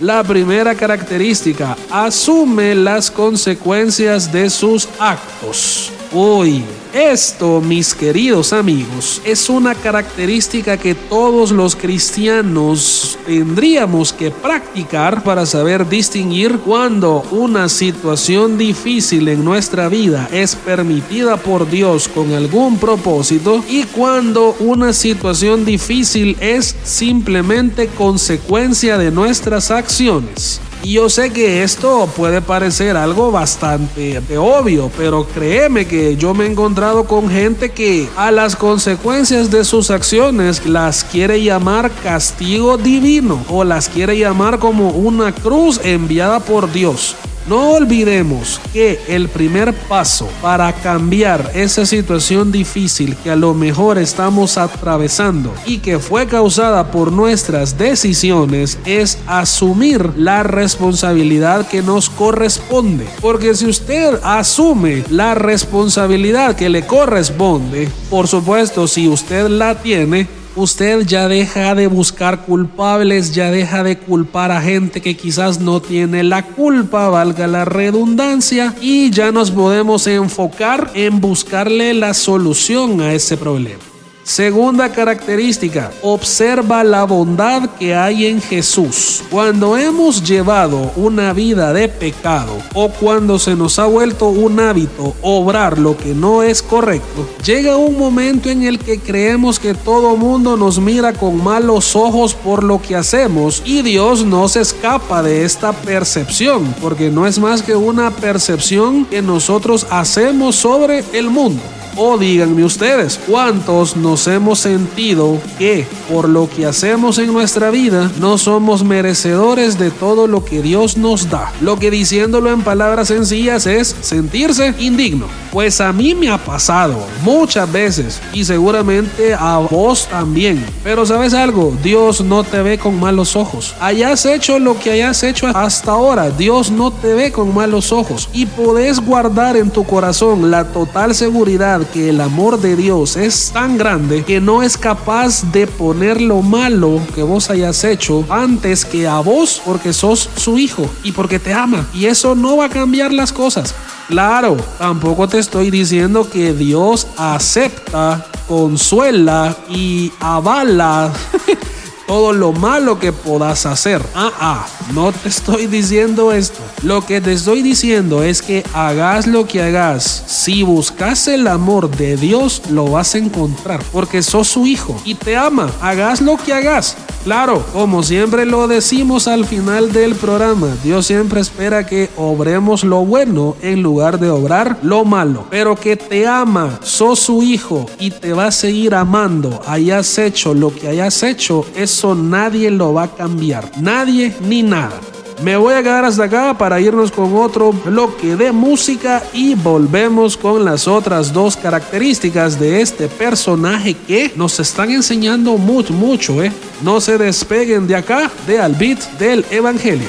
La 0.00 0.22
primera 0.24 0.74
característica, 0.74 1.76
asume 1.90 2.74
las 2.74 3.10
consecuencias 3.10 4.32
de 4.32 4.48
sus 4.48 4.88
actos. 4.98 5.92
Uy, 6.18 6.64
esto, 6.94 7.60
mis 7.60 7.94
queridos 7.94 8.54
amigos, 8.54 9.20
es 9.22 9.50
una 9.50 9.74
característica 9.74 10.78
que 10.78 10.94
todos 10.94 11.50
los 11.50 11.76
cristianos 11.76 13.18
tendríamos 13.26 14.14
que 14.14 14.30
practicar 14.30 15.22
para 15.22 15.44
saber 15.44 15.86
distinguir 15.86 16.60
cuando 16.60 17.22
una 17.32 17.68
situación 17.68 18.56
difícil 18.56 19.28
en 19.28 19.44
nuestra 19.44 19.90
vida 19.90 20.26
es 20.32 20.56
permitida 20.56 21.36
por 21.36 21.68
Dios 21.68 22.08
con 22.08 22.32
algún 22.32 22.78
propósito 22.78 23.62
y 23.68 23.82
cuando 23.82 24.56
una 24.58 24.94
situación 24.94 25.66
difícil 25.66 26.34
es 26.40 26.74
simplemente 26.82 27.88
consecuencia 27.88 28.96
de 28.96 29.10
nuestras 29.10 29.70
acciones. 29.70 30.62
Y 30.86 30.92
yo 30.92 31.08
sé 31.10 31.32
que 31.32 31.64
esto 31.64 32.08
puede 32.16 32.40
parecer 32.40 32.96
algo 32.96 33.32
bastante 33.32 34.22
obvio, 34.38 34.88
pero 34.96 35.26
créeme 35.26 35.84
que 35.88 36.16
yo 36.16 36.32
me 36.32 36.44
he 36.44 36.48
encontrado 36.48 37.08
con 37.08 37.28
gente 37.28 37.72
que 37.72 38.08
a 38.16 38.30
las 38.30 38.54
consecuencias 38.54 39.50
de 39.50 39.64
sus 39.64 39.90
acciones 39.90 40.64
las 40.64 41.02
quiere 41.02 41.42
llamar 41.42 41.90
castigo 42.04 42.76
divino 42.76 43.44
o 43.48 43.64
las 43.64 43.88
quiere 43.88 44.16
llamar 44.16 44.60
como 44.60 44.90
una 44.90 45.34
cruz 45.34 45.80
enviada 45.82 46.38
por 46.38 46.72
Dios. 46.72 47.16
No 47.48 47.70
olvidemos 47.70 48.60
que 48.72 48.98
el 49.06 49.28
primer 49.28 49.72
paso 49.72 50.28
para 50.42 50.72
cambiar 50.72 51.52
esa 51.54 51.86
situación 51.86 52.50
difícil 52.50 53.14
que 53.22 53.30
a 53.30 53.36
lo 53.36 53.54
mejor 53.54 53.98
estamos 53.98 54.58
atravesando 54.58 55.54
y 55.64 55.78
que 55.78 56.00
fue 56.00 56.26
causada 56.26 56.90
por 56.90 57.12
nuestras 57.12 57.78
decisiones 57.78 58.78
es 58.84 59.18
asumir 59.28 60.10
la 60.16 60.42
responsabilidad 60.42 61.68
que 61.68 61.82
nos 61.82 62.10
corresponde. 62.10 63.06
Porque 63.20 63.54
si 63.54 63.66
usted 63.66 64.18
asume 64.24 65.04
la 65.08 65.36
responsabilidad 65.36 66.56
que 66.56 66.68
le 66.68 66.84
corresponde, 66.84 67.88
por 68.10 68.26
supuesto, 68.26 68.88
si 68.88 69.08
usted 69.08 69.48
la 69.48 69.80
tiene, 69.80 70.26
usted 70.56 71.06
ya 71.06 71.28
deja 71.28 71.74
de 71.74 71.86
buscar 71.86 72.44
culpables, 72.44 73.34
ya 73.34 73.50
deja 73.50 73.82
de 73.82 73.98
culpar 73.98 74.50
a 74.50 74.60
gente 74.60 75.00
que 75.00 75.16
quizás 75.16 75.60
no 75.60 75.80
tiene 75.80 76.24
la 76.24 76.42
culpa, 76.42 77.08
valga 77.08 77.46
la 77.46 77.64
redundancia, 77.64 78.74
y 78.80 79.10
ya 79.10 79.30
nos 79.30 79.50
podemos 79.50 80.06
enfocar 80.06 80.90
en 80.94 81.20
buscarle 81.20 81.94
la 81.94 82.14
solución 82.14 83.00
a 83.00 83.12
ese 83.12 83.36
problema. 83.36 83.95
Segunda 84.26 84.90
característica, 84.90 85.92
observa 86.02 86.82
la 86.82 87.04
bondad 87.04 87.70
que 87.78 87.94
hay 87.94 88.26
en 88.26 88.42
Jesús. 88.42 89.22
Cuando 89.30 89.76
hemos 89.76 90.20
llevado 90.20 90.90
una 90.96 91.32
vida 91.32 91.72
de 91.72 91.88
pecado 91.88 92.54
o 92.74 92.88
cuando 92.88 93.38
se 93.38 93.54
nos 93.54 93.78
ha 93.78 93.86
vuelto 93.86 94.26
un 94.26 94.58
hábito 94.58 95.14
obrar 95.22 95.78
lo 95.78 95.96
que 95.96 96.12
no 96.12 96.42
es 96.42 96.60
correcto, 96.60 97.24
llega 97.44 97.76
un 97.76 97.96
momento 97.96 98.50
en 98.50 98.64
el 98.64 98.80
que 98.80 98.98
creemos 98.98 99.60
que 99.60 99.74
todo 99.74 100.16
mundo 100.16 100.56
nos 100.56 100.80
mira 100.80 101.12
con 101.12 101.40
malos 101.40 101.94
ojos 101.94 102.34
por 102.34 102.64
lo 102.64 102.82
que 102.82 102.96
hacemos 102.96 103.62
y 103.64 103.82
Dios 103.82 104.24
no 104.24 104.48
se 104.48 104.60
escapa 104.62 105.22
de 105.22 105.44
esta 105.44 105.72
percepción, 105.72 106.74
porque 106.82 107.10
no 107.10 107.28
es 107.28 107.38
más 107.38 107.62
que 107.62 107.76
una 107.76 108.10
percepción 108.10 109.04
que 109.04 109.22
nosotros 109.22 109.86
hacemos 109.88 110.56
sobre 110.56 111.04
el 111.12 111.30
mundo. 111.30 111.62
O 111.98 112.18
díganme 112.18 112.62
ustedes, 112.62 113.18
¿cuántos 113.26 113.96
nos 113.96 114.26
hemos 114.26 114.58
sentido 114.58 115.40
que 115.56 115.86
por 116.10 116.28
lo 116.28 116.46
que 116.46 116.66
hacemos 116.66 117.16
en 117.16 117.32
nuestra 117.32 117.70
vida 117.70 118.10
no 118.20 118.36
somos 118.36 118.84
merecedores 118.84 119.78
de 119.78 119.90
todo 119.90 120.26
lo 120.26 120.44
que 120.44 120.60
Dios 120.60 120.98
nos 120.98 121.30
da? 121.30 121.50
Lo 121.62 121.78
que 121.78 121.90
diciéndolo 121.90 122.52
en 122.52 122.60
palabras 122.60 123.08
sencillas 123.08 123.64
es 123.64 123.96
sentirse 124.02 124.74
indigno. 124.78 125.26
Pues 125.50 125.80
a 125.80 125.90
mí 125.94 126.14
me 126.14 126.28
ha 126.28 126.36
pasado 126.36 127.02
muchas 127.22 127.72
veces 127.72 128.20
y 128.34 128.44
seguramente 128.44 129.32
a 129.32 129.56
vos 129.56 130.06
también. 130.06 130.62
Pero 130.84 131.06
sabes 131.06 131.32
algo, 131.32 131.74
Dios 131.82 132.20
no 132.20 132.44
te 132.44 132.60
ve 132.60 132.76
con 132.76 133.00
malos 133.00 133.36
ojos. 133.36 133.74
Hayas 133.80 134.26
hecho 134.26 134.58
lo 134.58 134.78
que 134.78 134.90
hayas 134.90 135.22
hecho 135.22 135.46
hasta 135.46 135.92
ahora, 135.92 136.28
Dios 136.28 136.70
no 136.70 136.90
te 136.90 137.14
ve 137.14 137.32
con 137.32 137.54
malos 137.54 137.90
ojos 137.90 138.28
y 138.34 138.44
podés 138.44 139.00
guardar 139.00 139.56
en 139.56 139.70
tu 139.70 139.84
corazón 139.84 140.50
la 140.50 140.64
total 140.64 141.14
seguridad 141.14 141.85
que 141.86 142.10
el 142.10 142.20
amor 142.20 142.60
de 142.60 142.76
Dios 142.76 143.16
es 143.16 143.50
tan 143.52 143.78
grande 143.78 144.24
que 144.24 144.40
no 144.40 144.62
es 144.62 144.76
capaz 144.76 145.50
de 145.52 145.66
poner 145.66 146.20
lo 146.20 146.42
malo 146.42 147.00
que 147.14 147.22
vos 147.22 147.50
hayas 147.50 147.82
hecho 147.84 148.24
antes 148.28 148.84
que 148.84 149.06
a 149.06 149.20
vos 149.20 149.60
porque 149.64 149.92
sos 149.92 150.28
su 150.36 150.58
hijo 150.58 150.88
y 151.02 151.12
porque 151.12 151.38
te 151.38 151.52
ama. 151.52 151.86
Y 151.94 152.06
eso 152.06 152.34
no 152.34 152.56
va 152.56 152.66
a 152.66 152.70
cambiar 152.70 153.12
las 153.12 153.32
cosas. 153.32 153.74
Claro, 154.08 154.56
tampoco 154.78 155.26
te 155.28 155.38
estoy 155.38 155.70
diciendo 155.70 156.28
que 156.30 156.52
Dios 156.52 157.08
acepta, 157.16 158.26
consuela 158.46 159.56
y 159.68 160.12
avala 160.20 161.12
todo 162.06 162.32
lo 162.32 162.52
malo 162.52 162.98
que 162.98 163.12
puedas 163.12 163.66
hacer. 163.66 164.02
Ah, 164.14 164.32
ah, 164.38 164.66
no 164.94 165.12
te 165.12 165.28
estoy 165.28 165.66
diciendo 165.66 166.32
esto. 166.32 166.60
Lo 166.82 167.04
que 167.04 167.20
te 167.20 167.32
estoy 167.32 167.62
diciendo 167.62 168.22
es 168.22 168.42
que 168.42 168.64
hagas 168.72 169.26
lo 169.26 169.46
que 169.46 169.62
hagas. 169.62 170.24
Si 170.26 170.62
buscas 170.62 171.28
el 171.28 171.46
amor 171.46 171.90
de 171.90 172.16
Dios, 172.16 172.62
lo 172.70 172.90
vas 172.90 173.14
a 173.14 173.18
encontrar. 173.18 173.82
Porque 173.92 174.22
sos 174.22 174.48
su 174.48 174.66
hijo 174.66 175.00
y 175.04 175.14
te 175.14 175.36
ama. 175.36 175.70
Hagas 175.80 176.20
lo 176.20 176.36
que 176.36 176.52
hagas. 176.52 176.96
Claro, 177.26 177.66
como 177.72 178.04
siempre 178.04 178.46
lo 178.46 178.68
decimos 178.68 179.26
al 179.26 179.46
final 179.46 179.90
del 179.90 180.14
programa, 180.14 180.68
Dios 180.84 181.08
siempre 181.08 181.40
espera 181.40 181.84
que 181.84 182.08
obremos 182.16 182.84
lo 182.84 183.04
bueno 183.04 183.56
en 183.62 183.82
lugar 183.82 184.20
de 184.20 184.30
obrar 184.30 184.78
lo 184.82 185.04
malo. 185.04 185.44
Pero 185.50 185.74
que 185.74 185.96
te 185.96 186.28
ama, 186.28 186.78
sos 186.84 187.18
su 187.18 187.42
hijo 187.42 187.86
y 187.98 188.12
te 188.12 188.32
va 188.32 188.46
a 188.46 188.52
seguir 188.52 188.94
amando. 188.94 189.60
Hayas 189.66 190.18
hecho 190.18 190.54
lo 190.54 190.72
que 190.72 190.86
hayas 190.86 191.20
hecho, 191.24 191.66
eso 191.96 192.14
nadie 192.14 192.70
lo 192.70 192.92
va 192.92 193.04
a 193.04 193.14
cambiar. 193.14 193.70
Nadie 193.80 194.36
ni 194.42 194.62
nada. 194.62 195.00
Me 195.42 195.56
voy 195.56 195.72
a 195.72 195.82
quedar 195.82 196.04
hasta 196.04 196.24
acá 196.24 196.58
para 196.58 196.78
irnos 196.78 197.10
con 197.10 197.34
otro 197.34 197.72
bloque 197.72 198.36
de 198.36 198.52
música 198.52 199.22
y 199.32 199.54
volvemos 199.54 200.36
con 200.36 200.62
las 200.62 200.86
otras 200.88 201.32
dos 201.32 201.56
características 201.56 202.60
de 202.60 202.82
este 202.82 203.08
personaje 203.08 203.94
que 203.94 204.30
nos 204.36 204.60
están 204.60 204.90
enseñando 204.90 205.56
mucho, 205.56 205.94
mucho, 205.94 206.42
¿eh? 206.42 206.52
No 206.82 207.00
se 207.00 207.16
despeguen 207.16 207.86
de 207.86 207.96
acá, 207.96 208.30
de 208.46 208.60
al 208.60 208.76
del 208.76 209.46
Evangelio. 209.50 210.08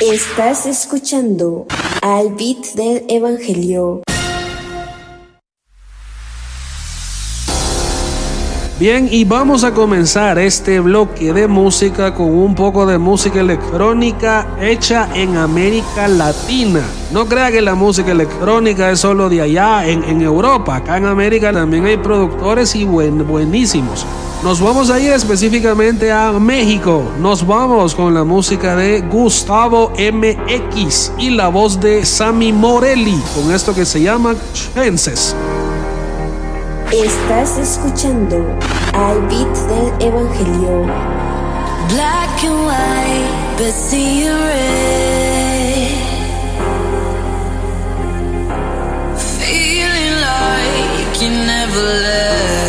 Estás 0.00 0.66
escuchando 0.66 1.66
al 2.02 2.30
beat 2.30 2.74
del 2.74 3.04
Evangelio. 3.08 4.02
Bien, 8.80 9.10
y 9.12 9.24
vamos 9.24 9.62
a 9.62 9.74
comenzar 9.74 10.38
este 10.38 10.80
bloque 10.80 11.34
de 11.34 11.46
música 11.46 12.14
con 12.14 12.30
un 12.30 12.54
poco 12.54 12.86
de 12.86 12.96
música 12.96 13.40
electrónica 13.40 14.56
hecha 14.58 15.06
en 15.14 15.36
América 15.36 16.08
Latina. 16.08 16.80
No 17.12 17.26
crea 17.26 17.50
que 17.50 17.60
la 17.60 17.74
música 17.74 18.12
electrónica 18.12 18.90
es 18.90 19.00
solo 19.00 19.28
de 19.28 19.42
allá, 19.42 19.86
en, 19.86 20.02
en 20.04 20.22
Europa. 20.22 20.76
Acá 20.76 20.96
en 20.96 21.04
América 21.04 21.52
también 21.52 21.84
hay 21.84 21.98
productores 21.98 22.74
y 22.74 22.84
buen, 22.84 23.28
buenísimos. 23.28 24.06
Nos 24.42 24.62
vamos 24.62 24.88
a 24.88 24.98
ir 24.98 25.12
específicamente 25.12 26.10
a 26.10 26.32
México. 26.32 27.04
Nos 27.20 27.46
vamos 27.46 27.94
con 27.94 28.14
la 28.14 28.24
música 28.24 28.76
de 28.76 29.02
Gustavo 29.02 29.92
MX 29.92 31.12
y 31.18 31.28
la 31.28 31.48
voz 31.48 31.78
de 31.78 32.06
Sammy 32.06 32.50
Morelli 32.50 33.20
con 33.34 33.52
esto 33.52 33.74
que 33.74 33.84
se 33.84 34.00
llama 34.00 34.34
Chances. 34.74 35.36
Estás 36.92 37.56
escuchando 37.56 38.58
al 38.92 39.20
beat 39.28 39.56
del 39.68 40.08
Evangelio. 40.08 40.86
Black 41.88 42.42
and 42.42 42.66
white, 42.66 43.56
but 43.56 43.72
see 43.72 44.24
you 44.24 44.32
red. 44.32 45.92
Feeling 49.16 50.16
like 50.20 51.22
you 51.22 51.30
never 51.30 51.80
left. 51.80 52.59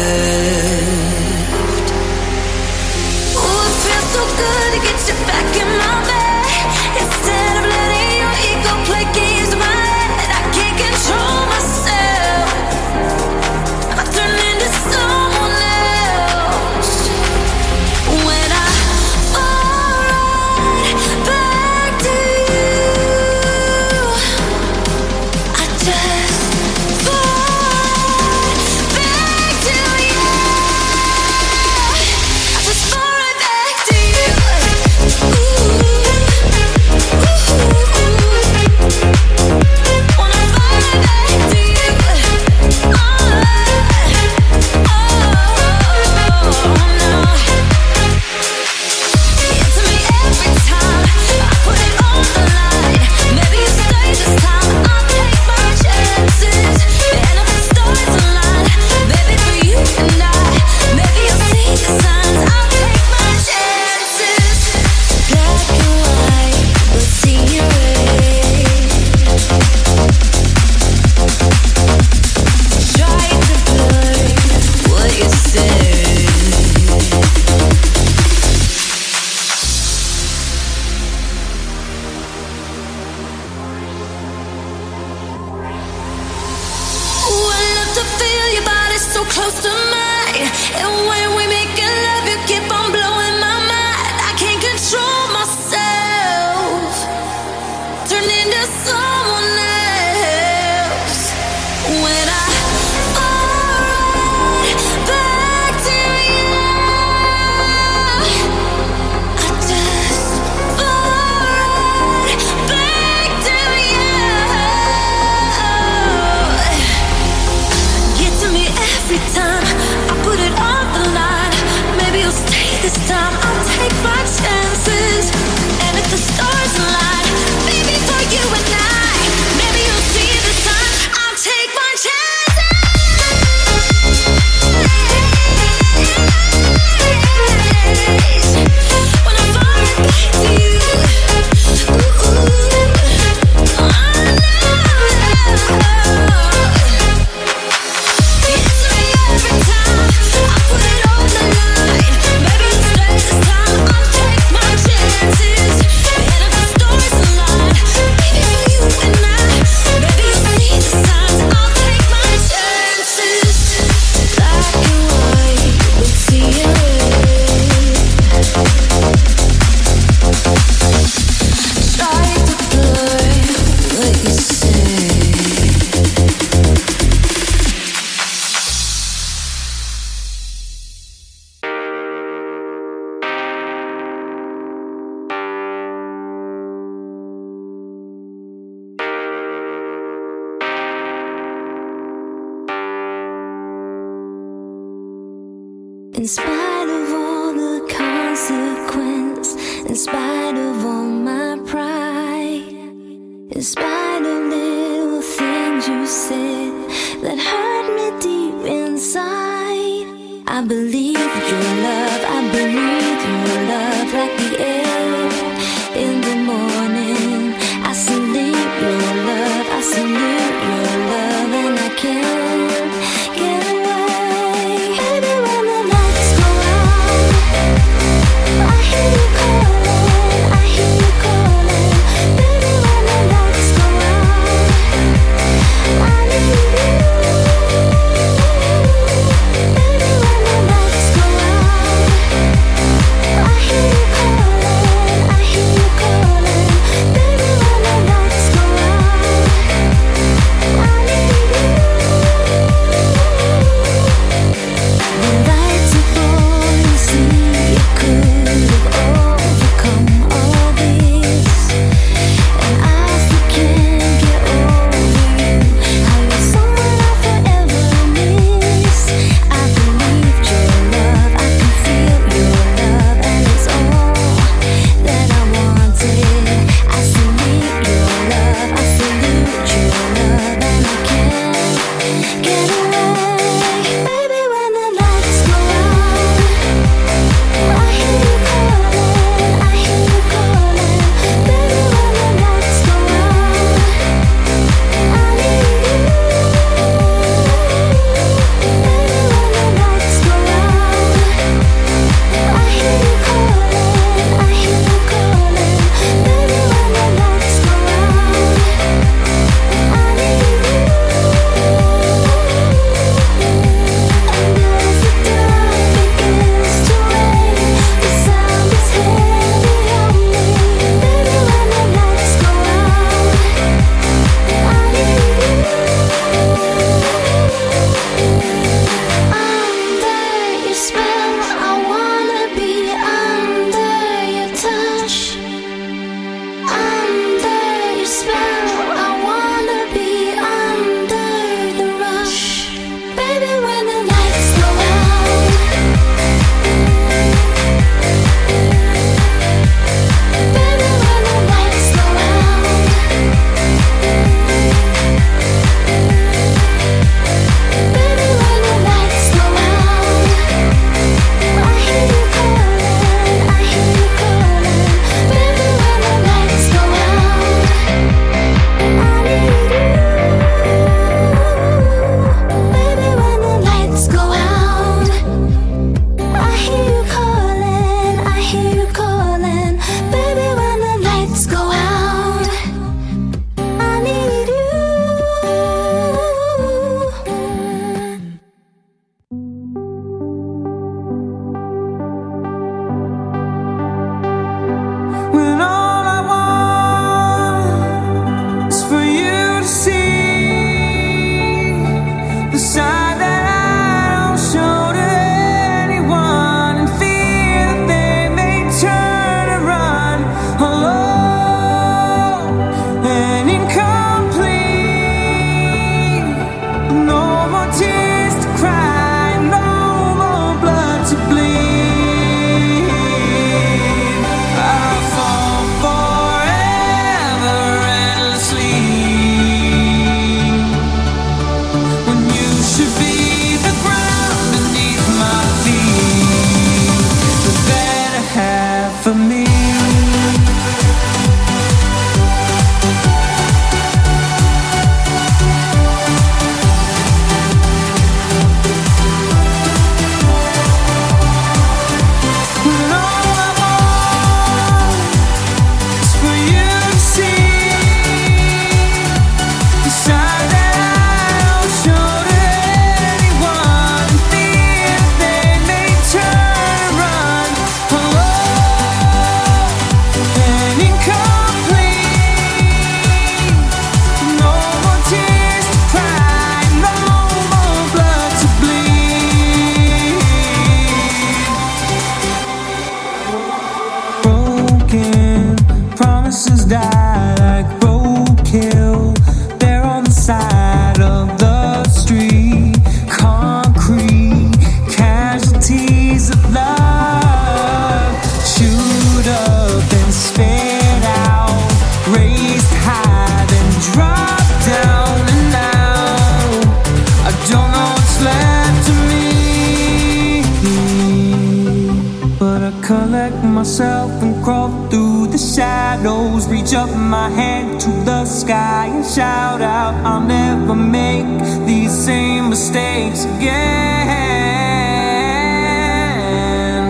myself 513.61 514.11
and 514.23 514.43
crawl 514.43 514.71
through 514.89 515.27
the 515.27 515.37
shadows. 515.37 516.47
Reach 516.47 516.73
up 516.73 516.89
my 516.97 517.29
hand 517.29 517.79
to 517.79 517.91
the 518.09 518.25
sky 518.25 518.87
and 518.87 519.05
shout 519.05 519.61
out, 519.61 519.93
I'll 520.03 520.19
never 520.19 520.73
make 520.73 521.27
these 521.67 521.93
same 521.93 522.49
mistakes 522.49 523.25
again. 523.25 523.77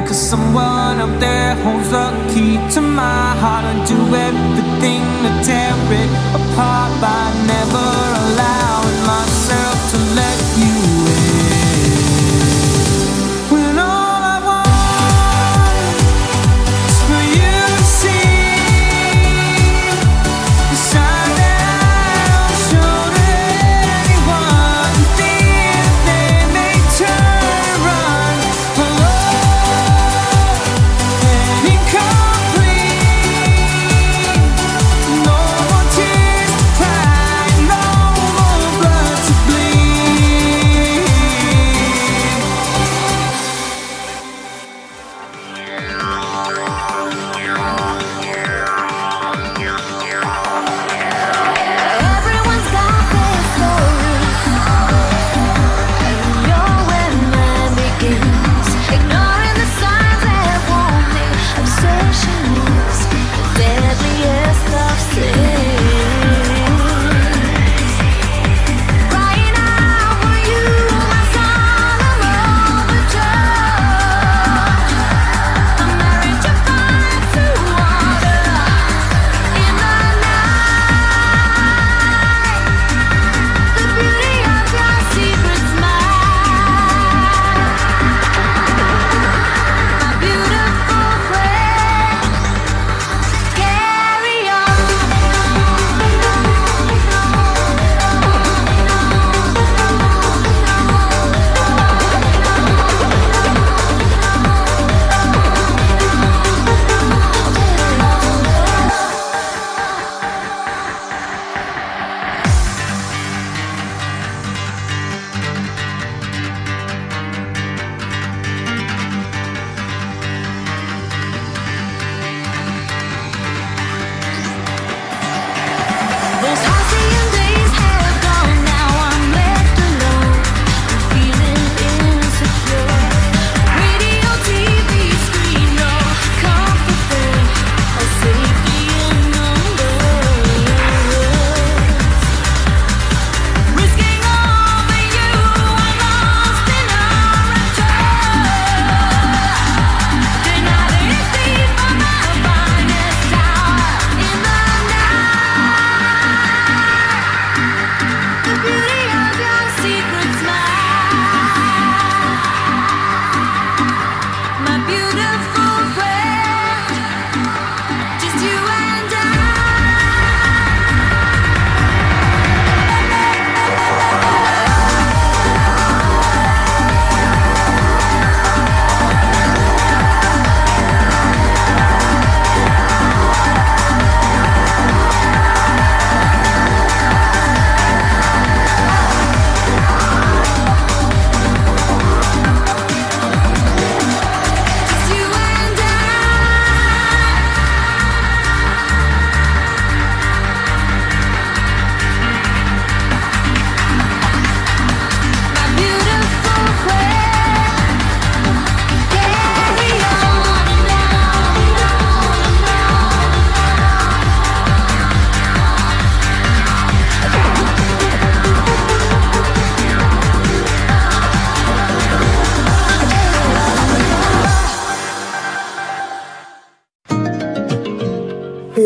Cause 0.07 0.29
someone 0.29 1.01
up 1.05 1.19
there 1.19 1.55
holds 1.63 1.89
the 1.89 2.07
key 2.33 2.57
to 2.75 2.79
my 2.79 3.35
heart. 3.43 3.65
and 3.71 3.85
do 3.85 3.99
everything 4.29 5.03
to 5.23 5.31
tear 5.47 5.75
it 6.01 6.11
apart 6.39 6.91
by 7.05 7.23
never 7.53 7.87
allowing 8.23 8.99
myself 9.11 9.77
to 9.91 9.97
let. 10.15 10.30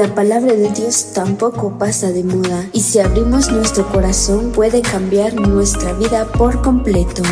La 0.06 0.14
palabra 0.14 0.54
de 0.54 0.70
Dios 0.70 1.14
tampoco 1.16 1.80
pasa 1.80 2.12
de 2.12 2.24
moda 2.24 2.70
y 2.74 2.82
si 2.82 3.00
abrimos 3.00 3.52
nuestro 3.52 3.92
corazón 3.92 4.52
puede 4.52 4.84
cambiar 4.84 5.34
nuestra 5.34 5.94
vida 5.94 6.28
por 6.32 6.62
completo. 6.62 7.24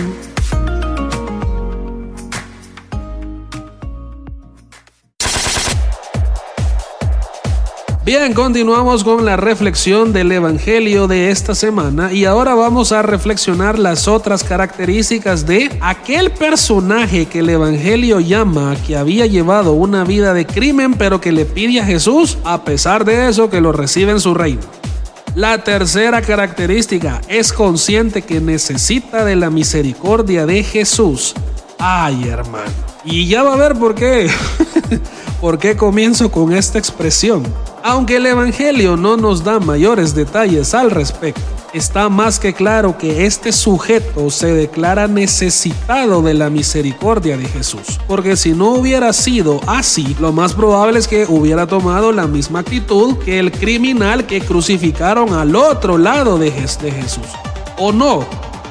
Bien, 8.05 8.33
continuamos 8.33 9.01
con 9.01 9.23
la 9.23 9.37
reflexión 9.37 10.11
del 10.11 10.29
Evangelio 10.33 11.07
de 11.07 11.31
esta 11.31 11.55
semana 11.55 12.11
y 12.11 12.25
ahora 12.25 12.53
vamos 12.53 12.91
a 12.91 13.01
reflexionar 13.01 13.79
las 13.79 14.09
otras 14.09 14.43
características 14.43 15.47
de 15.47 15.77
aquel 15.79 16.29
personaje 16.29 17.27
que 17.27 17.39
el 17.39 17.47
Evangelio 17.47 18.19
llama 18.19 18.75
que 18.85 18.97
había 18.97 19.25
llevado 19.25 19.71
una 19.71 20.03
vida 20.03 20.33
de 20.33 20.45
crimen 20.45 20.95
pero 20.95 21.21
que 21.21 21.31
le 21.31 21.45
pide 21.45 21.79
a 21.79 21.85
Jesús 21.85 22.37
a 22.43 22.65
pesar 22.65 23.05
de 23.05 23.29
eso 23.29 23.49
que 23.49 23.61
lo 23.61 23.71
recibe 23.71 24.11
en 24.11 24.19
su 24.19 24.33
reino. 24.33 24.59
La 25.33 25.63
tercera 25.63 26.21
característica 26.21 27.21
es 27.29 27.53
consciente 27.53 28.21
que 28.21 28.41
necesita 28.41 29.23
de 29.23 29.37
la 29.37 29.49
misericordia 29.49 30.45
de 30.45 30.61
Jesús. 30.61 31.33
Ay, 31.79 32.27
hermano. 32.27 32.69
Y 33.05 33.27
ya 33.27 33.43
va 33.43 33.53
a 33.53 33.57
ver 33.57 33.75
por 33.75 33.95
qué. 33.95 34.29
¿Por 35.39 35.57
qué 35.57 35.77
comienzo 35.77 36.29
con 36.29 36.51
esta 36.51 36.77
expresión? 36.77 37.43
Aunque 37.85 38.15
el 38.15 38.25
Evangelio 38.25 38.95
no 38.95 39.17
nos 39.17 39.43
da 39.43 39.59
mayores 39.59 40.15
detalles 40.15 40.73
al 40.73 40.89
respecto, 40.89 41.41
está 41.73 42.07
más 42.07 42.39
que 42.39 42.53
claro 42.53 42.97
que 42.97 43.25
este 43.25 43.51
sujeto 43.51 44.29
se 44.29 44.53
declara 44.53 45.09
necesitado 45.09 46.21
de 46.21 46.33
la 46.33 46.49
misericordia 46.49 47.35
de 47.35 47.45
Jesús. 47.45 47.99
Porque 48.07 48.37
si 48.37 48.53
no 48.53 48.75
hubiera 48.75 49.11
sido 49.11 49.59
así, 49.67 50.15
lo 50.21 50.31
más 50.31 50.53
probable 50.53 50.97
es 50.97 51.09
que 51.09 51.25
hubiera 51.27 51.67
tomado 51.67 52.13
la 52.13 52.25
misma 52.25 52.59
actitud 52.59 53.17
que 53.17 53.37
el 53.37 53.51
criminal 53.51 54.25
que 54.27 54.39
crucificaron 54.39 55.33
al 55.33 55.53
otro 55.53 55.97
lado 55.97 56.37
de, 56.37 56.51
Jesús. 56.51 57.27
¿O 57.77 57.91
no? 57.91 58.25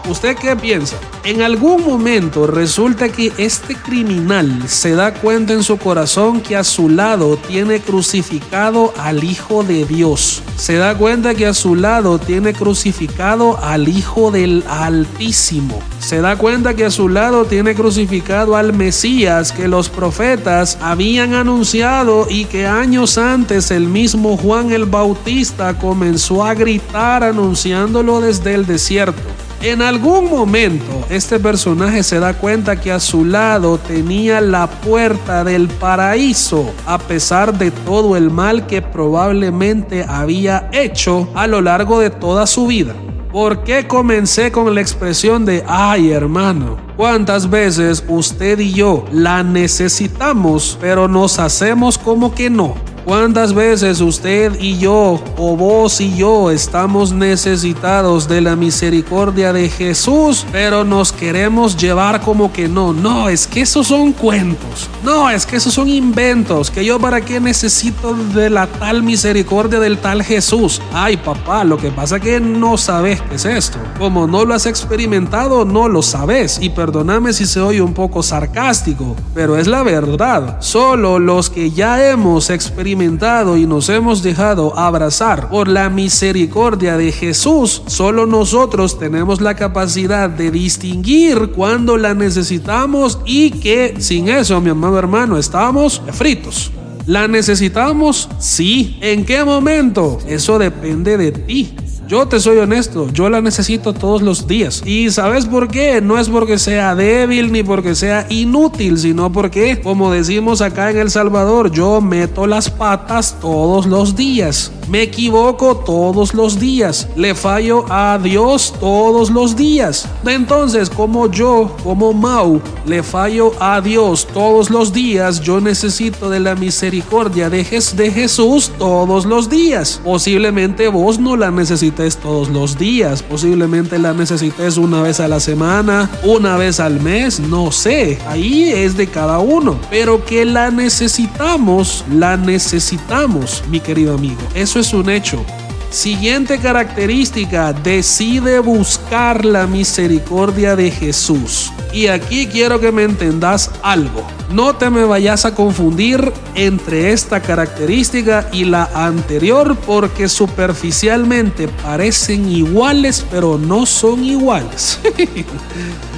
¿Usted 0.08 0.36
qué 0.36 0.56
piensa? 0.56 0.96
En 1.24 1.42
algún 1.42 1.84
momento 1.84 2.48
resulta 2.48 3.08
que 3.08 3.32
este 3.38 3.76
criminal 3.76 4.68
se 4.68 4.96
da 4.96 5.14
cuenta 5.14 5.52
en 5.52 5.62
su 5.62 5.78
corazón 5.78 6.40
que 6.40 6.56
a 6.56 6.64
su 6.64 6.88
lado 6.88 7.36
tiene 7.36 7.80
crucificado 7.80 8.92
al 8.98 9.22
Hijo 9.22 9.62
de 9.62 9.84
Dios. 9.84 10.42
Se 10.56 10.74
da 10.74 10.96
cuenta 10.96 11.36
que 11.36 11.46
a 11.46 11.54
su 11.54 11.76
lado 11.76 12.18
tiene 12.18 12.52
crucificado 12.52 13.58
al 13.62 13.88
Hijo 13.88 14.32
del 14.32 14.64
Altísimo. 14.68 15.80
Se 16.00 16.20
da 16.20 16.36
cuenta 16.36 16.74
que 16.74 16.86
a 16.86 16.90
su 16.90 17.08
lado 17.08 17.44
tiene 17.44 17.76
crucificado 17.76 18.56
al 18.56 18.72
Mesías 18.72 19.52
que 19.52 19.68
los 19.68 19.88
profetas 19.88 20.78
habían 20.80 21.34
anunciado 21.34 22.26
y 22.28 22.46
que 22.46 22.66
años 22.66 23.18
antes 23.18 23.70
el 23.70 23.86
mismo 23.86 24.36
Juan 24.36 24.72
el 24.72 24.86
Bautista 24.86 25.78
comenzó 25.78 26.44
a 26.44 26.54
gritar 26.54 27.22
anunciándolo 27.22 28.20
desde 28.20 28.54
el 28.54 28.66
desierto. 28.66 29.22
En 29.62 29.80
algún 29.80 30.28
momento 30.28 31.06
este 31.08 31.38
personaje 31.38 32.02
se 32.02 32.18
da 32.18 32.34
cuenta 32.34 32.80
que 32.80 32.90
a 32.90 32.98
su 32.98 33.24
lado 33.24 33.78
tenía 33.78 34.40
la 34.40 34.66
puerta 34.66 35.44
del 35.44 35.68
paraíso, 35.68 36.74
a 36.84 36.98
pesar 36.98 37.56
de 37.56 37.70
todo 37.70 38.16
el 38.16 38.28
mal 38.28 38.66
que 38.66 38.82
probablemente 38.82 40.04
había 40.08 40.68
hecho 40.72 41.28
a 41.36 41.46
lo 41.46 41.60
largo 41.60 42.00
de 42.00 42.10
toda 42.10 42.48
su 42.48 42.66
vida. 42.66 42.92
¿Por 43.30 43.62
qué 43.62 43.86
comencé 43.86 44.50
con 44.50 44.74
la 44.74 44.80
expresión 44.80 45.44
de, 45.44 45.62
ay 45.68 46.10
hermano? 46.10 46.76
¿Cuántas 46.96 47.48
veces 47.48 48.04
usted 48.08 48.58
y 48.58 48.72
yo 48.72 49.04
la 49.12 49.44
necesitamos, 49.44 50.76
pero 50.80 51.06
nos 51.06 51.38
hacemos 51.38 51.98
como 51.98 52.34
que 52.34 52.50
no? 52.50 52.74
¿Cuántas 53.04 53.52
veces 53.52 54.00
usted 54.00 54.52
y 54.60 54.78
yo, 54.78 55.20
o 55.36 55.56
vos 55.56 56.00
y 56.00 56.16
yo, 56.16 56.52
estamos 56.52 57.12
necesitados 57.12 58.28
de 58.28 58.40
la 58.40 58.54
misericordia 58.54 59.52
de 59.52 59.68
Jesús, 59.68 60.46
pero 60.52 60.84
nos 60.84 61.10
queremos 61.10 61.76
llevar 61.76 62.20
como 62.20 62.52
que 62.52 62.68
no? 62.68 62.92
No, 62.92 63.28
es 63.28 63.48
que 63.48 63.62
esos 63.62 63.88
son 63.88 64.12
cuentos. 64.12 64.88
No, 65.02 65.28
es 65.28 65.46
que 65.46 65.56
esos 65.56 65.74
son 65.74 65.88
inventos. 65.88 66.70
Que 66.70 66.84
yo 66.84 67.00
para 67.00 67.20
qué 67.20 67.40
necesito 67.40 68.14
de 68.14 68.48
la 68.48 68.68
tal 68.68 69.02
misericordia 69.02 69.80
del 69.80 69.98
tal 69.98 70.22
Jesús. 70.22 70.80
Ay, 70.92 71.16
papá, 71.16 71.64
lo 71.64 71.78
que 71.78 71.90
pasa 71.90 72.16
es 72.16 72.22
que 72.22 72.40
no 72.40 72.78
sabes 72.78 73.20
qué 73.22 73.34
es 73.34 73.44
esto. 73.44 73.78
Como 73.98 74.28
no 74.28 74.44
lo 74.44 74.54
has 74.54 74.66
experimentado, 74.66 75.64
no 75.64 75.88
lo 75.88 76.02
sabes. 76.02 76.58
Y 76.60 76.70
perdóname 76.70 77.32
si 77.32 77.46
se 77.46 77.60
oye 77.60 77.82
un 77.82 77.94
poco 77.94 78.22
sarcástico, 78.22 79.16
pero 79.34 79.56
es 79.56 79.66
la 79.66 79.82
verdad. 79.82 80.58
Solo 80.60 81.18
los 81.18 81.50
que 81.50 81.72
ya 81.72 82.08
hemos 82.08 82.48
experimentado 82.48 82.91
y 82.92 83.66
nos 83.66 83.88
hemos 83.88 84.22
dejado 84.22 84.78
abrazar 84.78 85.48
por 85.48 85.66
la 85.66 85.88
misericordia 85.88 86.98
de 86.98 87.10
Jesús, 87.10 87.82
solo 87.86 88.26
nosotros 88.26 88.98
tenemos 88.98 89.40
la 89.40 89.54
capacidad 89.54 90.28
de 90.28 90.50
distinguir 90.50 91.52
cuando 91.56 91.96
la 91.96 92.12
necesitamos 92.12 93.18
y 93.24 93.50
que 93.50 93.94
sin 93.98 94.28
eso, 94.28 94.60
mi 94.60 94.70
amado 94.70 94.98
hermano, 94.98 95.38
estamos 95.38 96.02
fritos. 96.12 96.70
¿La 97.06 97.26
necesitamos? 97.26 98.28
Sí. 98.38 98.98
¿En 99.00 99.24
qué 99.24 99.42
momento? 99.42 100.18
Eso 100.28 100.58
depende 100.58 101.16
de 101.16 101.32
ti. 101.32 101.74
Yo 102.12 102.28
te 102.28 102.40
soy 102.40 102.58
honesto, 102.58 103.08
yo 103.10 103.30
la 103.30 103.40
necesito 103.40 103.94
todos 103.94 104.20
los 104.20 104.46
días. 104.46 104.82
¿Y 104.84 105.10
sabes 105.10 105.46
por 105.46 105.68
qué? 105.68 106.02
No 106.02 106.18
es 106.18 106.28
porque 106.28 106.58
sea 106.58 106.94
débil 106.94 107.50
ni 107.50 107.62
porque 107.62 107.94
sea 107.94 108.26
inútil, 108.28 108.98
sino 108.98 109.32
porque, 109.32 109.80
como 109.80 110.12
decimos 110.12 110.60
acá 110.60 110.90
en 110.90 110.98
El 110.98 111.10
Salvador, 111.10 111.72
yo 111.72 112.02
meto 112.02 112.46
las 112.46 112.68
patas 112.68 113.38
todos 113.40 113.86
los 113.86 114.14
días. 114.14 114.70
Me 114.92 115.04
equivoco 115.04 115.74
todos 115.74 116.34
los 116.34 116.60
días. 116.60 117.08
Le 117.16 117.34
fallo 117.34 117.86
a 117.88 118.18
Dios 118.22 118.74
todos 118.78 119.30
los 119.30 119.56
días. 119.56 120.06
Entonces, 120.26 120.90
como 120.90 121.30
yo, 121.30 121.74
como 121.82 122.12
Mau, 122.12 122.60
le 122.84 123.02
fallo 123.02 123.54
a 123.58 123.80
Dios 123.80 124.28
todos 124.34 124.68
los 124.68 124.92
días, 124.92 125.40
yo 125.40 125.62
necesito 125.62 126.28
de 126.28 126.40
la 126.40 126.54
misericordia 126.56 127.48
de, 127.48 127.64
de 127.96 128.10
Jesús 128.10 128.70
todos 128.76 129.24
los 129.24 129.48
días. 129.48 129.98
Posiblemente 130.04 130.88
vos 130.88 131.18
no 131.18 131.38
la 131.38 131.50
necesites 131.50 132.18
todos 132.18 132.50
los 132.50 132.76
días, 132.76 133.22
posiblemente 133.22 133.98
la 133.98 134.12
necesites 134.12 134.76
una 134.76 135.00
vez 135.00 135.20
a 135.20 135.28
la 135.28 135.40
semana, 135.40 136.10
una 136.22 136.58
vez 136.58 136.80
al 136.80 137.00
mes, 137.00 137.40
no 137.40 137.72
sé, 137.72 138.18
ahí 138.26 138.70
es 138.70 138.98
de 138.98 139.06
cada 139.06 139.38
uno, 139.38 139.78
pero 139.88 140.22
que 140.22 140.44
la 140.44 140.70
necesitamos, 140.70 142.04
la 142.12 142.36
necesitamos, 142.36 143.62
mi 143.70 143.80
querido 143.80 144.14
amigo, 144.14 144.42
eso 144.54 144.81
es 144.82 144.92
un 144.92 145.08
hecho. 145.08 145.44
Siguiente 145.90 146.58
característica, 146.58 147.72
decide 147.72 148.58
buscar 148.58 149.44
la 149.44 149.66
misericordia 149.66 150.74
de 150.74 150.90
Jesús. 150.90 151.72
Y 151.92 152.08
aquí 152.08 152.46
quiero 152.46 152.80
que 152.80 152.90
me 152.90 153.04
entendas 153.04 153.70
algo. 153.82 154.26
No 154.50 154.74
te 154.74 154.90
me 154.90 155.04
vayas 155.04 155.44
a 155.44 155.54
confundir 155.54 156.32
entre 156.54 157.12
esta 157.12 157.40
característica 157.40 158.48
y 158.52 158.64
la 158.64 158.90
anterior 158.94 159.76
porque 159.86 160.28
superficialmente 160.28 161.68
parecen 161.68 162.50
iguales 162.50 163.24
pero 163.30 163.56
no 163.58 163.86
son 163.86 164.24
iguales. 164.24 164.98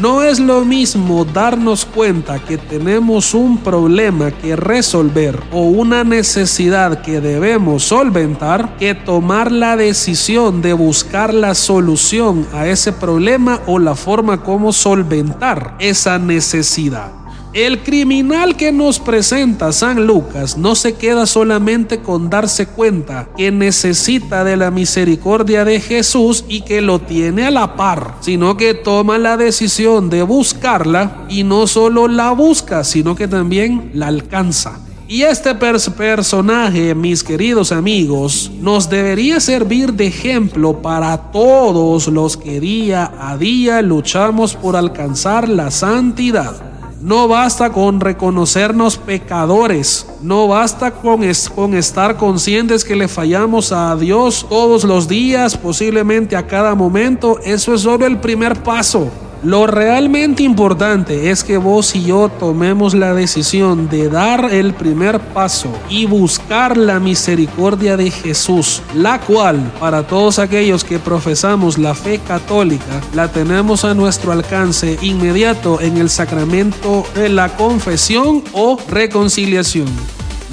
No 0.00 0.22
es 0.22 0.40
lo 0.40 0.64
mismo 0.64 1.26
darnos 1.26 1.84
cuenta 1.84 2.38
que 2.38 2.56
tenemos 2.56 3.34
un 3.34 3.58
problema 3.58 4.30
que 4.30 4.56
resolver 4.56 5.38
o 5.52 5.64
una 5.64 6.02
necesidad 6.02 7.02
que 7.02 7.20
debemos 7.20 7.82
solventar 7.84 8.76
que 8.78 8.94
tomar 8.94 9.52
la 9.52 9.76
decisión 9.76 10.62
de 10.62 10.72
buscar 10.72 11.34
la 11.34 11.54
solución 11.54 12.46
a 12.54 12.66
ese 12.66 12.92
problema 12.92 13.60
o 13.66 13.78
la 13.78 13.94
forma 13.94 14.42
como 14.42 14.72
solventar 14.72 15.76
esa 15.78 16.18
necesidad. 16.18 17.21
El 17.54 17.82
criminal 17.82 18.56
que 18.56 18.72
nos 18.72 18.98
presenta 18.98 19.72
San 19.72 20.06
Lucas 20.06 20.56
no 20.56 20.74
se 20.74 20.94
queda 20.94 21.26
solamente 21.26 21.98
con 22.00 22.30
darse 22.30 22.66
cuenta 22.66 23.28
que 23.36 23.52
necesita 23.52 24.42
de 24.42 24.56
la 24.56 24.70
misericordia 24.70 25.62
de 25.62 25.78
Jesús 25.78 26.46
y 26.48 26.62
que 26.62 26.80
lo 26.80 27.00
tiene 27.00 27.44
a 27.44 27.50
la 27.50 27.76
par, 27.76 28.16
sino 28.20 28.56
que 28.56 28.72
toma 28.72 29.18
la 29.18 29.36
decisión 29.36 30.08
de 30.08 30.22
buscarla 30.22 31.26
y 31.28 31.44
no 31.44 31.66
solo 31.66 32.08
la 32.08 32.30
busca, 32.30 32.84
sino 32.84 33.14
que 33.14 33.28
también 33.28 33.90
la 33.92 34.06
alcanza. 34.06 34.78
Y 35.06 35.24
este 35.24 35.54
personaje, 35.54 36.94
mis 36.94 37.22
queridos 37.22 37.70
amigos, 37.70 38.50
nos 38.62 38.88
debería 38.88 39.40
servir 39.40 39.92
de 39.92 40.06
ejemplo 40.06 40.80
para 40.80 41.30
todos 41.30 42.08
los 42.08 42.38
que 42.38 42.60
día 42.60 43.12
a 43.20 43.36
día 43.36 43.82
luchamos 43.82 44.54
por 44.54 44.74
alcanzar 44.74 45.50
la 45.50 45.70
santidad. 45.70 46.71
No 47.02 47.26
basta 47.26 47.70
con 47.70 47.98
reconocernos 47.98 48.96
pecadores. 48.96 50.06
No 50.22 50.46
basta 50.46 50.92
con, 50.92 51.24
estar 51.24 52.16
conscientes 52.16 52.84
que 52.84 52.94
le 52.94 53.08
fallamos 53.08 53.72
a 53.72 53.96
Dios 53.96 54.46
todos 54.48 54.84
los 54.84 55.08
días, 55.08 55.56
posiblemente 55.56 56.36
a 56.36 56.46
cada 56.46 56.76
momento. 56.76 57.40
Eso 57.44 57.74
es 57.74 57.80
solo 57.80 58.06
el 58.06 58.20
primer 58.20 58.62
paso. 58.62 59.10
Lo 59.44 59.66
realmente 59.66 60.44
importante 60.44 61.30
es 61.30 61.42
que 61.42 61.56
vos 61.56 61.96
y 61.96 62.04
yo 62.04 62.28
tomemos 62.28 62.94
la 62.94 63.12
decisión 63.12 63.88
de 63.88 64.08
dar 64.08 64.52
el 64.52 64.72
primer 64.72 65.18
paso 65.18 65.68
y 65.88 66.06
buscar 66.06 66.76
la 66.76 67.00
misericordia 67.00 67.96
de 67.96 68.12
Jesús, 68.12 68.82
la 68.94 69.20
cual 69.20 69.72
para 69.80 70.06
todos 70.06 70.38
aquellos 70.38 70.84
que 70.84 71.00
profesamos 71.00 71.76
la 71.76 71.92
fe 71.92 72.20
católica 72.20 73.00
la 73.14 73.32
tenemos 73.32 73.84
a 73.84 73.94
nuestro 73.94 74.30
alcance 74.30 74.96
inmediato 75.02 75.80
en 75.80 75.96
el 75.96 76.08
sacramento 76.08 77.04
de 77.16 77.28
la 77.28 77.48
confesión 77.56 78.44
o 78.52 78.78
reconciliación. 78.88 79.88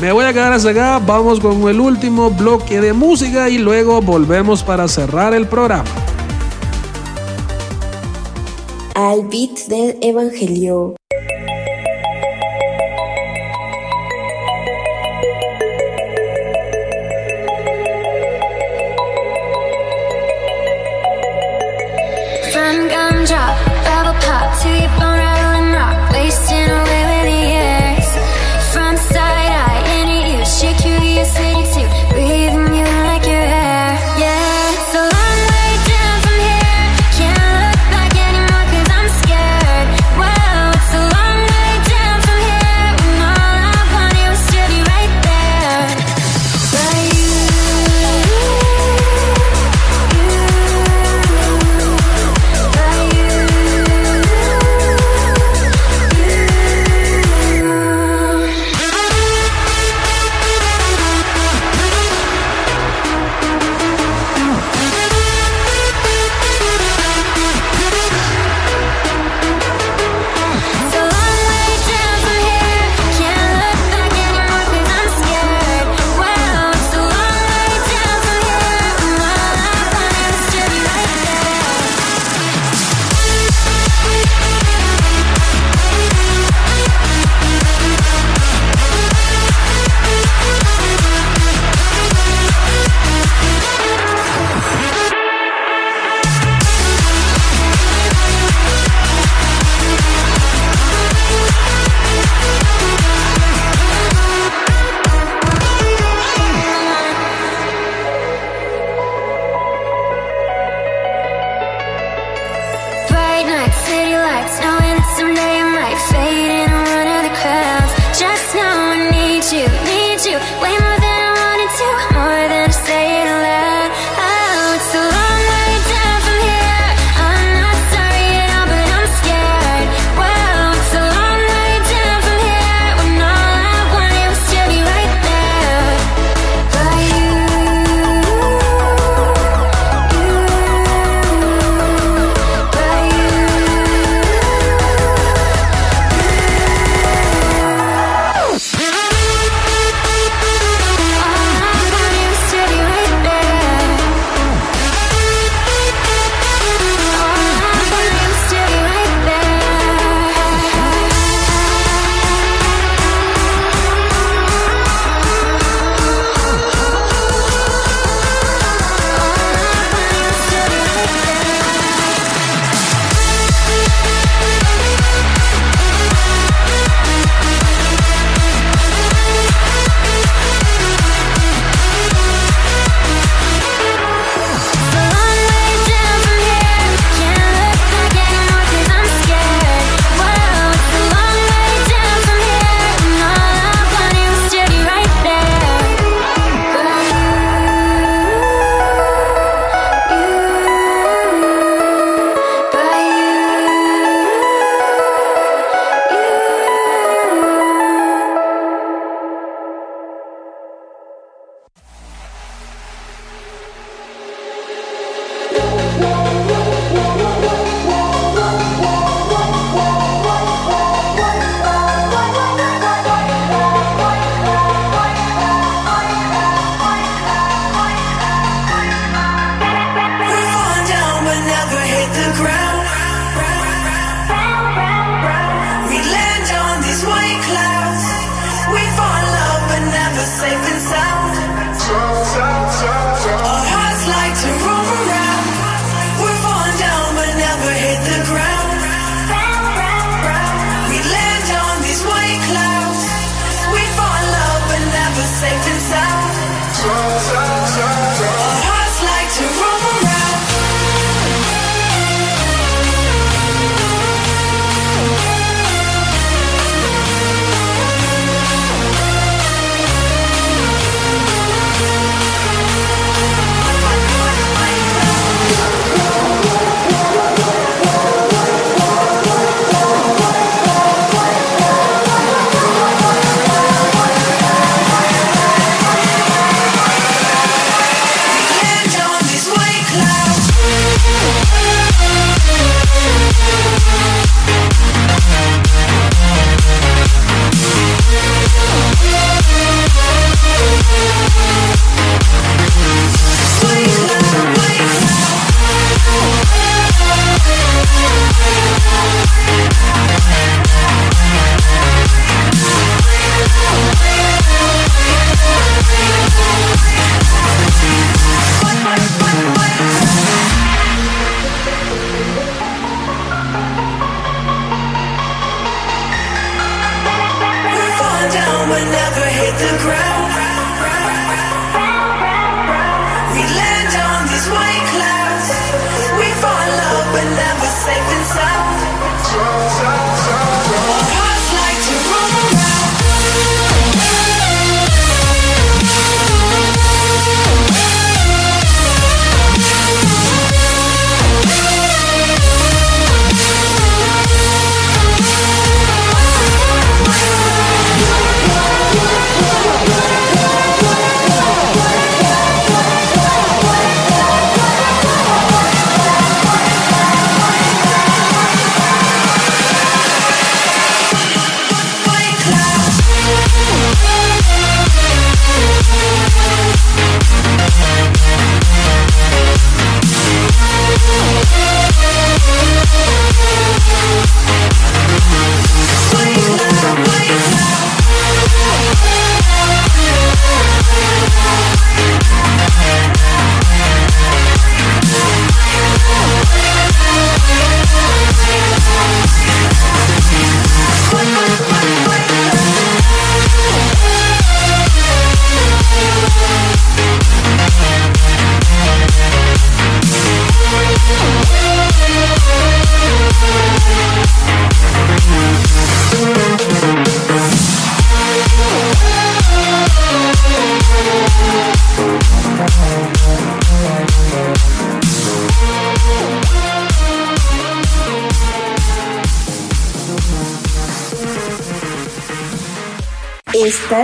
Me 0.01 0.11
voy 0.11 0.25
a 0.25 0.33
quedar 0.33 0.53
hasta 0.53 0.71
acá, 0.71 0.97
vamos 0.97 1.39
con 1.39 1.69
el 1.69 1.79
último 1.79 2.31
bloque 2.31 2.81
de 2.81 2.93
música 2.93 3.49
y 3.49 3.59
luego 3.59 4.01
volvemos 4.01 4.63
para 4.63 4.87
cerrar 4.87 5.35
el 5.35 5.45
programa. 5.45 5.85
Al 8.99 9.21
beat 9.29 9.69
del 9.69 9.97
Evangelio. 10.01 10.98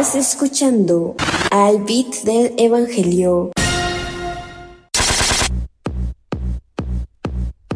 Estás 0.05 0.33
escuchando 0.33 1.15
al 1.49 1.79
beat 1.79 2.25
del 2.25 2.53
Evangelio. 2.59 3.49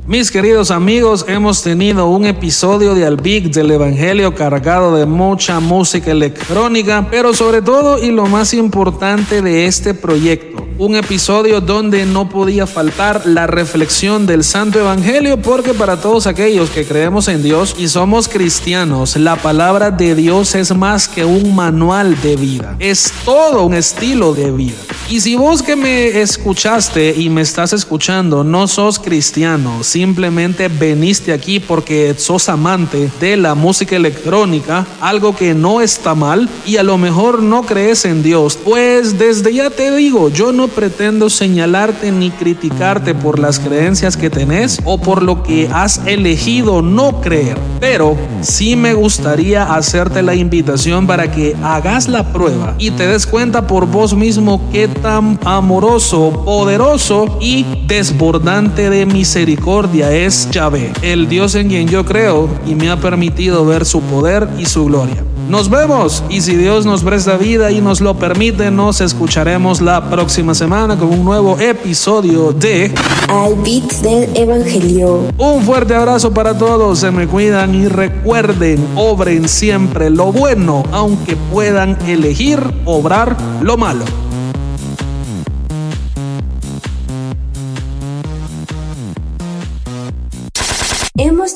Mis 0.05 0.29
queridos 0.29 0.69
amigos, 0.69 1.25
hemos 1.27 1.63
tenido 1.63 2.07
un 2.07 2.25
episodio 2.25 2.93
de 2.93 3.07
Albic 3.07 3.51
del 3.51 3.71
Evangelio 3.71 4.35
cargado 4.35 4.95
de 4.95 5.07
mucha 5.07 5.59
música 5.59 6.11
electrónica, 6.11 7.07
pero 7.09 7.33
sobre 7.33 7.63
todo 7.63 7.97
y 7.97 8.11
lo 8.11 8.27
más 8.27 8.53
importante 8.53 9.41
de 9.41 9.65
este 9.65 9.95
proyecto, 9.95 10.58
un 10.79 10.95
episodio 10.95 11.59
donde 11.59 12.05
no 12.05 12.29
podía 12.29 12.65
faltar 12.65 13.25
la 13.25 13.47
reflexión 13.47 14.25
del 14.25 14.45
Santo 14.45 14.79
Evangelio, 14.79 15.35
porque 15.35 15.73
para 15.73 15.99
todos 15.99 16.25
aquellos 16.25 16.69
que 16.69 16.85
creemos 16.85 17.27
en 17.27 17.43
Dios 17.43 17.75
y 17.77 17.89
somos 17.89 18.29
cristianos, 18.29 19.17
la 19.17 19.35
palabra 19.35 19.91
de 19.91 20.15
Dios 20.15 20.55
es 20.55 20.73
más 20.73 21.09
que 21.09 21.25
un 21.25 21.53
manual 21.53 22.19
de 22.21 22.37
vida, 22.37 22.77
es 22.79 23.11
todo 23.25 23.65
un 23.65 23.73
estilo 23.73 24.33
de 24.33 24.51
vida. 24.51 24.77
Y 25.09 25.19
si 25.19 25.35
vos 25.35 25.61
que 25.61 25.75
me 25.75 26.21
escuchaste 26.21 27.13
y 27.17 27.29
me 27.29 27.41
estás 27.41 27.73
escuchando 27.73 28.45
no 28.45 28.67
sos 28.67 28.99
cristiano, 28.99 29.83
simplemente 29.83 30.69
veniste 30.69 31.33
aquí 31.33 31.59
porque 31.59 32.15
sos 32.17 32.47
amante 32.47 33.11
de 33.19 33.35
la 33.35 33.53
música 33.53 33.97
electrónica, 33.97 34.87
algo 35.01 35.35
que 35.35 35.53
no 35.53 35.81
está 35.81 36.15
mal, 36.15 36.47
y 36.65 36.77
a 36.77 36.83
lo 36.83 36.97
mejor 36.97 37.41
no 37.43 37.63
crees 37.63 38.05
en 38.05 38.23
Dios, 38.23 38.57
pues 38.63 39.19
desde 39.19 39.53
ya 39.53 39.69
te 39.69 39.93
digo, 39.93 40.29
yo 40.29 40.53
no 40.53 40.68
pretendo 40.69 41.29
señalarte 41.29 42.11
ni 42.11 42.31
criticarte 42.31 43.13
por 43.13 43.39
las 43.39 43.59
creencias 43.59 44.15
que 44.15 44.29
tenés 44.29 44.79
o 44.85 44.97
por 44.97 45.23
lo 45.23 45.43
que 45.43 45.69
has 45.71 46.01
elegido 46.05 46.81
no 46.81 47.21
creer, 47.21 47.57
pero 47.79 48.15
sí 48.41 48.75
me 48.75 48.93
gustaría 48.93 49.75
hacerte 49.75 50.21
la 50.21 50.35
invitación 50.35 51.07
para 51.07 51.31
que 51.31 51.55
hagas 51.63 52.07
la 52.07 52.31
prueba 52.31 52.75
y 52.77 52.91
te 52.91 53.07
des 53.07 53.25
cuenta 53.25 53.67
por 53.67 53.87
vos 53.87 54.15
mismo 54.15 54.61
qué 54.71 54.87
tan 54.87 55.39
amoroso, 55.43 56.43
poderoso 56.45 57.37
y 57.41 57.65
desbordante 57.87 58.89
de 58.89 59.05
misericordia 59.05 60.11
es 60.11 60.49
Yahvé, 60.51 60.93
el 61.01 61.27
Dios 61.27 61.55
en 61.55 61.69
quien 61.69 61.87
yo 61.87 62.05
creo 62.05 62.49
y 62.65 62.75
me 62.75 62.89
ha 62.89 62.97
permitido 62.97 63.65
ver 63.65 63.85
su 63.85 64.01
poder 64.01 64.47
y 64.57 64.65
su 64.65 64.85
gloria. 64.85 65.23
Nos 65.49 65.67
vemos 65.67 66.23
y 66.29 66.41
si 66.41 66.55
Dios 66.55 66.85
nos 66.85 67.03
presta 67.03 67.35
vida 67.35 67.71
y 67.71 67.81
nos 67.81 68.01
lo 68.01 68.13
permite, 68.13 68.69
nos 68.69 69.01
escucharemos 69.01 69.81
la 69.81 70.07
próxima 70.07 70.53
semana 70.53 70.95
con 70.95 71.09
un 71.09 71.25
nuevo 71.25 71.57
episodio 71.59 72.53
de 72.53 72.93
Al 73.27 73.55
beat 73.55 73.91
del 74.03 74.29
Evangelio. 74.37 75.23
Un 75.39 75.63
fuerte 75.63 75.95
abrazo 75.95 76.31
para 76.31 76.55
todos, 76.55 76.99
se 76.99 77.09
me 77.09 77.25
cuidan 77.25 77.73
y 77.73 77.87
recuerden, 77.87 78.85
obren 78.95 79.49
siempre 79.49 80.11
lo 80.11 80.31
bueno, 80.31 80.83
aunque 80.91 81.35
puedan 81.35 81.97
elegir 82.07 82.59
obrar 82.85 83.35
lo 83.63 83.75
malo. 83.75 84.05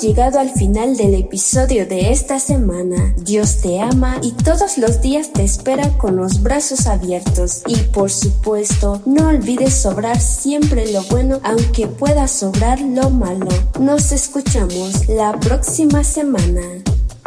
Llegado 0.03 0.37
al 0.37 0.49
final 0.49 0.97
del 0.97 1.15
episodio 1.15 1.87
de 1.87 2.11
esta 2.11 2.37
semana. 2.37 3.15
Dios 3.19 3.61
te 3.61 3.79
ama 3.79 4.17
y 4.21 4.33
todos 4.33 4.77
los 4.77 5.01
días 5.01 5.31
te 5.31 5.43
espera 5.43 5.97
con 5.97 6.17
los 6.17 6.43
brazos 6.43 6.87
abiertos. 6.87 7.61
Y 7.67 7.77
por 7.77 8.11
supuesto, 8.11 9.01
no 9.05 9.29
olvides 9.29 9.73
sobrar 9.73 10.19
siempre 10.19 10.91
lo 10.91 11.03
bueno, 11.03 11.39
aunque 11.43 11.87
pueda 11.87 12.27
sobrar 12.27 12.81
lo 12.81 13.09
malo. 13.11 13.47
Nos 13.79 14.11
escuchamos 14.11 15.07
la 15.07 15.39
próxima 15.39 16.03
semana. 16.03 16.61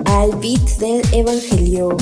Al 0.04 0.36
beat 0.36 0.78
del 0.78 1.00
Evangelio. 1.14 1.96